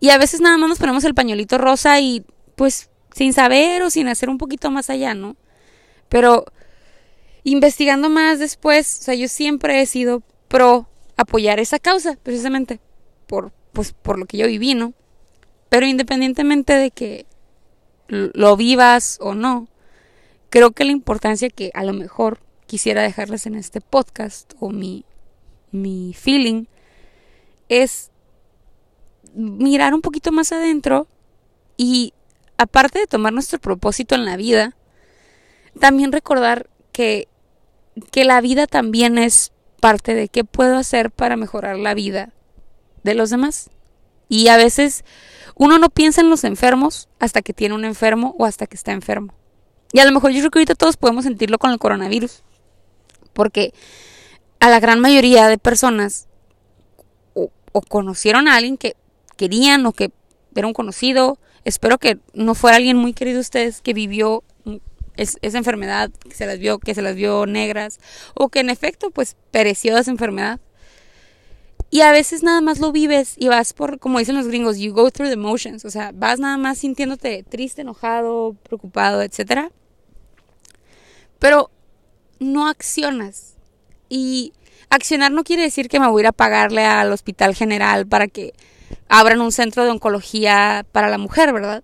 Y 0.00 0.10
a 0.10 0.18
veces 0.18 0.40
nada 0.40 0.58
más 0.58 0.68
nos 0.68 0.78
ponemos 0.78 1.04
el 1.04 1.14
pañuelito 1.14 1.56
rosa 1.56 2.00
y 2.00 2.24
pues 2.56 2.90
sin 3.14 3.32
saber 3.32 3.82
o 3.82 3.90
sin 3.90 4.08
hacer 4.08 4.28
un 4.28 4.38
poquito 4.38 4.70
más 4.70 4.90
allá, 4.90 5.14
¿no? 5.14 5.36
Pero 6.08 6.44
investigando 7.44 8.10
más 8.10 8.38
después, 8.38 8.98
o 9.00 9.02
sea, 9.04 9.14
yo 9.14 9.28
siempre 9.28 9.80
he 9.80 9.86
sido 9.86 10.22
pro 10.48 10.88
apoyar 11.16 11.60
esa 11.60 11.78
causa, 11.78 12.18
precisamente 12.22 12.80
por, 13.26 13.52
pues, 13.72 13.92
por 13.92 14.18
lo 14.18 14.26
que 14.26 14.38
yo 14.38 14.46
viví, 14.46 14.74
¿no? 14.74 14.94
Pero 15.68 15.86
independientemente 15.86 16.72
de 16.72 16.90
que 16.90 17.26
lo 18.08 18.56
vivas 18.56 19.18
o 19.20 19.34
no, 19.34 19.68
creo 20.54 20.70
que 20.70 20.84
la 20.84 20.92
importancia 20.92 21.50
que 21.50 21.72
a 21.74 21.82
lo 21.82 21.92
mejor 21.92 22.38
quisiera 22.68 23.02
dejarles 23.02 23.46
en 23.46 23.56
este 23.56 23.80
podcast 23.80 24.52
o 24.60 24.70
mi, 24.70 25.04
mi 25.72 26.14
feeling 26.16 26.66
es 27.68 28.12
mirar 29.34 29.94
un 29.94 30.00
poquito 30.00 30.30
más 30.30 30.52
adentro 30.52 31.08
y 31.76 32.14
aparte 32.56 33.00
de 33.00 33.08
tomar 33.08 33.32
nuestro 33.32 33.58
propósito 33.58 34.14
en 34.14 34.24
la 34.24 34.36
vida, 34.36 34.76
también 35.80 36.12
recordar 36.12 36.70
que, 36.92 37.26
que 38.12 38.24
la 38.24 38.40
vida 38.40 38.68
también 38.68 39.18
es 39.18 39.50
parte 39.80 40.14
de 40.14 40.28
qué 40.28 40.44
puedo 40.44 40.76
hacer 40.76 41.10
para 41.10 41.34
mejorar 41.34 41.78
la 41.78 41.94
vida 41.94 42.32
de 43.02 43.16
los 43.16 43.30
demás. 43.30 43.70
Y 44.28 44.46
a 44.46 44.56
veces 44.56 45.04
uno 45.56 45.80
no 45.80 45.90
piensa 45.90 46.20
en 46.20 46.30
los 46.30 46.44
enfermos 46.44 47.08
hasta 47.18 47.42
que 47.42 47.54
tiene 47.54 47.74
un 47.74 47.84
enfermo 47.84 48.36
o 48.38 48.44
hasta 48.44 48.68
que 48.68 48.76
está 48.76 48.92
enfermo. 48.92 49.34
Y 49.94 50.00
a 50.00 50.04
lo 50.04 50.10
mejor 50.10 50.32
yo 50.32 50.40
creo 50.40 50.50
que 50.50 50.58
ahorita 50.58 50.74
todos 50.74 50.96
podemos 50.96 51.22
sentirlo 51.22 51.56
con 51.56 51.70
el 51.70 51.78
coronavirus. 51.78 52.42
Porque 53.32 53.72
a 54.58 54.68
la 54.68 54.80
gran 54.80 54.98
mayoría 54.98 55.46
de 55.46 55.56
personas 55.56 56.26
o, 57.32 57.48
conocieron 57.88 58.48
a 58.48 58.56
alguien 58.56 58.76
que 58.76 58.96
querían 59.36 59.86
o 59.86 59.92
que 59.92 60.10
era 60.56 60.66
un 60.66 60.72
conocido. 60.72 61.38
Espero 61.64 61.98
que 61.98 62.18
no 62.32 62.56
fuera 62.56 62.76
alguien 62.76 62.96
muy 62.96 63.12
querido 63.12 63.36
de 63.36 63.42
ustedes 63.42 63.82
que 63.82 63.94
vivió 63.94 64.42
esa 65.16 65.58
enfermedad, 65.58 66.10
que 66.28 66.34
se 66.34 66.46
las 66.46 66.58
vio, 66.58 66.80
que 66.80 66.96
se 66.96 67.00
las 67.00 67.14
vio 67.14 67.46
negras, 67.46 68.00
o 68.34 68.48
que 68.48 68.58
en 68.58 68.70
efecto 68.70 69.12
pues 69.12 69.36
pereció 69.52 69.94
de 69.94 70.00
esa 70.00 70.10
enfermedad. 70.10 70.58
Y 71.90 72.00
a 72.00 72.10
veces 72.10 72.42
nada 72.42 72.60
más 72.60 72.80
lo 72.80 72.90
vives 72.90 73.36
y 73.38 73.46
vas 73.46 73.72
por, 73.72 74.00
como 74.00 74.18
dicen 74.18 74.34
los 74.34 74.48
gringos, 74.48 74.76
you 74.78 74.92
go 74.92 75.12
through 75.12 75.30
the 75.30 75.36
motions. 75.36 75.84
O 75.84 75.90
sea, 75.90 76.10
vas 76.12 76.40
nada 76.40 76.56
más 76.56 76.78
sintiéndote 76.78 77.44
triste, 77.48 77.82
enojado, 77.82 78.56
preocupado, 78.64 79.22
etc. 79.22 79.70
Pero 81.38 81.70
no 82.38 82.68
accionas. 82.68 83.54
Y 84.08 84.52
accionar 84.90 85.32
no 85.32 85.44
quiere 85.44 85.62
decir 85.62 85.88
que 85.88 86.00
me 86.00 86.08
voy 86.08 86.20
a 86.20 86.22
ir 86.22 86.26
a 86.28 86.32
pagarle 86.32 86.84
al 86.84 87.12
hospital 87.12 87.54
general 87.54 88.06
para 88.06 88.28
que 88.28 88.52
abran 89.08 89.40
un 89.40 89.52
centro 89.52 89.84
de 89.84 89.90
oncología 89.90 90.86
para 90.92 91.08
la 91.08 91.18
mujer, 91.18 91.52
¿verdad? 91.52 91.82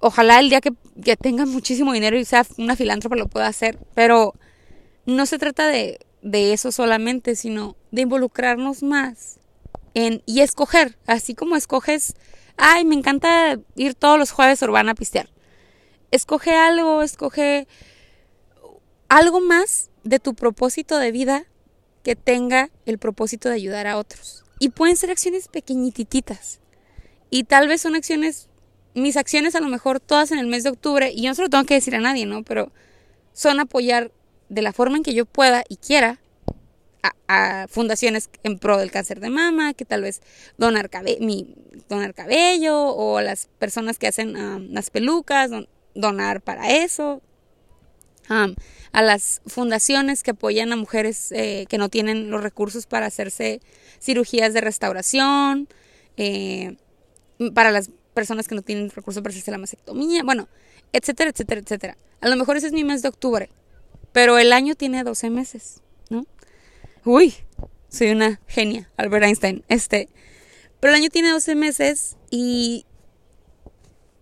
Ojalá 0.00 0.40
el 0.40 0.50
día 0.50 0.60
que, 0.60 0.72
que 1.02 1.16
tenga 1.16 1.46
muchísimo 1.46 1.92
dinero 1.92 2.18
y 2.18 2.24
sea 2.24 2.44
una 2.58 2.76
filántropa 2.76 3.16
lo 3.16 3.28
pueda 3.28 3.46
hacer, 3.46 3.78
pero 3.94 4.34
no 5.06 5.26
se 5.26 5.38
trata 5.38 5.68
de 5.68 5.98
de 6.26 6.52
eso 6.52 6.72
solamente, 6.72 7.36
sino 7.36 7.76
de 7.92 8.02
involucrarnos 8.02 8.82
más 8.82 9.38
en 9.94 10.22
y 10.26 10.40
escoger, 10.40 10.98
así 11.06 11.34
como 11.34 11.54
escoges, 11.54 12.16
ay, 12.56 12.84
me 12.84 12.96
encanta 12.96 13.58
ir 13.76 13.94
todos 13.94 14.18
los 14.18 14.32
jueves 14.32 14.60
Urbana 14.62 14.92
a 14.92 14.94
pistear. 14.96 15.28
Escoge 16.10 16.54
algo, 16.54 17.02
escoge 17.02 17.68
algo 19.08 19.40
más 19.40 19.90
de 20.04 20.18
tu 20.18 20.34
propósito 20.34 20.98
de 20.98 21.12
vida 21.12 21.46
que 22.02 22.16
tenga 22.16 22.70
el 22.86 22.98
propósito 22.98 23.48
de 23.48 23.56
ayudar 23.56 23.86
a 23.86 23.98
otros. 23.98 24.44
Y 24.58 24.70
pueden 24.70 24.96
ser 24.96 25.10
acciones 25.10 25.48
pequeñititas. 25.48 26.60
Y 27.30 27.44
tal 27.44 27.68
vez 27.68 27.80
son 27.82 27.94
acciones, 27.94 28.48
mis 28.94 29.16
acciones 29.16 29.54
a 29.54 29.60
lo 29.60 29.68
mejor 29.68 30.00
todas 30.00 30.30
en 30.30 30.38
el 30.38 30.46
mes 30.46 30.62
de 30.62 30.70
octubre, 30.70 31.10
y 31.12 31.22
yo 31.22 31.30
no 31.30 31.34
se 31.34 31.42
lo 31.42 31.48
tengo 31.48 31.64
que 31.64 31.74
decir 31.74 31.94
a 31.96 32.00
nadie, 32.00 32.26
¿no? 32.26 32.44
Pero 32.44 32.70
son 33.32 33.60
apoyar 33.60 34.12
de 34.48 34.62
la 34.62 34.72
forma 34.72 34.96
en 34.96 35.02
que 35.02 35.14
yo 35.14 35.26
pueda 35.26 35.64
y 35.68 35.76
quiera 35.76 36.20
a, 37.28 37.66
fundaciones 37.68 38.30
en 38.42 38.58
pro 38.58 38.78
del 38.78 38.90
cáncer 38.90 39.20
de 39.20 39.30
mama, 39.30 39.74
que 39.74 39.84
tal 39.84 40.02
vez 40.02 40.22
donar, 40.56 40.90
mi, 41.20 41.54
donar 41.88 42.14
cabello 42.14 42.94
o 42.94 43.20
las 43.20 43.48
personas 43.58 43.98
que 43.98 44.06
hacen 44.06 44.72
las 44.72 44.90
pelucas, 44.90 45.50
donar 45.94 46.40
para 46.40 46.70
eso. 46.70 47.20
A 48.28 49.02
las 49.02 49.42
fundaciones 49.46 50.22
que 50.22 50.32
apoyan 50.32 50.72
a 50.72 50.76
mujeres 50.76 51.32
eh, 51.32 51.66
que 51.68 51.78
no 51.78 51.88
tienen 51.88 52.30
los 52.30 52.42
recursos 52.42 52.86
para 52.86 53.06
hacerse 53.06 53.60
cirugías 54.00 54.52
de 54.54 54.60
restauración, 54.60 55.68
eh, 56.16 56.76
para 57.54 57.70
las 57.70 57.90
personas 58.14 58.48
que 58.48 58.54
no 58.54 58.62
tienen 58.62 58.90
recursos 58.90 59.22
para 59.22 59.30
hacerse 59.30 59.50
la 59.50 59.58
mastectomía, 59.58 60.22
bueno, 60.24 60.48
etcétera, 60.92 61.30
etcétera, 61.30 61.60
etcétera. 61.60 61.98
A 62.20 62.28
lo 62.28 62.36
mejor 62.36 62.56
ese 62.56 62.68
es 62.68 62.72
mi 62.72 62.84
mes 62.84 63.02
de 63.02 63.08
octubre. 63.08 63.50
Pero 64.12 64.38
el 64.38 64.52
año 64.54 64.74
tiene 64.74 65.04
12 65.04 65.28
meses, 65.28 65.82
¿no? 66.08 66.24
Uy, 67.04 67.34
soy 67.90 68.12
una 68.12 68.40
genia, 68.46 68.90
Albert 68.96 69.24
Einstein. 69.24 69.62
Este, 69.68 70.08
pero 70.80 70.94
el 70.94 71.02
año 71.02 71.10
tiene 71.10 71.30
12 71.30 71.54
meses 71.54 72.16
y, 72.30 72.86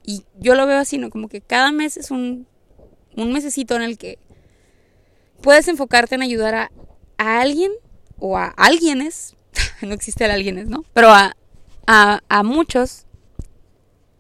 y 0.02 0.24
yo 0.40 0.56
lo 0.56 0.66
veo 0.66 0.78
así, 0.78 0.98
¿no? 0.98 1.10
Como 1.10 1.28
que 1.28 1.40
cada 1.40 1.70
mes 1.70 1.96
es 1.96 2.10
un, 2.10 2.48
un 3.16 3.32
mesecito 3.32 3.76
en 3.76 3.82
el 3.82 3.98
que 3.98 4.18
puedes 5.40 5.68
enfocarte 5.68 6.14
en 6.14 6.22
ayudar 6.22 6.54
a, 6.54 6.72
a 7.18 7.40
alguien 7.40 7.72
o 8.18 8.38
a 8.38 8.46
alguienes, 8.46 9.36
no 9.82 9.94
existe 9.94 10.24
el 10.24 10.30
alguienes, 10.30 10.68
¿no? 10.68 10.84
Pero 10.94 11.10
a, 11.10 11.36
a, 11.86 12.20
a 12.28 12.42
muchos 12.42 13.06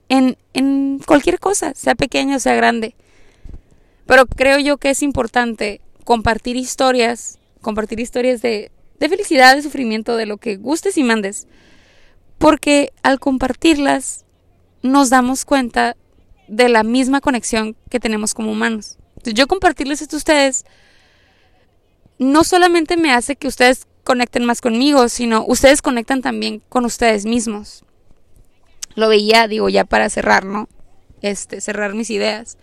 en, 0.08 0.36
en 0.52 1.00
cualquier 1.04 1.40
cosa, 1.40 1.74
sea 1.74 1.94
pequeña 1.94 2.36
o 2.36 2.40
sea 2.40 2.54
grande. 2.54 2.94
Pero 4.06 4.26
creo 4.26 4.58
yo 4.58 4.76
que 4.76 4.90
es 4.90 5.02
importante 5.02 5.80
compartir 6.04 6.56
historias, 6.56 7.38
compartir 7.62 8.00
historias 8.00 8.42
de, 8.42 8.70
de 9.00 9.08
felicidad, 9.08 9.56
de 9.56 9.62
sufrimiento, 9.62 10.16
de 10.16 10.26
lo 10.26 10.36
que 10.36 10.56
gustes 10.56 10.98
y 10.98 11.02
mandes. 11.02 11.46
Porque 12.38 12.92
al 13.02 13.18
compartirlas 13.18 14.24
nos 14.82 15.08
damos 15.08 15.44
cuenta 15.44 15.96
de 16.48 16.68
la 16.68 16.82
misma 16.82 17.20
conexión 17.20 17.76
que 17.90 18.00
tenemos 18.00 18.34
como 18.34 18.52
humanos. 18.52 18.98
Yo 19.24 19.46
compartirles 19.46 20.02
esto 20.02 20.16
a 20.16 20.18
ustedes 20.18 20.64
no 22.18 22.44
solamente 22.44 22.96
me 22.96 23.12
hace 23.12 23.36
que 23.36 23.48
ustedes 23.48 23.86
conecten 24.04 24.44
más 24.44 24.60
conmigo, 24.60 25.08
sino 25.08 25.44
ustedes 25.46 25.82
conectan 25.82 26.22
también 26.22 26.62
con 26.68 26.84
ustedes 26.84 27.24
mismos. 27.24 27.84
Lo 28.94 29.08
veía, 29.08 29.48
digo, 29.48 29.68
ya 29.68 29.84
para 29.84 30.08
cerrar, 30.10 30.44
¿no? 30.44 30.68
Este, 31.22 31.60
cerrar 31.60 31.94
mis 31.94 32.10
ideas 32.10 32.58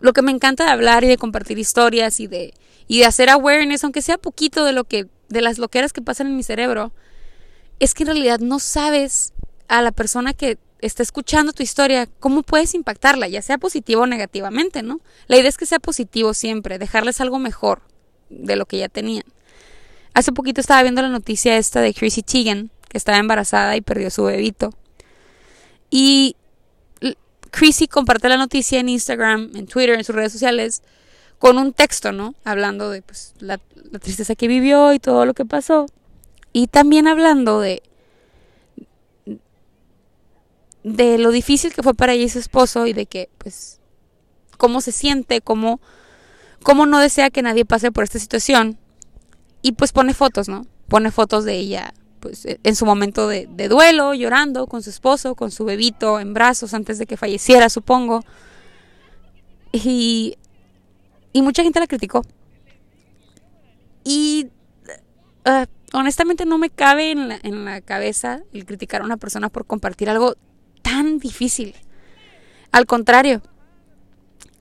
lo 0.00 0.12
que 0.12 0.22
me 0.22 0.30
encanta 0.30 0.64
de 0.64 0.70
hablar 0.70 1.04
y 1.04 1.08
de 1.08 1.16
compartir 1.16 1.58
historias 1.58 2.20
y 2.20 2.26
de, 2.26 2.54
y 2.86 3.00
de 3.00 3.06
hacer 3.06 3.30
awareness, 3.30 3.84
aunque 3.84 4.02
sea 4.02 4.18
poquito 4.18 4.64
de 4.64 4.72
lo 4.72 4.84
que, 4.84 5.06
de 5.28 5.40
las 5.40 5.58
loqueras 5.58 5.92
que 5.92 6.02
pasan 6.02 6.28
en 6.28 6.36
mi 6.36 6.42
cerebro, 6.42 6.92
es 7.80 7.94
que 7.94 8.04
en 8.04 8.08
realidad 8.08 8.40
no 8.40 8.58
sabes 8.58 9.32
a 9.68 9.82
la 9.82 9.92
persona 9.92 10.32
que 10.32 10.58
está 10.80 11.02
escuchando 11.02 11.52
tu 11.52 11.62
historia, 11.62 12.08
cómo 12.20 12.42
puedes 12.42 12.74
impactarla, 12.74 13.28
ya 13.28 13.42
sea 13.42 13.58
positivo 13.58 14.02
o 14.02 14.06
negativamente, 14.06 14.82
¿no? 14.82 15.00
La 15.26 15.36
idea 15.36 15.48
es 15.48 15.56
que 15.56 15.66
sea 15.66 15.78
positivo 15.78 16.34
siempre, 16.34 16.78
dejarles 16.78 17.20
algo 17.20 17.38
mejor 17.38 17.82
de 18.30 18.56
lo 18.56 18.66
que 18.66 18.78
ya 18.78 18.88
tenían. 18.88 19.24
Hace 20.14 20.32
poquito 20.32 20.60
estaba 20.60 20.82
viendo 20.82 21.02
la 21.02 21.08
noticia 21.08 21.56
esta 21.56 21.80
de 21.80 21.94
Chrissy 21.94 22.22
Teigen, 22.22 22.70
que 22.88 22.98
estaba 22.98 23.18
embarazada 23.18 23.76
y 23.76 23.80
perdió 23.80 24.10
su 24.10 24.24
bebito. 24.24 24.72
Y 25.90 26.36
Chrissy 27.50 27.88
comparte 27.88 28.28
la 28.28 28.36
noticia 28.36 28.80
en 28.80 28.88
Instagram, 28.88 29.50
en 29.54 29.66
Twitter, 29.66 29.96
en 29.96 30.04
sus 30.04 30.14
redes 30.14 30.32
sociales, 30.32 30.82
con 31.38 31.58
un 31.58 31.72
texto, 31.72 32.12
¿no? 32.12 32.34
Hablando 32.44 32.90
de 32.90 33.02
pues, 33.02 33.34
la, 33.38 33.58
tristeza 34.00 34.34
que 34.34 34.48
vivió 34.48 34.92
y 34.92 34.98
todo 34.98 35.24
lo 35.24 35.34
que 35.34 35.44
pasó. 35.44 35.86
Y 36.52 36.66
también 36.66 37.06
hablando 37.06 37.60
de, 37.60 37.82
de 40.84 41.18
lo 41.18 41.30
difícil 41.30 41.72
que 41.74 41.82
fue 41.82 41.94
para 41.94 42.12
ella 42.12 42.24
y 42.24 42.28
su 42.28 42.38
esposo 42.38 42.86
y 42.86 42.92
de 42.92 43.06
que, 43.06 43.28
pues, 43.38 43.80
cómo 44.56 44.80
se 44.80 44.92
siente, 44.92 45.40
cómo, 45.40 45.80
cómo 46.62 46.86
no 46.86 46.98
desea 46.98 47.30
que 47.30 47.42
nadie 47.42 47.64
pase 47.64 47.90
por 47.90 48.04
esta 48.04 48.18
situación. 48.18 48.78
Y 49.62 49.72
pues 49.72 49.92
pone 49.92 50.14
fotos, 50.14 50.48
¿no? 50.48 50.66
Pone 50.88 51.10
fotos 51.10 51.44
de 51.44 51.54
ella 51.54 51.94
pues, 52.20 52.44
e, 52.44 52.60
en 52.62 52.76
su 52.76 52.84
momento 52.84 53.28
de, 53.28 53.46
duelo, 53.68 54.14
llorando 54.14 54.66
con 54.66 54.82
su 54.82 54.90
esposo, 54.90 55.34
con 55.34 55.50
su 55.50 55.64
bebito 55.64 56.20
en 56.20 56.34
brazos 56.34 56.74
antes 56.74 56.98
de 56.98 57.06
que 57.06 57.16
falleciera, 57.16 57.68
supongo. 57.68 58.24
Y, 59.72 60.36
y 61.32 61.42
mucha 61.42 61.62
gente 61.62 61.80
la 61.80 61.86
criticó. 61.86 62.22
Y 64.04 64.48
ah, 65.44 65.66
honestamente 65.92 66.46
no 66.46 66.58
me 66.58 66.70
cabe 66.70 67.10
en 67.10 67.28
la, 67.28 67.38
en 67.42 67.64
la 67.64 67.80
cabeza 67.80 68.42
el 68.52 68.64
criticar 68.64 69.02
a 69.02 69.04
una 69.04 69.16
persona 69.16 69.48
por 69.48 69.66
compartir 69.66 70.08
algo 70.08 70.36
tan 70.88 71.18
difícil. 71.18 71.74
Al 72.72 72.86
contrario, 72.86 73.42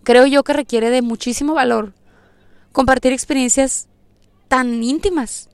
creo 0.04 0.26
yo 0.28 0.44
que 0.44 0.52
requiere 0.52 0.90
de 0.90 1.02
muchísimo 1.02 1.54
valor 1.54 1.94
compartir 2.74 3.14
experiencias 3.14 3.88
tan 4.50 4.84
íntimas, 4.84 5.50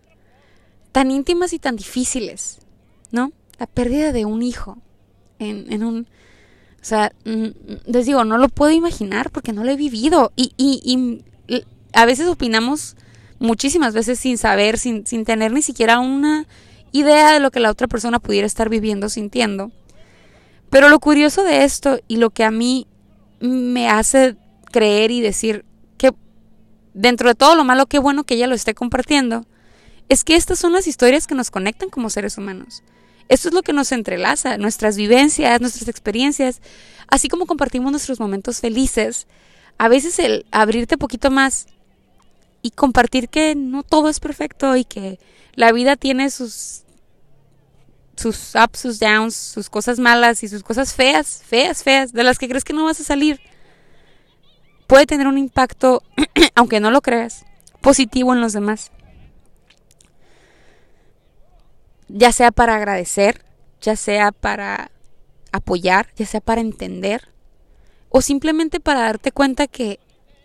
tan 0.91 1.11
íntimas 1.11 1.53
y 1.53 1.59
tan 1.59 1.75
difíciles, 1.75 2.57
¿no? 3.11 3.31
La 3.59 3.67
pérdida 3.67 4.11
de 4.11 4.25
un 4.25 4.41
hijo 4.41 4.79
en, 5.37 5.71
en 5.71 5.83
un... 5.83 6.07
O 6.81 6.85
sea, 6.85 7.13
mm, 7.23 7.47
les 7.85 8.07
digo, 8.07 8.23
no 8.25 8.39
lo 8.39 8.49
puedo 8.49 8.71
imaginar 8.71 9.29
porque 9.29 9.53
no 9.53 9.63
lo 9.63 9.69
he 9.69 9.77
vivido. 9.77 10.33
Y, 10.35 10.53
y, 10.57 10.81
y 11.47 11.63
a 11.93 12.05
veces 12.05 12.27
opinamos 12.27 12.95
muchísimas 13.37 13.93
veces 13.93 14.19
sin 14.19 14.39
saber, 14.39 14.79
sin, 14.79 15.05
sin 15.05 15.23
tener 15.23 15.51
ni 15.51 15.61
siquiera 15.61 15.99
una 15.99 16.47
idea 16.91 17.31
de 17.31 17.39
lo 17.39 17.51
que 17.51 17.59
la 17.59 17.69
otra 17.69 17.87
persona 17.87 18.17
pudiera 18.17 18.47
estar 18.47 18.69
viviendo, 18.69 19.07
sintiendo. 19.07 19.71
Pero 20.73 20.89
lo 20.89 20.99
curioso 20.99 21.43
de 21.43 21.65
esto 21.65 21.99
y 22.07 22.17
lo 22.17 22.31
que 22.31 22.43
a 22.43 22.49
mí 22.49 22.87
me 23.39 23.89
hace 23.89 24.35
creer 24.71 25.11
y 25.11 25.21
decir 25.21 25.65
que 25.99 26.09
dentro 26.95 27.29
de 27.29 27.35
todo 27.35 27.53
lo 27.53 27.63
malo, 27.63 27.85
qué 27.85 27.99
bueno 27.99 28.23
que 28.23 28.33
ella 28.33 28.47
lo 28.47 28.55
esté 28.55 28.73
compartiendo, 28.73 29.45
es 30.09 30.23
que 30.23 30.35
estas 30.35 30.57
son 30.57 30.73
las 30.73 30.87
historias 30.87 31.27
que 31.27 31.35
nos 31.35 31.51
conectan 31.51 31.91
como 31.91 32.09
seres 32.09 32.39
humanos. 32.39 32.81
Esto 33.29 33.49
es 33.49 33.53
lo 33.53 33.61
que 33.61 33.71
nos 33.71 33.91
entrelaza, 33.91 34.57
nuestras 34.57 34.97
vivencias, 34.97 35.61
nuestras 35.61 35.87
experiencias, 35.87 36.59
así 37.07 37.27
como 37.27 37.45
compartimos 37.45 37.91
nuestros 37.91 38.19
momentos 38.19 38.59
felices. 38.59 39.27
A 39.77 39.89
veces 39.89 40.17
el 40.17 40.47
abrirte 40.49 40.97
poquito 40.97 41.29
más 41.29 41.67
y 42.63 42.71
compartir 42.71 43.29
que 43.29 43.53
no 43.53 43.83
todo 43.83 44.09
es 44.09 44.19
perfecto 44.19 44.75
y 44.75 44.85
que 44.85 45.19
la 45.53 45.71
vida 45.71 45.97
tiene 45.97 46.31
sus 46.31 46.82
sus 48.15 48.53
ups, 48.55 48.79
sus 48.79 48.99
downs, 48.99 49.35
sus 49.35 49.69
cosas 49.69 49.99
malas 49.99 50.43
y 50.43 50.47
sus 50.47 50.63
cosas 50.63 50.93
feas, 50.93 51.43
feas, 51.45 51.83
feas, 51.83 52.13
de 52.13 52.23
las 52.23 52.37
que 52.37 52.47
crees 52.47 52.63
que 52.63 52.73
no 52.73 52.85
vas 52.85 52.99
a 52.99 53.03
salir, 53.03 53.39
puede 54.87 55.05
tener 55.05 55.27
un 55.27 55.37
impacto, 55.37 56.03
aunque 56.55 56.79
no 56.79 56.91
lo 56.91 57.01
creas, 57.01 57.45
positivo 57.81 58.33
en 58.33 58.41
los 58.41 58.53
demás. 58.53 58.91
Ya 62.07 62.31
sea 62.31 62.51
para 62.51 62.75
agradecer, 62.75 63.43
ya 63.81 63.95
sea 63.95 64.31
para 64.31 64.91
apoyar, 65.51 66.09
ya 66.15 66.25
sea 66.25 66.41
para 66.41 66.61
entender, 66.61 67.29
o 68.09 68.21
simplemente 68.21 68.79
para 68.79 69.01
darte 69.01 69.31
cuenta 69.31 69.67
que 69.67 69.99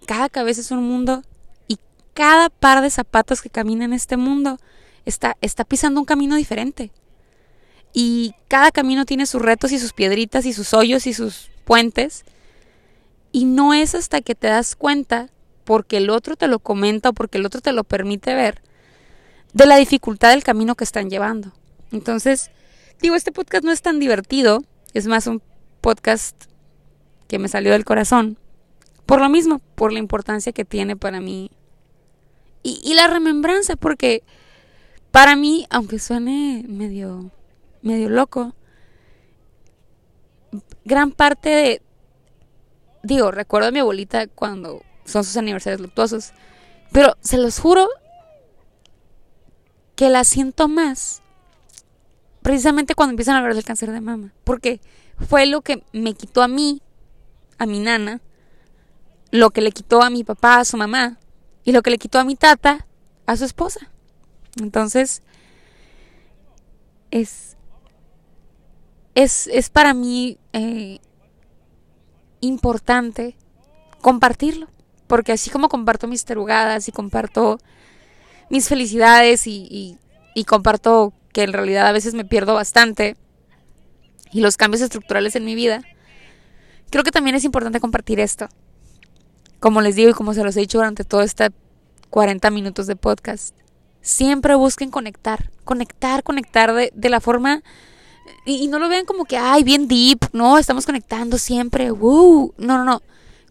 cada 0.06 0.30
cabeza 0.30 0.62
es 0.62 0.70
un 0.70 0.82
mundo 0.82 1.22
y 1.66 1.78
cada 2.14 2.48
par 2.48 2.80
de 2.80 2.88
zapatos 2.88 3.42
que 3.42 3.50
camina 3.50 3.84
en 3.84 3.92
este 3.92 4.16
mundo 4.16 4.58
está, 5.04 5.36
está 5.42 5.64
pisando 5.64 6.00
un 6.00 6.06
camino 6.06 6.36
diferente. 6.36 6.90
Y 7.92 8.34
cada 8.48 8.70
camino 8.70 9.04
tiene 9.04 9.26
sus 9.26 9.42
retos 9.42 9.72
y 9.72 9.78
sus 9.78 9.92
piedritas 9.92 10.46
y 10.46 10.52
sus 10.52 10.74
hoyos 10.74 11.06
y 11.06 11.14
sus 11.14 11.50
puentes. 11.64 12.24
Y 13.32 13.44
no 13.44 13.74
es 13.74 13.94
hasta 13.94 14.20
que 14.20 14.34
te 14.34 14.46
das 14.48 14.76
cuenta, 14.76 15.30
porque 15.64 15.98
el 15.98 16.10
otro 16.10 16.36
te 16.36 16.48
lo 16.48 16.60
comenta 16.60 17.10
o 17.10 17.12
porque 17.12 17.38
el 17.38 17.46
otro 17.46 17.60
te 17.60 17.72
lo 17.72 17.84
permite 17.84 18.34
ver, 18.34 18.62
de 19.52 19.66
la 19.66 19.76
dificultad 19.76 20.30
del 20.30 20.42
camino 20.42 20.74
que 20.74 20.84
están 20.84 21.10
llevando. 21.10 21.52
Entonces, 21.92 22.50
digo, 23.00 23.14
este 23.14 23.32
podcast 23.32 23.64
no 23.64 23.72
es 23.72 23.82
tan 23.82 23.98
divertido, 23.98 24.64
es 24.94 25.06
más 25.06 25.26
un 25.26 25.42
podcast 25.80 26.44
que 27.28 27.38
me 27.38 27.48
salió 27.48 27.72
del 27.72 27.84
corazón. 27.84 28.38
Por 29.04 29.20
lo 29.20 29.28
mismo, 29.28 29.60
por 29.74 29.92
la 29.92 29.98
importancia 29.98 30.52
que 30.52 30.64
tiene 30.64 30.96
para 30.96 31.20
mí. 31.20 31.50
Y, 32.62 32.80
y 32.82 32.94
la 32.94 33.06
remembranza, 33.06 33.76
porque 33.76 34.22
para 35.10 35.36
mí, 35.36 35.66
aunque 35.70 35.98
suene 35.98 36.64
medio 36.66 37.30
medio 37.82 38.08
loco. 38.08 38.54
Gran 40.84 41.12
parte 41.12 41.48
de... 41.50 41.82
Digo, 43.02 43.30
recuerdo 43.30 43.68
a 43.68 43.72
mi 43.72 43.78
abuelita 43.78 44.26
cuando 44.26 44.82
son 45.04 45.24
sus 45.24 45.36
aniversarios 45.36 45.80
luctuosos. 45.80 46.32
Pero 46.92 47.16
se 47.20 47.38
los 47.38 47.58
juro 47.58 47.88
que 49.94 50.10
la 50.10 50.24
siento 50.24 50.68
más 50.68 51.22
precisamente 52.48 52.94
cuando 52.94 53.10
empiezan 53.10 53.34
a 53.34 53.38
hablar 53.40 53.54
del 53.54 53.64
cáncer 53.64 53.92
de 53.92 54.00
mama. 54.00 54.32
Porque 54.42 54.80
fue 55.28 55.44
lo 55.44 55.60
que 55.60 55.84
me 55.92 56.14
quitó 56.14 56.42
a 56.42 56.48
mí, 56.48 56.80
a 57.58 57.66
mi 57.66 57.78
nana, 57.78 58.22
lo 59.30 59.50
que 59.50 59.60
le 59.60 59.70
quitó 59.70 60.02
a 60.02 60.08
mi 60.08 60.24
papá, 60.24 60.60
a 60.60 60.64
su 60.64 60.78
mamá, 60.78 61.18
y 61.62 61.72
lo 61.72 61.82
que 61.82 61.90
le 61.90 61.98
quitó 61.98 62.18
a 62.18 62.24
mi 62.24 62.36
tata, 62.36 62.86
a 63.26 63.36
su 63.36 63.44
esposa. 63.44 63.90
Entonces, 64.58 65.22
es, 67.10 67.57
es, 69.22 69.70
para 69.70 69.94
mí 69.94 70.38
eh, 70.52 71.00
importante 72.40 73.36
compartirlo. 74.00 74.68
Porque 75.06 75.32
así 75.32 75.50
como 75.50 75.68
comparto 75.68 76.06
mis 76.06 76.24
terugadas 76.24 76.88
y 76.88 76.92
comparto 76.92 77.58
mis 78.50 78.68
felicidades 78.68 79.46
y, 79.46 79.98
y, 80.34 80.44
comparto 80.44 81.12
que 81.32 81.42
en 81.42 81.52
realidad 81.52 81.86
a 81.86 81.92
veces 81.92 82.14
me 82.14 82.24
pierdo 82.24 82.54
bastante 82.54 83.16
y 84.32 84.40
los 84.40 84.56
cambios 84.56 84.82
estructurales 84.82 85.34
en 85.34 85.44
mi 85.44 85.54
vida, 85.54 85.82
creo 86.90 87.04
que 87.04 87.10
también 87.10 87.36
es 87.36 87.44
importante 87.44 87.80
compartir 87.80 88.20
esto. 88.20 88.48
Como 89.60 89.80
les 89.80 89.96
digo 89.96 90.10
y 90.10 90.14
como 90.14 90.34
se 90.34 90.44
los 90.44 90.56
he 90.56 90.60
dicho 90.60 90.78
durante 90.78 91.04
todo 91.04 91.22
este 91.22 91.50
40 92.10 92.50
minutos 92.50 92.86
de 92.86 92.96
podcast, 92.96 93.54
siempre 94.02 94.54
busquen 94.54 94.90
conectar, 94.90 95.50
conectar, 95.64 96.22
conectar 96.22 96.72
de, 96.74 96.92
de 96.94 97.08
la 97.08 97.20
forma 97.20 97.62
y, 98.44 98.68
no 98.68 98.78
lo 98.78 98.88
vean 98.88 99.04
como 99.04 99.24
que, 99.24 99.36
ay, 99.36 99.62
bien 99.64 99.88
deep, 99.88 100.18
no, 100.32 100.58
estamos 100.58 100.86
conectando 100.86 101.38
siempre, 101.38 101.88
No, 101.88 102.52
no, 102.56 102.84
no. 102.84 103.02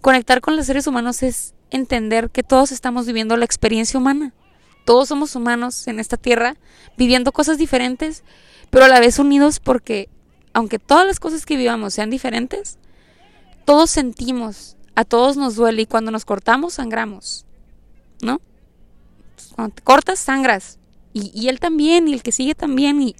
Conectar 0.02 0.42
con 0.42 0.56
los 0.56 0.66
seres 0.66 0.88
humanos 0.88 1.24
es 1.24 1.54
entender 1.70 2.30
que 2.30 2.44
todos 2.44 2.72
estamos 2.72 3.06
viviendo 3.06 3.38
la 3.38 3.46
experiencia 3.46 4.00
humana. 4.00 4.34
Todos 4.86 5.10
somos 5.10 5.36
humanos 5.36 5.88
en 5.88 6.00
esta 6.00 6.18
tierra, 6.18 6.56
viviendo 6.98 7.32
cosas 7.32 7.58
diferentes, 7.58 8.24
pero 8.70 8.86
a 8.86 8.88
la 8.88 9.00
vez 9.00 9.20
unidos 9.20 9.60
porque, 9.60 10.10
aunque 10.54 10.80
todas 10.80 11.06
las 11.06 11.20
cosas 11.20 11.46
que 11.46 11.58
vivamos 11.58 11.94
sean 11.94 12.10
diferentes, 12.10 12.78
todos 13.66 13.90
sentimos, 13.90 14.78
a 14.96 15.04
todos 15.04 15.36
nos 15.36 15.56
duele 15.56 15.84
y 15.84 15.86
cuando 15.86 16.10
nos 16.12 16.26
cortamos 16.26 16.76
sangramos, 16.76 17.46
¿no? 18.22 18.40
Cuando 19.56 19.76
te 19.76 19.82
cortas, 19.82 20.20
sangras. 20.20 20.80
Y, 21.14 21.32
y 21.34 21.50
él 21.50 21.60
también, 21.60 22.08
y 22.08 22.14
el 22.14 22.24
que 22.24 22.32
sigue 22.32 22.56
también, 22.56 23.02
y 23.02 23.16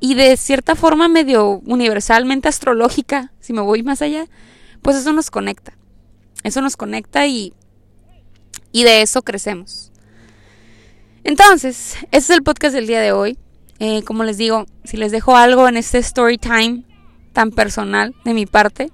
y 0.00 0.14
de 0.14 0.36
cierta 0.38 0.74
forma 0.74 1.08
medio 1.08 1.60
universalmente 1.66 2.48
astrológica, 2.48 3.32
si 3.40 3.52
me 3.52 3.60
voy 3.60 3.82
más 3.82 4.00
allá, 4.00 4.26
pues 4.80 4.96
eso 4.96 5.12
nos 5.12 5.30
conecta. 5.30 5.76
Eso 6.42 6.62
nos 6.62 6.76
conecta 6.76 7.26
y, 7.26 7.52
y 8.72 8.84
de 8.84 9.02
eso 9.02 9.22
crecemos. 9.22 9.92
Entonces, 11.22 11.96
ese 12.10 12.18
es 12.18 12.30
el 12.30 12.42
podcast 12.42 12.74
del 12.74 12.86
día 12.86 13.00
de 13.00 13.12
hoy. 13.12 13.38
Eh, 13.78 14.02
como 14.04 14.24
les 14.24 14.38
digo, 14.38 14.66
si 14.84 14.96
les 14.96 15.12
dejo 15.12 15.36
algo 15.36 15.68
en 15.68 15.76
este 15.76 15.98
story 15.98 16.38
time 16.38 16.84
tan 17.34 17.50
personal 17.50 18.14
de 18.24 18.32
mi 18.32 18.46
parte, 18.46 18.90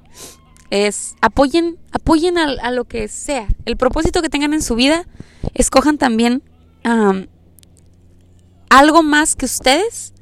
es 0.71 1.15
apoyen, 1.21 1.79
apoyen 1.93 2.37
a, 2.37 2.71
lo 2.73 2.85
que 2.85 3.07
sea. 3.07 3.47
El 3.65 3.77
propósito 3.77 4.23
que 4.23 4.29
tengan 4.29 4.55
en 4.55 4.63
su 4.63 4.75
vida, 4.75 5.07
escojan 5.55 5.99
también 5.99 6.43
algo 8.69 9.03
más 9.03 9.35
que 9.35 9.47
ustedes 9.47 10.13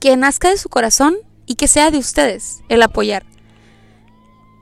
que 0.00 0.16
nazca 0.16 0.50
de 0.50 0.58
su 0.58 0.68
corazón 0.68 1.16
y 1.46 1.54
que 1.54 1.68
sea 1.68 1.90
de 1.90 1.98
ustedes 1.98 2.60
el 2.68 2.82
apoyar. 2.82 3.24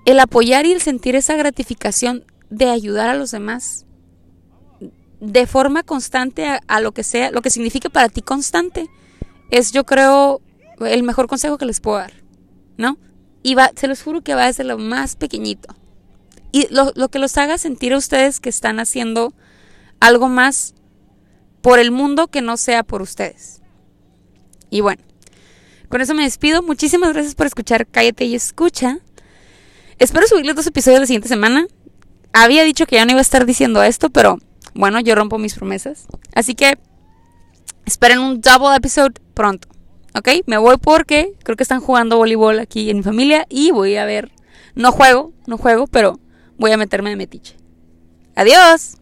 El 0.05 0.21
apoyar 0.21 0.67
y 0.67 0.73
el 0.73 0.81
sentir 0.81 1.17
esa 1.17 1.35
gratificación 1.37 2.25
de 2.49 2.71
ayudar 2.71 3.09
a 3.09 3.14
los 3.14 3.33
demás 3.33 3.87
de 5.21 5.47
forma 5.47 5.83
constante 5.83 6.47
a, 6.67 6.81
lo 6.81 6.93
que 6.93 7.03
sea, 7.03 7.31
lo 7.31 7.43
que 7.43 7.51
signifique 7.51 7.91
para 7.91 8.09
ti 8.09 8.23
constante, 8.23 8.89
es 9.51 9.73
yo 9.73 9.85
creo 9.85 10.41
el 10.81 11.03
mejor 11.03 11.27
consejo 11.27 11.59
que 11.59 11.67
les 11.67 11.81
puedo 11.81 11.99
dar, 11.99 12.12
¿no? 12.77 12.99
Y 13.43 13.55
va, 13.55 13.71
se 13.77 13.89
los 13.89 14.03
juro 14.03 14.23
que 14.23 14.35
va 14.35 14.47
desde 14.47 14.64
lo 14.64 14.79
más 14.79 15.17
pequeñito. 15.17 15.75
Y 16.53 16.73
lo, 16.73 16.93
lo 16.95 17.09
que 17.09 17.19
los 17.19 17.37
haga 17.39 17.59
sentir 17.59 17.93
a 17.93 17.99
ustedes 17.99 18.41
que 18.41 18.49
están 18.49 18.79
haciendo 18.79 19.33
algo 20.01 20.29
más 20.29 20.75
por 21.62 21.79
el 21.79 21.91
mundo 21.91 22.29
que 22.29 22.43
no 22.43 22.57
sea 22.57 22.83
por 22.83 23.03
ustedes. 23.03 23.62
Y 24.77 24.83
bueno, 24.83 25.03
con 25.89 26.03
eso 26.03 26.12
me 26.12 26.24
despido. 26.24 26.62
Muchísimas 26.62 27.14
gracias 27.14 27.35
por 27.35 27.47
escuchar 27.47 27.87
Cállate 27.87 28.27
y 28.27 28.35
Escucha. 28.35 28.99
Espero 29.99 30.27
subirles 30.27 30.55
dos 30.55 30.66
episodios 30.66 31.01
la 31.01 31.07
siguiente 31.07 31.29
semana. 31.29 31.66
Había 32.35 32.62
dicho 32.62 32.85
que 32.85 32.97
ya 32.97 33.07
no 33.07 33.12
iba 33.12 33.20
a 33.20 33.22
estar 33.22 33.47
diciendo 33.47 33.83
esto, 33.83 34.11
pero 34.11 34.39
bueno, 34.74 35.01
yo 35.01 35.14
rompo 35.14 35.39
mis 35.39 35.55
promesas. 35.55 36.09
Así 36.35 36.55
que 36.55 36.77
esperen 37.87 38.18
un 38.18 38.43
double 38.43 38.77
episode 38.77 39.14
pronto. 39.33 39.66
¿Ok? 40.14 40.29
Me 40.45 40.59
voy 40.59 40.77
porque 40.77 41.33
creo 41.43 41.57
que 41.57 41.62
están 41.62 41.81
jugando 41.81 42.18
voleibol 42.18 42.59
aquí 42.59 42.91
en 42.91 42.99
mi 42.99 43.03
familia 43.03 43.47
y 43.49 43.70
voy 43.70 43.97
a 43.97 44.05
ver. 44.05 44.31
No 44.74 44.93
juego, 44.93 45.33
no 45.47 45.57
juego, 45.57 45.87
pero 45.87 46.20
voy 46.59 46.70
a 46.72 46.77
meterme 46.77 47.09
de 47.09 47.16
metiche. 47.16 47.57
Adiós. 48.35 48.99